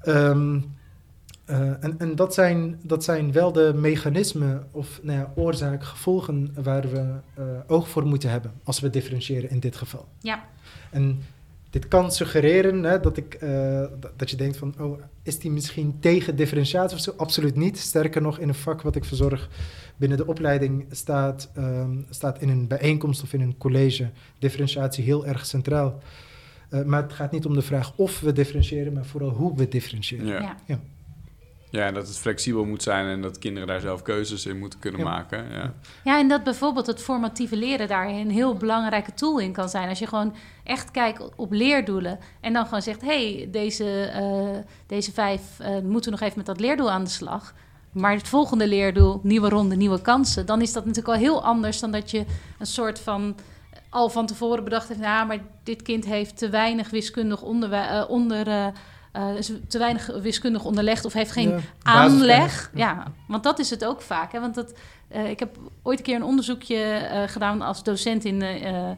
Ehm, 0.00 0.60
eh, 1.46 1.84
en 1.84 1.94
en 1.98 2.16
dat, 2.16 2.34
zijn, 2.34 2.78
dat 2.82 3.04
zijn 3.04 3.32
wel 3.32 3.52
de 3.52 3.72
mechanismen 3.76 4.66
of 4.70 5.00
nou 5.02 5.18
ja, 5.18 5.32
oorzaak-gevolgen 5.34 6.54
waar 6.62 6.90
we 6.90 7.12
eh, 7.34 7.44
oog 7.66 7.88
voor 7.88 8.06
moeten 8.06 8.30
hebben 8.30 8.52
als 8.64 8.80
we 8.80 8.90
differentiëren 8.90 9.50
in 9.50 9.58
dit 9.60 9.76
geval. 9.76 10.06
Ja. 10.20 10.44
En 10.90 11.22
dit 11.70 11.88
kan 11.88 12.12
suggereren 12.12 12.82
hè, 12.82 13.00
dat, 13.00 13.16
ik, 13.16 13.34
eh, 13.34 13.84
dat- 14.16 14.30
je 14.30 14.36
denkt 14.36 14.56
van, 14.56 14.74
oh, 14.80 15.00
is 15.22 15.38
die 15.38 15.50
misschien 15.50 15.96
tegen 16.00 16.36
differentiatie 16.36 16.96
of 16.96 17.02
zo? 17.02 17.14
Absoluut 17.16 17.56
niet. 17.56 17.78
Sterker 17.78 18.22
nog, 18.22 18.38
in 18.38 18.48
een 18.48 18.54
vak 18.54 18.82
wat 18.82 18.96
ik 18.96 19.04
verzorg 19.04 19.48
binnen 19.96 20.18
de 20.18 20.26
opleiding 20.26 20.86
staat, 20.90 21.50
ehm, 21.54 21.90
staat 22.10 22.40
in 22.40 22.48
een 22.48 22.66
bijeenkomst 22.66 23.22
of 23.22 23.32
in 23.32 23.40
een 23.40 23.58
college 23.58 24.08
differentiatie 24.38 25.04
heel 25.04 25.26
erg 25.26 25.46
centraal. 25.46 25.98
Eh, 26.68 26.82
maar 26.82 27.02
het 27.02 27.12
gaat 27.12 27.32
niet 27.32 27.46
om 27.46 27.54
de 27.54 27.62
vraag 27.62 27.92
of 27.96 28.20
we 28.20 28.32
differentiëren, 28.32 28.92
maar 28.92 29.04
vooral 29.06 29.30
hoe 29.30 29.56
we 29.56 29.68
differentiëren. 29.68 30.26
Ja. 30.26 30.56
Ja. 30.66 30.78
Ja. 31.76 31.92
Dat 31.92 32.06
het 32.08 32.18
flexibel 32.18 32.64
moet 32.64 32.82
zijn 32.82 33.06
en 33.06 33.22
dat 33.22 33.38
kinderen 33.38 33.68
daar 33.68 33.80
zelf 33.80 34.02
keuzes 34.02 34.46
in 34.46 34.58
moeten 34.58 34.78
kunnen 34.78 35.00
Ja. 35.00 35.06
maken. 35.06 35.46
Ja. 35.52 35.72
Ja, 36.04 36.18
en 36.18 36.28
dat 36.28 36.44
bijvoorbeeld 36.44 36.86
het 36.86 37.02
formatieve 37.02 37.56
leren 37.56 37.88
daar 37.88 38.08
een 38.08 38.30
heel 38.30 38.54
belangrijke 38.54 39.14
tool 39.14 39.38
in 39.38 39.52
kan 39.52 39.68
zijn. 39.68 39.88
Als 39.88 39.98
je 39.98 40.06
gewoon 40.06 40.34
echt 40.64 40.90
kijkt 40.90 41.28
op 41.36 41.52
leerdoelen 41.52 42.18
en 42.40 42.52
dan 42.52 42.64
gewoon 42.64 42.82
zegt: 42.82 43.00
hé, 43.00 43.34
hey, 43.36 43.48
deze, 43.50 44.02
eh, 44.04 44.64
deze 44.86 45.12
vijf 45.12 45.40
eh, 45.58 45.78
moeten 45.78 46.10
nog 46.10 46.20
even 46.20 46.36
met 46.36 46.46
dat 46.46 46.60
leerdoel 46.60 46.90
aan 46.90 47.04
de 47.04 47.10
slag. 47.10 47.54
Maar 47.92 48.12
het 48.12 48.28
volgende 48.28 48.68
leerdoel, 48.68 49.20
nieuwe 49.22 49.48
ronde, 49.48 49.76
nieuwe 49.76 50.00
kansen, 50.00 50.46
dan 50.46 50.62
is 50.62 50.72
dat 50.72 50.84
natuurlijk 50.84 51.14
al 51.14 51.20
heel 51.20 51.44
anders 51.44 51.80
dan 51.80 51.90
dat 51.90 52.10
je 52.10 52.24
een 52.58 52.66
soort 52.66 52.98
van 53.00 53.36
al 53.88 54.08
van 54.08 54.26
tevoren 54.26 54.64
bedacht 54.64 54.88
heeft: 54.88 55.00
nou, 55.00 55.26
maar 55.26 55.38
dit 55.62 55.82
kind 55.82 56.04
heeft 56.04 56.38
te 56.38 56.48
weinig 56.48 56.90
wiskundig 56.90 57.42
eh, 57.42 58.04
onder. 58.08 58.72
Eh, 59.16 59.36
is 59.36 59.52
te 59.68 59.78
weinig 59.78 60.06
wiskundig 60.20 60.64
onderlegd 60.64 61.04
of 61.04 61.12
heeft 61.12 61.32
geen 61.32 61.48
Ja, 61.50 61.58
aanleg. 61.82 62.70
Ja, 62.74 63.12
want 63.28 63.42
dat 63.42 63.58
is 63.58 63.70
het 63.70 63.84
ook 63.84 64.00
vaak. 64.02 64.32
Hè? 64.32 64.40
Want 64.40 64.54
dat, 64.54 64.74
eh, 65.08 65.30
ik 65.30 65.38
heb 65.38 65.56
ooit 65.82 65.98
een 65.98 66.04
keer 66.04 66.16
een 66.16 66.24
onderzoekje 66.24 66.76
eh, 66.82 67.22
gedaan 67.28 67.62
als 67.62 67.82
docent 67.82 68.24
in, 68.24 68.42
eh, 68.42 68.68
eh, 68.68 68.90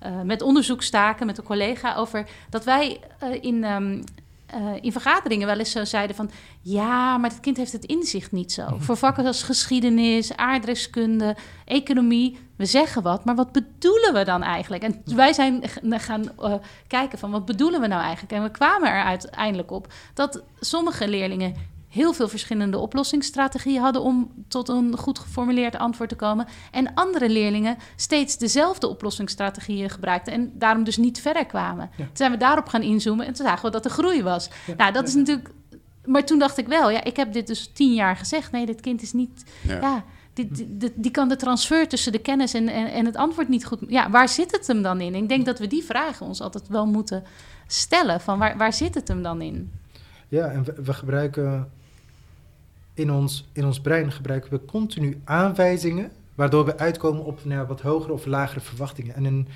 eh, 0.00 0.20
met 0.24 0.42
onderzoekstaken 0.42 1.26
met 1.26 1.38
een 1.38 1.44
collega 1.44 1.94
over 1.94 2.26
dat 2.50 2.64
wij 2.64 3.00
eh, 3.18 3.28
in, 3.40 3.64
ehm, 3.64 4.02
eh, 4.46 4.60
in 4.80 4.92
vergaderingen 4.92 5.46
wel 5.46 5.58
eens 5.58 5.70
zo 5.70 5.84
zeiden 5.84 6.16
van 6.16 6.30
ja, 6.60 7.18
maar 7.18 7.30
het 7.30 7.40
kind 7.40 7.56
heeft 7.56 7.72
het 7.72 7.84
inzicht 7.84 8.32
niet 8.32 8.52
zo. 8.52 8.76
Voor 8.78 8.96
vakken 8.96 9.26
als 9.26 9.42
geschiedenis, 9.42 10.36
aardrijkskunde, 10.36 11.36
economie, 11.64 12.38
we 12.56 12.64
zeggen 12.64 13.02
wat, 13.02 13.24
maar 13.24 13.34
wat 13.34 13.52
bedoelen 13.52 14.14
we 14.14 14.24
dan 14.24 14.42
eigenlijk? 14.42 14.82
En 14.82 15.02
wij 15.04 15.32
zijn 15.32 15.62
gaan 15.82 16.38
eh, 16.38 16.54
kijken 16.86 17.18
van 17.18 17.30
wat 17.30 17.44
bedoelen 17.44 17.80
we 17.80 17.86
nou 17.86 18.02
eigenlijk? 18.02 18.32
En 18.32 18.42
we 18.42 18.50
kwamen 18.50 18.88
er 18.88 19.02
uiteindelijk 19.02 19.70
op 19.70 19.92
dat 20.14 20.42
sommige 20.60 21.08
leerlingen 21.08 21.54
heel 21.96 22.12
veel 22.12 22.28
verschillende 22.28 22.78
oplossingsstrategieën 22.78 23.80
hadden 23.82 24.02
om 24.02 24.32
tot 24.48 24.68
een 24.68 24.96
goed 24.96 25.18
geformuleerd 25.18 25.76
antwoord 25.76 26.08
te 26.08 26.16
komen. 26.16 26.46
En 26.70 26.94
andere 26.94 27.28
leerlingen 27.28 27.76
steeds 27.96 28.38
dezelfde 28.38 28.86
oplossingsstrategieën 28.86 29.90
gebruikten 29.90 30.32
en 30.32 30.52
daarom 30.54 30.84
dus 30.84 30.96
niet 30.96 31.20
verder 31.20 31.46
kwamen. 31.46 31.90
Ja. 31.96 32.04
Toen 32.04 32.16
zijn 32.16 32.30
we 32.30 32.36
daarop 32.36 32.68
gaan 32.68 32.82
inzoomen 32.82 33.26
en 33.26 33.32
toen 33.32 33.46
zagen 33.46 33.64
we 33.64 33.70
dat 33.70 33.84
er 33.84 33.90
groei 33.90 34.22
was. 34.22 34.48
Ja. 34.66 34.74
Nou, 34.76 34.92
dat 34.92 35.08
is 35.08 35.14
natuurlijk. 35.14 35.50
Maar 36.04 36.24
toen 36.24 36.38
dacht 36.38 36.58
ik 36.58 36.66
wel, 36.66 36.90
ja, 36.90 37.04
ik 37.04 37.16
heb 37.16 37.32
dit 37.32 37.46
dus 37.46 37.70
tien 37.72 37.94
jaar 37.94 38.16
gezegd. 38.16 38.52
Nee, 38.52 38.66
dit 38.66 38.80
kind 38.80 39.02
is 39.02 39.12
niet. 39.12 39.44
Ja. 39.62 40.04
Dit- 40.32 40.92
die 40.94 41.10
kan 41.10 41.28
de 41.28 41.36
transfer 41.36 41.88
tussen 41.88 42.12
de 42.12 42.18
kennis 42.18 42.54
en, 42.54 42.68
en, 42.68 42.86
en 42.92 43.04
het 43.06 43.16
antwoord 43.16 43.48
niet 43.48 43.64
goed. 43.66 43.78
Ja, 43.88 44.10
waar 44.10 44.28
zit 44.28 44.52
het 44.52 44.66
hem 44.66 44.82
dan 44.82 45.00
in? 45.00 45.14
Ik 45.14 45.28
denk 45.28 45.44
dat 45.46 45.58
we 45.58 45.66
die 45.66 45.84
vragen 45.84 46.26
ons 46.26 46.40
altijd 46.40 46.68
wel 46.68 46.86
moeten 46.86 47.24
stellen. 47.66 48.20
Van 48.20 48.38
waar, 48.38 48.56
waar 48.56 48.72
zit 48.72 48.94
het 48.94 49.08
hem 49.08 49.22
dan 49.22 49.40
in? 49.40 49.70
Ja, 50.28 50.46
en 50.46 50.64
we, 50.64 50.74
we 50.82 50.92
gebruiken 50.94 51.70
in 52.96 53.12
ons, 53.12 53.48
in 53.52 53.64
ons 53.64 53.80
brein 53.80 54.12
gebruiken 54.12 54.50
we 54.50 54.64
continu 54.64 55.20
aanwijzingen, 55.24 56.10
waardoor 56.34 56.64
we 56.64 56.78
uitkomen 56.78 57.24
op 57.24 57.44
nou, 57.44 57.60
ja, 57.60 57.66
wat 57.66 57.80
hogere 57.80 58.12
of 58.12 58.26
lagere 58.26 58.60
verwachtingen. 58.60 59.14
En 59.14 59.24
een 59.24 59.48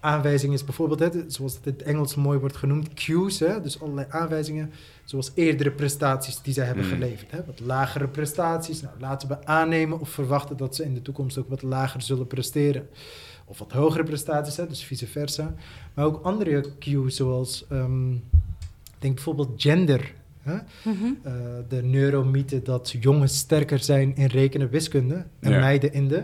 aanwijzing 0.00 0.52
is 0.52 0.64
bijvoorbeeld, 0.64 1.00
hè, 1.00 1.08
zoals 1.26 1.54
het 1.54 1.66
in 1.66 1.72
het 1.72 1.82
Engels 1.82 2.14
mooi 2.14 2.38
wordt 2.38 2.56
genoemd, 2.56 2.94
cues, 2.94 3.38
hè, 3.38 3.60
dus 3.60 3.80
allerlei 3.80 4.06
aanwijzingen, 4.10 4.72
zoals 5.04 5.30
eerdere 5.34 5.70
prestaties 5.70 6.42
die 6.42 6.54
zij 6.54 6.66
hebben 6.66 6.84
Mm. 6.84 6.90
geleverd. 6.90 7.30
Hè, 7.30 7.44
wat 7.44 7.60
lagere 7.60 8.08
prestaties, 8.08 8.82
nou, 8.82 8.94
laten 9.00 9.28
we 9.28 9.46
aannemen 9.46 10.00
of 10.00 10.08
verwachten 10.08 10.56
dat 10.56 10.74
ze 10.74 10.84
in 10.84 10.94
de 10.94 11.02
toekomst 11.02 11.38
ook 11.38 11.48
wat 11.48 11.62
lager 11.62 12.02
zullen 12.02 12.26
presteren. 12.26 12.88
Of 13.44 13.58
wat 13.58 13.72
hogere 13.72 14.04
prestaties, 14.04 14.56
hè, 14.56 14.66
dus 14.66 14.84
vice 14.84 15.06
versa. 15.06 15.54
Maar 15.94 16.04
ook 16.04 16.24
andere 16.24 16.64
cues, 16.78 17.16
zoals 17.16 17.64
ehm, 17.68 18.10
denk 18.98 19.14
bijvoorbeeld 19.14 19.62
gender. 19.62 20.14
Hè? 20.46 20.54
Mhm. 20.90 21.04
Eh, 21.22 21.32
de 21.68 21.82
neuromythe 21.82 22.62
dat 22.62 22.94
jongens 23.00 23.36
sterker 23.38 23.78
zijn 23.78 24.16
in 24.16 24.26
rekenen 24.26 24.70
wiskunde 24.70 25.24
en 25.40 25.50
Ja. 25.50 25.58
meiden 25.58 25.92
in 25.92 26.08
de, 26.08 26.22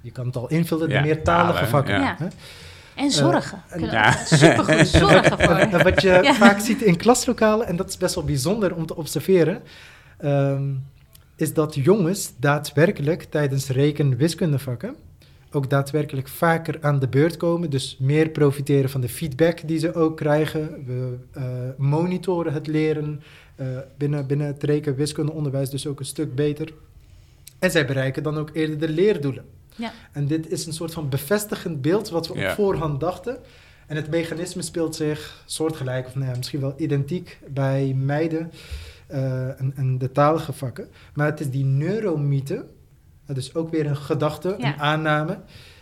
je 0.00 0.10
kan 0.10 0.26
het 0.26 0.36
al 0.36 0.48
invullen, 0.48 0.88
Ja, 0.88 1.00
de 1.00 1.06
meertalige 1.06 1.52
talen, 1.52 1.68
vakken. 1.68 2.00
ja. 2.00 2.16
hè? 2.18 2.26
En 2.94 3.10
zorgen. 3.10 3.62
en- 3.68 3.78
Kunnen- 3.78 3.94
Ja. 3.96 4.12
Supergoed, 4.24 4.88
zorgen 5.04 5.38
voor. 5.38 5.54
En 5.54 5.82
wat 5.84 6.02
je 6.02 6.08
Ja. 6.22 6.34
vaak 6.34 6.60
ziet 6.60 6.82
in 6.82 6.96
klaslokalen, 6.96 7.66
en 7.66 7.76
dat 7.76 7.88
is 7.88 7.96
best 7.96 8.14
wel 8.14 8.24
bijzonder 8.24 8.74
om 8.74 8.86
te 8.86 8.96
observeren, 8.96 9.62
ehm, 10.18 10.62
is 11.36 11.54
dat 11.54 11.74
jongens 11.74 12.32
daadwerkelijk 12.36 13.22
tijdens 13.22 13.68
reken-wiskundevakken 13.68 14.94
ook 15.52 15.70
daadwerkelijk 15.70 16.28
vaker 16.28 16.78
aan 16.80 16.98
de 16.98 17.08
beurt 17.08 17.36
komen. 17.36 17.70
Dus 17.70 17.96
meer 18.00 18.28
profiteren 18.28 18.90
van 18.90 19.00
de 19.00 19.08
feedback 19.08 19.58
die 19.68 19.78
ze 19.78 19.94
ook 19.94 20.16
krijgen. 20.16 20.84
We 20.86 21.16
eh, 21.32 21.42
monitoren 21.76 22.52
het 22.52 22.66
leren 22.66 23.20
eh, 23.20 23.26
binnen, 23.96 24.26
binnen 24.26 24.46
het 24.46 24.62
reken-wiskundeonderwijs 24.62 25.70
dus 25.70 25.86
ook 25.86 25.98
een 25.98 26.04
stuk 26.06 26.34
beter. 26.34 26.72
En 27.58 27.70
zij 27.70 27.86
bereiken 27.86 28.22
dan 28.22 28.38
ook 28.38 28.50
eerder 28.52 28.78
de 28.78 28.88
leerdoelen. 28.88 29.44
Ja. 29.76 29.92
En 30.12 30.26
dit 30.26 30.50
is 30.50 30.66
een 30.66 30.72
soort 30.72 30.92
van 30.92 31.08
bevestigend 31.08 31.82
beeld 31.82 32.08
wat 32.08 32.28
we 32.28 32.34
Ja. 32.38 32.48
op 32.50 32.54
voorhand 32.54 33.00
dachten. 33.00 33.38
En 33.86 33.96
het 33.96 34.10
mechanisme 34.10 34.62
speelt 34.62 34.94
zich 34.96 35.42
soortgelijk, 35.46 36.06
of 36.06 36.14
nou 36.14 36.30
ja, 36.30 36.36
misschien 36.36 36.60
wel 36.60 36.74
identiek 36.76 37.38
bij 37.48 37.94
meiden 37.96 38.50
eh, 39.06 39.60
en, 39.60 39.72
en 39.76 39.98
de 39.98 40.12
talige 40.12 40.52
vakken. 40.52 40.88
Maar 41.14 41.26
het 41.26 41.40
is 41.40 41.50
die 41.50 41.64
neuromythe, 41.64 42.64
dat 43.26 43.36
is 43.36 43.54
ook 43.54 43.70
weer 43.70 43.86
een 43.86 43.96
gedachte, 43.96 44.54
Ja. 44.58 44.72
een 44.72 44.80
aanname, 44.80 45.38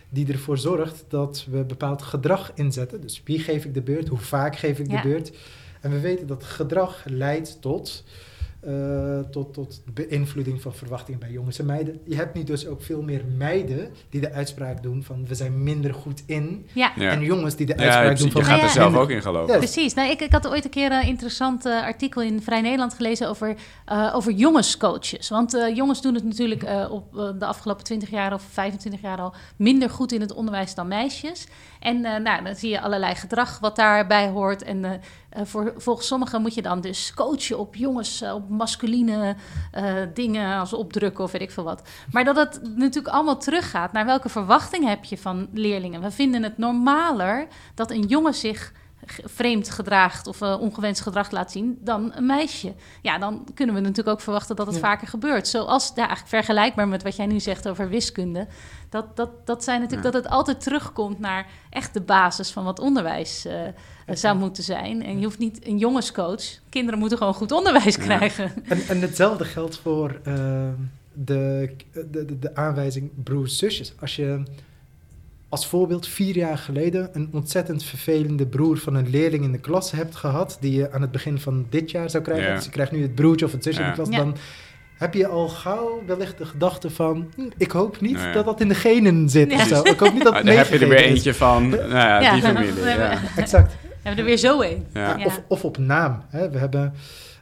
die 0.09 0.31
ervoor 0.31 0.57
zorgt 0.57 1.05
dat 1.07 1.45
we 1.49 1.63
bepaald 1.63 2.01
gedrag 2.01 2.51
inzetten. 2.55 3.01
Dus 3.01 3.21
wie 3.25 3.39
geef 3.39 3.65
ik 3.65 3.73
de 3.73 3.81
beurt, 3.81 4.07
hoe 4.07 4.17
vaak 4.17 4.55
geef 4.55 4.79
ik 4.79 4.91
Ja. 4.91 5.01
de 5.01 5.07
beurt. 5.07 5.31
En 5.87 5.93
we 5.93 5.99
weten 5.99 6.27
dat 6.27 6.43
gedrag 6.43 7.03
leidt 7.05 7.61
tot 7.61 8.03
eh, 8.59 9.19
tot, 9.31 9.53
tot 9.53 9.81
beïnvloeding 9.93 10.61
van 10.61 10.73
verwachtingen 10.73 11.19
bij 11.19 11.31
jongens 11.31 11.59
en 11.59 11.65
meiden. 11.65 11.99
Je 12.05 12.15
hebt 12.15 12.33
nu 12.33 12.43
dus 12.43 12.67
ook 12.67 12.81
veel 12.81 13.01
meer 13.01 13.25
meiden 13.37 13.89
die 14.09 14.21
de 14.21 14.31
uitspraak 14.31 14.83
doen 14.83 15.03
van 15.03 15.25
we 15.27 15.35
zijn 15.35 15.63
minder 15.63 15.93
goed 15.93 16.23
in. 16.25 16.67
Ja. 16.73 16.91
Ja. 16.95 17.11
En 17.11 17.21
jongens 17.21 17.55
die 17.55 17.65
de 17.65 17.73
Ja, 17.77 17.79
uitspraak 17.79 18.11
je, 18.11 18.17
doen 18.17 18.25
je 18.25 18.31
van... 18.31 18.43
gaat 18.43 18.61
er 18.61 18.69
zelf 18.69 18.95
ook 18.95 19.09
in 19.09 19.21
geloven. 19.21 19.57
Precies. 19.57 19.93
Nou, 19.93 20.09
ik, 20.09 20.21
ik 20.21 20.31
had 20.31 20.47
ooit 20.47 20.63
een 20.63 20.69
keer 20.69 20.91
een 20.91 21.07
interessant 21.07 21.65
eh, 21.65 21.83
artikel 21.83 22.21
in 22.21 22.41
Vrij 22.41 22.61
Nederland 22.61 22.93
gelezen 22.93 23.29
over, 23.29 23.55
eh, 23.85 24.11
over 24.15 24.31
jongenscoaches. 24.31 25.29
Want 25.29 25.53
eh, 25.53 25.75
jongens 25.75 26.01
doen 26.01 26.13
het 26.13 26.23
natuurlijk 26.23 26.63
eh, 26.63 26.91
op 26.91 27.13
de 27.39 27.45
afgelopen 27.45 27.83
20 27.83 28.09
jaar 28.09 28.33
of 28.33 28.41
25 28.51 29.01
jaar 29.01 29.17
al 29.17 29.33
minder 29.55 29.89
goed 29.89 30.11
in 30.11 30.21
het 30.21 30.33
onderwijs 30.33 30.75
dan 30.75 30.87
meisjes. 30.87 31.47
En 31.79 32.05
eh, 32.05 32.21
nou, 32.21 32.43
dan 32.43 32.55
zie 32.55 32.69
je 32.69 32.81
allerlei 32.81 33.15
gedrag 33.15 33.59
wat 33.59 33.75
daarbij 33.75 34.27
hoort. 34.27 34.63
En 34.63 35.01
eh, 35.37 35.45
voor, 35.45 35.73
volgens 35.77 36.07
sommigen 36.07 36.41
moet 36.41 36.53
je 36.53 36.61
dan 36.61 36.81
dus 36.81 37.13
coachen 37.13 37.59
op 37.59 37.75
jongens, 37.75 38.21
eh, 38.21 38.33
op 38.33 38.49
masculine 38.49 39.35
eh, 39.71 39.93
dingen 40.13 40.59
als 40.59 40.73
opdrukken 40.73 41.23
of 41.23 41.31
weet 41.31 41.41
ik 41.41 41.51
veel 41.51 41.63
wat. 41.63 41.81
Maar 42.11 42.23
dat 42.23 42.35
het 42.35 42.61
natuurlijk 42.75 43.13
allemaal 43.13 43.37
teruggaat 43.37 43.91
naar 43.91 44.05
welke 44.05 44.29
verwachtingen 44.29 44.89
heb 44.89 45.03
je 45.03 45.17
van 45.17 45.47
leerlingen. 45.53 46.01
We 46.01 46.11
vinden 46.11 46.43
het 46.43 46.57
normaler 46.57 47.47
dat 47.75 47.91
een 47.91 48.01
jongen 48.01 48.33
zich 48.33 48.73
vreemd 49.23 49.69
gedraagt 49.69 50.27
of 50.27 50.41
eh, 50.41 50.57
ongewenst 50.59 51.01
gedrag 51.01 51.31
laat 51.31 51.51
zien 51.51 51.77
dan 51.81 52.11
een 52.15 52.25
meisje. 52.25 52.73
Ja, 53.01 53.17
dan 53.17 53.47
kunnen 53.53 53.75
we 53.75 53.81
natuurlijk 53.81 54.07
ook 54.09 54.21
verwachten 54.21 54.55
dat 54.55 54.65
het 54.65 54.75
Ja. 54.75 54.81
vaker 54.81 55.07
gebeurt. 55.07 55.47
Zoals 55.47 55.87
ja, 55.87 55.95
eigenlijk 56.07 56.27
vergelijkbaar 56.27 56.87
met 56.87 57.03
wat 57.03 57.15
jij 57.15 57.25
nu 57.25 57.39
zegt 57.39 57.67
over 57.69 57.89
wiskunde. 57.89 58.47
Dat, 58.89 59.15
dat, 59.15 59.29
dat 59.47 59.63
zijn 59.63 59.79
natuurlijk 59.81 60.07
Ja. 60.07 60.11
dat 60.13 60.23
het 60.23 60.31
altijd 60.33 60.61
terugkomt 60.61 61.19
naar 61.19 61.47
echt 61.69 61.93
de 61.93 62.01
basis 62.01 62.51
van 62.51 62.63
wat 62.63 62.79
onderwijs 62.79 63.45
eh, 63.45 63.61
zou 64.15 64.37
moeten 64.37 64.63
zijn. 64.63 65.03
En 65.03 65.17
je 65.19 65.23
hoeft 65.25 65.39
niet 65.39 65.67
een 65.67 65.77
jongenscoach. 65.77 66.43
Kinderen 66.69 66.99
moeten 66.99 67.17
gewoon 67.17 67.33
goed 67.33 67.51
onderwijs 67.51 67.97
krijgen. 67.97 68.51
En, 68.69 68.81
en 68.87 69.01
hetzelfde 69.01 69.45
geldt 69.45 69.77
voor 69.77 70.19
eh, 70.23 70.33
de, 71.13 71.75
de, 71.93 72.09
de, 72.25 72.39
de 72.39 72.55
aanwijzing 72.55 73.11
broers-zusjes. 73.23 73.93
Als 73.99 74.15
je 74.15 74.43
als 75.49 75.67
voorbeeld 75.67 76.07
vier 76.07 76.35
jaar 76.35 76.57
geleden 76.57 77.09
een 77.13 77.29
ontzettend 77.33 77.83
vervelende 77.83 78.45
broer 78.47 78.77
van 78.77 78.95
een 78.95 79.09
leerling 79.09 79.43
in 79.43 79.51
de 79.51 79.59
klas 79.59 79.91
hebt 79.91 80.15
gehad, 80.15 80.57
die 80.61 80.73
je 80.75 80.91
aan 80.91 81.01
het 81.01 81.11
begin 81.11 81.39
van 81.39 81.65
dit 81.69 81.91
jaar 81.91 82.09
zou 82.09 82.23
krijgen. 82.23 82.47
Ja. 82.47 82.55
Dus 82.55 82.63
je 82.65 82.69
krijgt 82.71 82.91
nu 82.91 83.01
het 83.01 83.15
broertje 83.15 83.45
of 83.45 83.51
het 83.51 83.63
zusje 83.63 83.81
in 83.81 83.87
de 83.87 83.93
klas. 83.93 84.09
Dan 84.09 84.35
heb 84.97 85.13
je 85.13 85.27
al 85.27 85.47
gauw 85.47 86.03
wellicht 86.05 86.37
de 86.37 86.45
gedachte 86.45 86.89
van, 86.89 87.27
hm, 87.35 87.41
ik 87.57 87.71
hoop 87.71 88.01
niet 88.01 88.13
Nou 88.13 88.27
ja. 88.27 88.33
dat 88.33 88.45
dat 88.45 88.61
in 88.61 88.67
de 88.67 88.75
genen 88.75 89.29
zit 89.29 89.51
Ja. 89.51 89.57
of 89.57 89.67
zo. 89.67 89.81
Ik 89.83 89.99
hoop 89.99 90.13
niet 90.13 90.23
dat 90.23 90.31
Ah, 90.31 90.37
het 90.37 90.47
daar 90.47 90.57
heb 90.57 90.67
je 90.67 90.79
er 90.79 90.87
weer 90.89 90.99
is. 91.03 91.05
eentje 91.09 91.33
van, 91.33 91.69
nou 91.69 91.89
ja, 91.89 92.21
Ja, 92.21 92.33
die 92.33 92.41
dan- 92.41 92.53
familie. 92.55 92.73
we 92.73 92.89
hebben- 92.89 93.09
Ja. 93.09 93.21
Exact. 93.41 93.71
We 93.81 93.87
hebben 94.13 94.19
er 94.19 94.25
weer 94.25 94.37
zo 94.37 94.61
een. 94.61 94.85
Ja. 94.93 95.17
Ja. 95.17 95.25
Of, 95.25 95.41
of 95.47 95.63
op 95.65 95.77
naam. 95.77 96.21
Hè. 96.29 96.49
We 96.49 96.57
hebben 96.57 96.93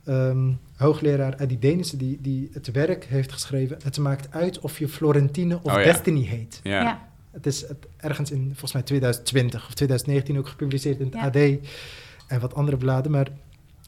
ehm, 0.05 0.51
hoogleraar 0.77 1.35
Adi 1.41 1.59
Denissen 1.59 1.97
die, 1.97 2.17
die 2.21 2.49
het 2.53 2.71
werk 2.71 3.03
heeft 3.05 3.31
geschreven. 3.31 3.77
Het 3.83 3.97
maakt 3.97 4.27
uit 4.31 4.59
of 4.59 4.79
je 4.79 4.87
Florentine 4.87 5.59
of 5.61 5.73
Oh 5.73 5.79
ja. 5.79 5.83
Destiny 5.83 6.25
heet. 6.25 6.59
Ja. 6.63 6.99
Het 7.35 7.45
is 7.45 7.61
het, 7.67 7.77
ergens 7.97 8.31
in 8.31 8.43
volgens 8.49 8.73
mij 8.73 8.81
2020 8.81 9.67
of 9.67 9.73
2019 9.73 10.37
ook 10.37 10.47
gepubliceerd 10.47 10.99
in 10.99 11.05
het 11.05 11.13
Ja. 11.13 11.25
AD 11.25 11.57
en 12.27 12.39
wat 12.39 12.53
andere 12.53 12.77
bladen. 12.77 13.11
Maar 13.11 13.27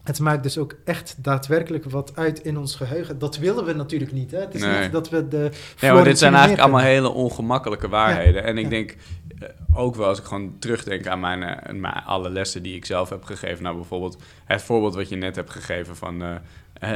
het 0.04 0.20
maakt 0.20 0.44
dus 0.44 0.58
ook 0.58 0.76
echt 0.86 1.16
daadwerkelijk 1.22 1.86
wat 1.90 2.12
uit 2.16 2.40
in 2.40 2.58
ons 2.58 2.76
geheugen. 2.76 3.20
Dat 3.20 3.38
willen 3.38 3.66
we 3.66 3.74
natuurlijk 3.74 4.12
niet. 4.12 4.32
Hè? 4.32 4.40
Het 4.40 4.56
is 4.56 4.62
Nee. 4.62 4.82
niet 4.82 4.92
dat 4.92 5.10
we 5.10 5.28
de. 5.28 5.50
Nee, 5.82 5.92
maar 5.92 6.04
dit 6.04 6.18
zijn 6.18 6.34
eigenlijk 6.34 6.62
allemaal 6.64 6.82
hele 6.82 7.10
ongemakkelijke 7.10 7.88
waarheden. 7.88 8.44
En 8.44 8.58
ik 8.58 8.64
Ja. 8.64 8.70
denk 8.70 8.96
ook 9.74 9.96
wel, 9.96 10.08
als 10.08 10.20
ik 10.20 10.26
gewoon 10.26 10.56
terugdenk 10.60 11.08
aan 11.08 11.20
mijn, 11.20 11.44
eh, 11.44 11.74
mijn 11.74 11.94
alle 11.94 12.30
lessen 12.30 12.64
die 12.64 12.76
ik 12.76 12.86
zelf 12.86 13.10
heb 13.10 13.24
gegeven. 13.24 13.64
Nou, 13.64 13.76
bijvoorbeeld 13.76 14.22
het 14.46 14.62
voorbeeld 14.62 14.96
wat 14.96 15.10
je 15.10 15.16
net 15.16 15.36
hebt 15.36 15.50
gegeven 15.50 15.96
van 15.96 16.22
eh, 16.22 16.36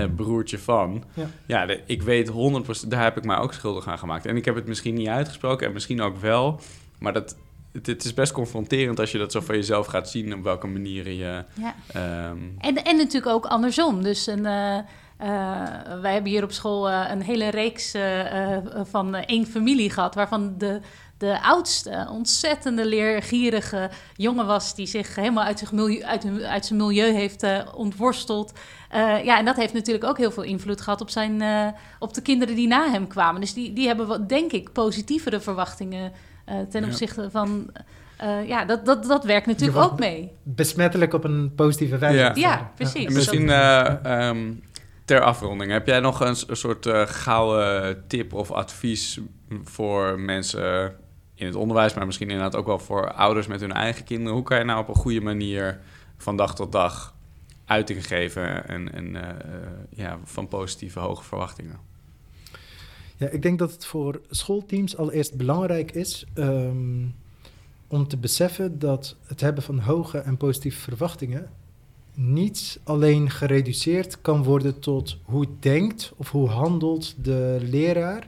eh, 0.03 0.09
broertje 0.15 0.59
van. 0.59 1.03
Ja. 1.13 1.25
Ja, 1.45 1.65
de- 1.65 1.81
ik 1.85 2.01
weet 2.01 2.27
100%, 2.27 2.91
daar 2.91 3.03
heb 3.03 3.17
ik 3.17 3.23
mij 3.25 3.37
ook 3.37 3.53
schuldig 3.53 3.87
aan 3.87 3.99
gemaakt. 3.99 4.25
En 4.25 4.35
ik 4.35 4.45
heb 4.45 4.55
het 4.55 4.67
misschien 4.67 4.93
niet 4.93 5.07
uitgesproken 5.07 5.67
en 5.67 5.73
misschien 5.73 6.01
ook 6.01 6.17
wel. 6.17 6.59
Maar 6.99 7.13
dat, 7.13 7.37
het, 7.71 7.87
het 7.87 8.03
is 8.03 8.13
best 8.13 8.31
confronterend 8.31 8.99
als 8.99 9.11
je 9.11 9.17
dat 9.17 9.31
zo 9.31 9.39
van 9.39 9.55
jezelf 9.55 9.85
gaat 9.87 10.09
zien. 10.09 10.33
Op 10.33 10.43
welke 10.43 10.67
manieren 10.67 11.15
je... 11.15 11.43
Ja. 11.53 11.75
ehm, 11.93 12.37
En, 12.59 12.83
en 12.83 12.97
natuurlijk 12.97 13.33
ook 13.33 13.45
andersom. 13.45 14.03
Dus 14.03 14.27
een, 14.27 14.45
eh, 14.45 14.77
eh, 14.77 14.83
wij 16.01 16.13
hebben 16.13 16.31
hier 16.31 16.43
op 16.43 16.51
school 16.51 16.89
eh, 16.89 17.05
een 17.11 17.21
hele 17.21 17.49
reeks 17.49 17.93
eh, 17.93 18.55
eh, 18.55 18.63
van 18.83 19.15
eh, 19.15 19.23
één 19.25 19.45
familie 19.45 19.89
gehad, 19.89 20.15
waarvan 20.15 20.53
de, 20.57 20.79
de 21.21 21.41
oudste 21.41 22.07
ontzettende 22.11 22.85
leergierige 22.85 23.89
jongen 24.15 24.45
was, 24.45 24.75
die 24.75 24.85
zich 24.85 25.15
helemaal 25.15 25.43
uit, 25.43 25.59
zich 25.59 25.71
milieu, 25.71 26.03
uit, 26.03 26.65
zijn 26.65 26.79
milieu 26.79 27.13
heeft 27.13 27.43
eh, 27.43 27.59
ontworsteld. 27.75 28.51
Eh, 28.89 29.23
ja, 29.23 29.37
en 29.37 29.45
dat 29.45 29.55
heeft 29.55 29.73
natuurlijk 29.73 30.05
ook 30.05 30.17
heel 30.17 30.31
veel 30.31 30.43
invloed 30.43 30.81
gehad 30.81 31.01
op, 31.01 31.09
zijn, 31.09 31.41
eh, 31.41 31.67
op 31.99 32.13
de 32.13 32.21
kinderen 32.21 32.55
die 32.55 32.67
na 32.67 32.89
hem 32.91 33.07
kwamen. 33.07 33.41
Dus 33.41 33.53
die, 33.53 33.73
die 33.73 33.87
hebben, 33.87 34.07
wat, 34.07 34.29
denk 34.29 34.51
ik, 34.51 34.71
positievere 34.71 35.39
verwachtingen 35.39 36.11
eh, 36.45 36.55
ten 36.69 36.81
Ja. 36.81 36.87
opzichte 36.87 37.29
van... 37.31 37.69
eh, 38.17 38.47
ja, 38.47 38.65
dat, 38.65 38.85
dat, 38.85 39.03
dat 39.05 39.23
werkt 39.23 39.45
natuurlijk 39.47 39.77
ook 39.79 39.99
mee. 39.99 40.31
Besmettelijk 40.43 41.13
op 41.13 41.23
een 41.23 41.51
positieve 41.55 41.97
wijze. 41.97 42.31
Ja. 42.39 42.71
precies. 42.75 43.05
En 43.05 43.13
misschien 43.13 43.49
eh, 43.49 44.05
ehm, 44.05 44.53
ter 45.05 45.21
afronding, 45.21 45.71
heb 45.71 45.87
jij 45.87 45.99
nog 45.99 46.19
een, 46.19 46.35
soort 46.35 46.85
eh, 46.85 47.01
gouden 47.05 48.03
tip 48.07 48.33
of 48.33 48.51
advies 48.51 49.19
voor 49.63 50.19
mensen 50.19 50.95
in 51.41 51.47
het 51.47 51.55
onderwijs, 51.55 51.93
maar 51.93 52.05
misschien 52.05 52.29
inderdaad 52.29 52.55
ook 52.55 52.65
wel 52.65 52.79
voor 52.79 53.13
ouders 53.13 53.47
met 53.47 53.61
hun 53.61 53.71
eigen 53.71 54.03
kinderen? 54.03 54.33
Hoe 54.33 54.43
kan 54.43 54.57
je 54.57 54.63
nou 54.63 54.79
op 54.79 54.87
een 54.87 54.95
goede 54.95 55.21
manier 55.21 55.79
van 56.17 56.37
dag 56.37 56.55
tot 56.55 56.71
dag 56.71 57.15
uiting 57.65 58.07
geven 58.07 58.67
en, 58.67 59.15
eh, 59.15 59.29
eh, 59.29 59.37
ja, 59.89 60.19
van 60.23 60.47
positieve 60.47 60.99
hoge 60.99 61.23
verwachtingen? 61.23 61.79
Ja, 63.17 63.27
ik 63.27 63.41
denk 63.41 63.59
dat 63.59 63.71
het 63.71 63.85
voor 63.85 64.21
schoolteams 64.29 64.97
allereerst 64.97 65.35
belangrijk 65.35 65.91
is 65.91 66.25
ehm, 66.33 67.05
om 67.87 68.07
te 68.07 68.17
beseffen 68.17 68.79
dat 68.79 69.15
het 69.25 69.41
hebben 69.41 69.63
van 69.63 69.79
hoge 69.79 70.17
en 70.17 70.37
positieve 70.37 70.79
verwachtingen 70.79 71.49
niet 72.13 72.79
alleen 72.83 73.29
gereduceerd 73.29 74.21
kan 74.21 74.43
worden 74.43 74.79
tot 74.79 75.17
hoe 75.23 75.47
denkt 75.59 76.13
of 76.15 76.31
hoe 76.31 76.49
handelt 76.49 77.15
de 77.23 77.57
leraar 77.61 78.27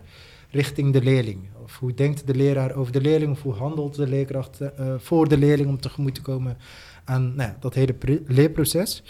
richting 0.50 0.94
de 0.94 1.02
leerling. 1.02 1.40
Of 1.74 1.80
hoe 1.80 1.94
denkt 1.94 2.28
de 2.28 2.36
leraar 2.36 2.76
over 2.76 2.92
de 2.92 3.02
leerling 3.02 3.32
of 3.32 3.42
hoe 3.42 3.54
handelt 3.54 3.96
de 3.96 4.08
leerkracht 4.08 4.60
eh, 4.62 4.94
voor 4.98 5.28
de 5.28 5.38
leerling 5.38 5.70
om 5.70 5.80
tegemoet 5.80 6.16
te 6.16 6.22
komen 6.22 6.58
aan 7.04 7.36
nou 7.36 7.50
ja, 7.50 7.58
dat 7.60 7.74
hele 7.74 7.96
leerproces. 8.28 9.04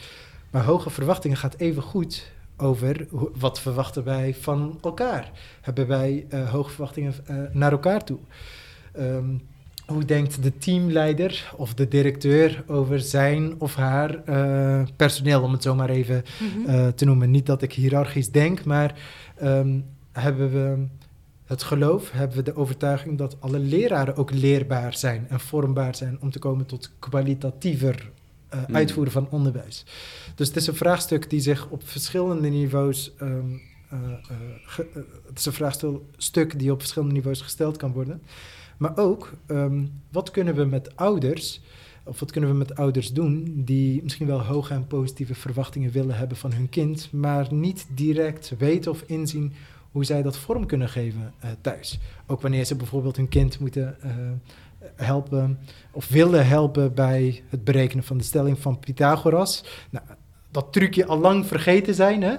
Maar 0.52 0.64
hoge 0.64 0.90
verwachtingen 0.90 1.38
gaat 1.38 1.56
even 1.58 1.82
goed 1.82 2.32
over 2.58 3.08
wat 3.40 3.60
verwachten 3.60 4.04
wij 4.04 4.36
van 4.40 4.78
elkaar. 4.82 5.32
Hebben 5.62 5.88
wij 5.88 6.26
eh, 6.30 6.50
hoge 6.50 6.70
verwachtingen 6.72 7.14
eh, 7.26 7.36
naar 7.52 7.72
elkaar 7.72 8.04
toe? 8.04 8.18
Ehm, 8.94 9.26
hoe 9.88 10.06
denkt 10.06 10.44
de 10.44 10.58
teamleider 10.58 11.54
of 11.58 11.74
de 11.74 11.88
directeur 11.88 12.64
over 12.68 13.00
zijn 13.00 13.56
of 13.60 13.76
haar 13.76 14.22
personeel, 14.96 15.42
om 15.42 15.52
het 15.52 15.64
zo 15.64 15.76
maar 15.76 15.90
even 15.90 16.24
Mhm. 16.66 16.92
te 16.96 17.06
noemen. 17.06 17.32
Niet 17.32 17.46
dat 17.46 17.62
ik 17.62 17.74
hiërarchisch 17.74 18.32
denk, 18.32 18.64
maar 18.66 18.96
ehm, 19.38 19.80
hebben 20.12 20.52
we 20.52 20.86
het 21.46 21.64
geloof, 21.64 22.12
hebben 22.12 22.38
we 22.38 22.44
de 22.44 22.56
overtuiging 22.56 23.18
dat 23.18 23.36
alle 23.42 23.60
leraren 23.60 24.16
ook 24.16 24.32
leerbaar 24.32 24.94
zijn 24.98 25.26
en 25.30 25.40
vormbaar 25.40 25.96
zijn 25.96 26.18
om 26.22 26.32
te 26.32 26.40
komen 26.40 26.66
tot 26.66 26.92
kwalitatiever 27.00 28.12
Mm. 28.68 28.76
uitvoeren 28.76 29.12
van 29.14 29.28
onderwijs. 29.30 29.86
Dus 30.36 30.48
het 30.48 30.56
is 30.58 30.68
een 30.68 30.76
vraagstuk 30.76 31.30
die 31.30 31.40
zich 31.40 31.68
op 31.70 31.82
verschillende 31.88 32.50
niveaus. 32.50 33.12
ehm, 33.18 33.54
eh, 33.90 33.98
ge- 34.66 34.88
eh, 34.94 35.02
het 35.28 35.40
is 35.40 35.46
een 35.46 35.54
vraagstuk 35.54 36.60
die 36.60 36.72
op 36.72 36.80
verschillende 36.80 37.14
niveaus 37.14 37.42
gesteld 37.42 37.78
kan 37.78 37.92
worden. 37.92 38.22
Maar 38.78 38.98
ook, 38.98 39.34
ehm, 39.46 39.84
wat 40.12 40.32
kunnen 40.32 40.56
we 40.56 40.66
met 40.66 40.96
ouders, 40.96 41.62
of 42.04 42.20
wat 42.20 42.32
kunnen 42.32 42.50
we 42.50 42.56
met 42.56 42.76
ouders 42.76 43.12
doen 43.14 43.54
die 43.66 44.04
misschien 44.04 44.28
wel 44.28 44.42
hoge 44.44 44.74
en 44.74 44.88
positieve 44.88 45.36
verwachtingen 45.36 45.92
willen 45.92 46.16
hebben 46.18 46.38
van 46.38 46.54
hun 46.54 46.70
kind, 46.70 47.10
maar 47.12 47.54
niet 47.54 47.86
direct 47.96 48.54
weten 48.58 48.92
of 48.92 49.04
inzien 49.06 49.54
hoe 49.94 50.04
zij 50.04 50.22
dat 50.22 50.38
vorm 50.38 50.66
kunnen 50.66 50.90
geven 50.90 51.34
eh, 51.40 51.50
thuis. 51.62 52.00
Ook 52.28 52.42
wanneer 52.42 52.66
ze 52.66 52.76
bijvoorbeeld 52.76 53.16
hun 53.16 53.30
kind 53.30 53.60
moeten 53.60 54.02
eh, 54.02 54.12
helpen 54.96 55.60
of 55.92 56.08
willen 56.08 56.48
helpen 56.48 56.94
bij 56.94 57.44
het 57.50 57.64
berekenen 57.64 58.04
van 58.04 58.18
de 58.18 58.24
stelling 58.24 58.60
van 58.60 58.80
Pythagoras. 58.80 59.64
Nou, 59.90 60.06
dat 60.52 60.74
trucje 60.74 61.06
al 61.06 61.20
lang 61.20 61.46
vergeten 61.46 61.96
zijn. 61.96 62.22
Hè? 62.22 62.36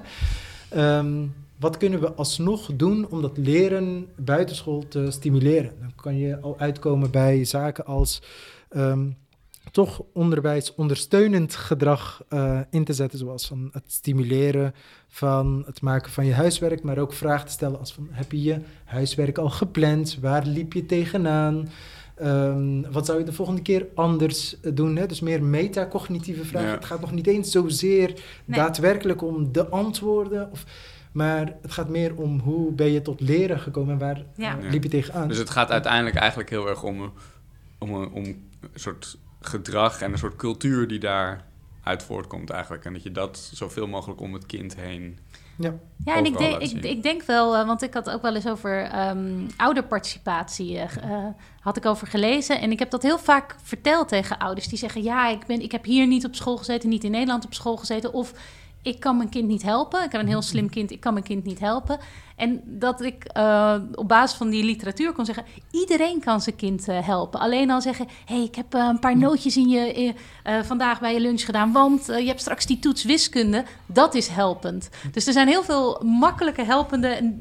Ehm, 0.69 1.27
wat 1.59 1.77
kunnen 1.77 2.01
we 2.01 2.13
alsnog 2.13 2.71
doen 2.77 3.09
om 3.11 3.23
dat 3.23 3.37
leren 3.37 4.07
buitenschool 4.17 4.89
te 4.89 5.11
stimuleren? 5.11 5.73
Dan 5.81 5.93
kan 5.97 6.17
je 6.19 6.41
al 6.41 6.59
uitkomen 6.59 7.11
bij 7.11 7.45
zaken 7.45 7.87
als 7.87 8.23
ehm, 8.69 9.07
toch 9.71 10.03
onderwijs 10.13 10.75
ondersteunend 10.75 11.55
gedrag 11.55 12.23
eh, 12.29 12.61
in 12.71 12.85
te 12.85 12.93
zetten, 12.93 13.19
zoals 13.19 13.47
van 13.47 13.69
het 13.73 13.85
stimuleren 13.87 14.75
van 15.09 15.63
het 15.67 15.81
maken 15.81 16.13
van 16.13 16.27
je 16.27 16.33
huiswerk, 16.35 16.83
maar 16.83 16.99
ook 16.99 17.13
vragen 17.13 17.47
te 17.47 17.53
stellen 17.53 17.79
als 17.79 17.93
van 17.95 18.09
heb 18.11 18.33
je 18.33 18.43
je 18.43 18.59
huiswerk 18.85 19.39
al 19.39 19.51
gepland? 19.51 20.19
Waar 20.21 20.47
liep 20.47 20.73
je 20.73 20.87
tegenaan? 20.87 21.69
Ehm, 22.15 22.81
wat 22.93 23.07
zou 23.07 23.19
je 23.19 23.25
de 23.25 23.33
volgende 23.33 23.63
keer 23.63 23.87
anders 23.95 24.61
eh, 24.61 24.71
doen? 24.75 24.97
Hè? 24.97 25.07
Dus 25.07 25.21
meer 25.21 25.43
metacognitieve 25.43 26.45
vragen. 26.45 26.69
Ja. 26.69 26.75
Het 26.75 26.85
gaat 26.85 27.01
nog 27.01 27.13
niet 27.13 27.27
eens 27.27 27.51
zozeer 27.51 28.09
Nee. 28.45 28.59
daadwerkelijk 28.59 29.23
om 29.23 29.53
de 29.53 29.69
antwoorden. 29.69 30.51
Of, 30.51 30.65
maar 31.13 31.57
het 31.63 31.73
gaat 31.73 31.89
meer 31.89 32.17
om 32.17 32.39
hoe 32.41 32.73
ben 32.73 32.91
je 32.93 33.03
tot 33.03 33.21
leren 33.21 33.59
gekomen 33.61 33.93
en 33.93 33.99
waar 33.99 34.25
Ja. 34.37 34.59
eh, 34.59 34.71
liep 34.71 34.83
je 34.83 34.89
tegenaan. 34.89 35.29
Dus 35.29 35.39
het 35.39 35.51
gaat 35.51 35.71
uiteindelijk 35.71 36.17
eigenlijk 36.17 36.51
heel 36.51 36.69
erg 36.69 36.83
om, 36.83 37.13
om, 37.79 37.95
om 38.05 38.25
een 38.25 38.45
soort 38.75 39.19
gedrag 39.45 40.01
en 40.01 40.13
een 40.13 40.19
soort 40.19 40.37
cultuur 40.37 40.89
die 40.89 40.99
daar 40.99 41.45
uit 41.83 42.03
voortkomt 42.03 42.51
eigenlijk. 42.51 42.85
En 42.85 42.93
dat 42.93 43.03
je 43.03 43.13
dat 43.13 43.51
zoveel 43.53 43.87
mogelijk 43.87 44.21
om 44.21 44.33
het 44.33 44.47
kind 44.47 44.77
heen... 44.77 45.19
ja. 45.59 45.75
Ja, 46.05 46.17
en 46.17 46.25
ik 46.25 46.39
denk, 46.39 46.63
ik, 46.63 46.85
ik 46.85 47.03
denk 47.03 47.23
wel, 47.23 47.57
eh, 47.57 47.67
want 47.67 47.83
ik 47.83 47.95
had 47.95 48.11
ook 48.11 48.23
wel 48.23 48.35
eens 48.35 48.49
over 48.49 48.83
ehm, 48.83 49.47
ouderparticipatie 49.57 50.79
eh, 50.79 50.97
eh, 50.97 51.27
had 51.61 51.77
ik 51.77 51.87
over 51.87 52.07
gelezen. 52.07 52.61
En 52.61 52.71
ik 52.71 52.79
heb 52.79 52.91
dat 52.91 53.03
heel 53.03 53.19
vaak 53.19 53.57
verteld 53.63 54.09
tegen 54.09 54.39
ouders 54.39 54.69
die 54.69 54.79
zeggen: 54.79 55.03
Ja, 55.03 55.29
ik, 55.29 55.47
ben, 55.47 55.61
ik 55.61 55.73
heb 55.73 55.85
hier 55.85 56.07
niet 56.07 56.25
op 56.25 56.35
school 56.35 56.57
gezeten, 56.57 56.89
niet 56.89 57.05
in 57.05 57.11
Nederland 57.11 57.45
op 57.45 57.55
school 57.55 57.77
gezeten. 57.77 58.13
Of 58.13 58.33
ik 58.83 59.01
kan 59.01 59.17
mijn 59.17 59.29
kind 59.29 59.49
niet 59.49 59.63
helpen. 59.63 60.05
Ik 60.05 60.13
heb 60.13 60.21
een 60.21 60.29
heel 60.29 60.43
slim 60.43 60.71
kind, 60.71 60.91
ik 60.91 61.01
kan 61.01 61.13
mijn 61.13 61.25
kind 61.25 61.45
niet 61.45 61.61
helpen. 61.61 61.99
En 62.37 62.61
dat 62.65 63.03
ik 63.03 63.25
eh, 63.25 63.75
op 63.95 64.09
basis 64.09 64.37
van 64.37 64.51
die 64.51 64.65
literatuur 64.65 65.13
kon 65.13 65.25
zeggen: 65.25 65.45
iedereen 65.71 66.21
kan 66.21 66.41
zijn 66.41 66.57
kind 66.57 66.89
eh, 66.89 67.07
helpen. 67.07 67.41
Alleen 67.41 67.71
al 67.71 67.81
zeggen: 67.81 68.07
hé, 68.25 68.35
hey, 68.35 68.45
ik 68.45 68.55
heb 68.55 68.75
eh, 68.75 68.89
een 68.91 68.99
paar 68.99 69.17
nootjes 69.17 69.57
in 69.57 69.69
je, 69.69 70.15
vandaag 70.63 71.01
bij 71.01 71.13
je 71.15 71.21
lunch 71.21 71.45
gedaan, 71.45 71.73
want 71.73 72.07
je 72.07 72.27
hebt 72.27 72.41
straks 72.41 72.67
die 72.67 72.79
toets 72.79 73.05
wiskunde. 73.05 73.65
Dat 73.87 74.15
is 74.15 74.29
helpend. 74.29 74.91
Dus 75.13 75.27
er 75.27 75.33
zijn 75.33 75.49
heel 75.49 75.63
veel 75.63 76.03
makkelijke 76.05 76.65
helpende 76.65 77.33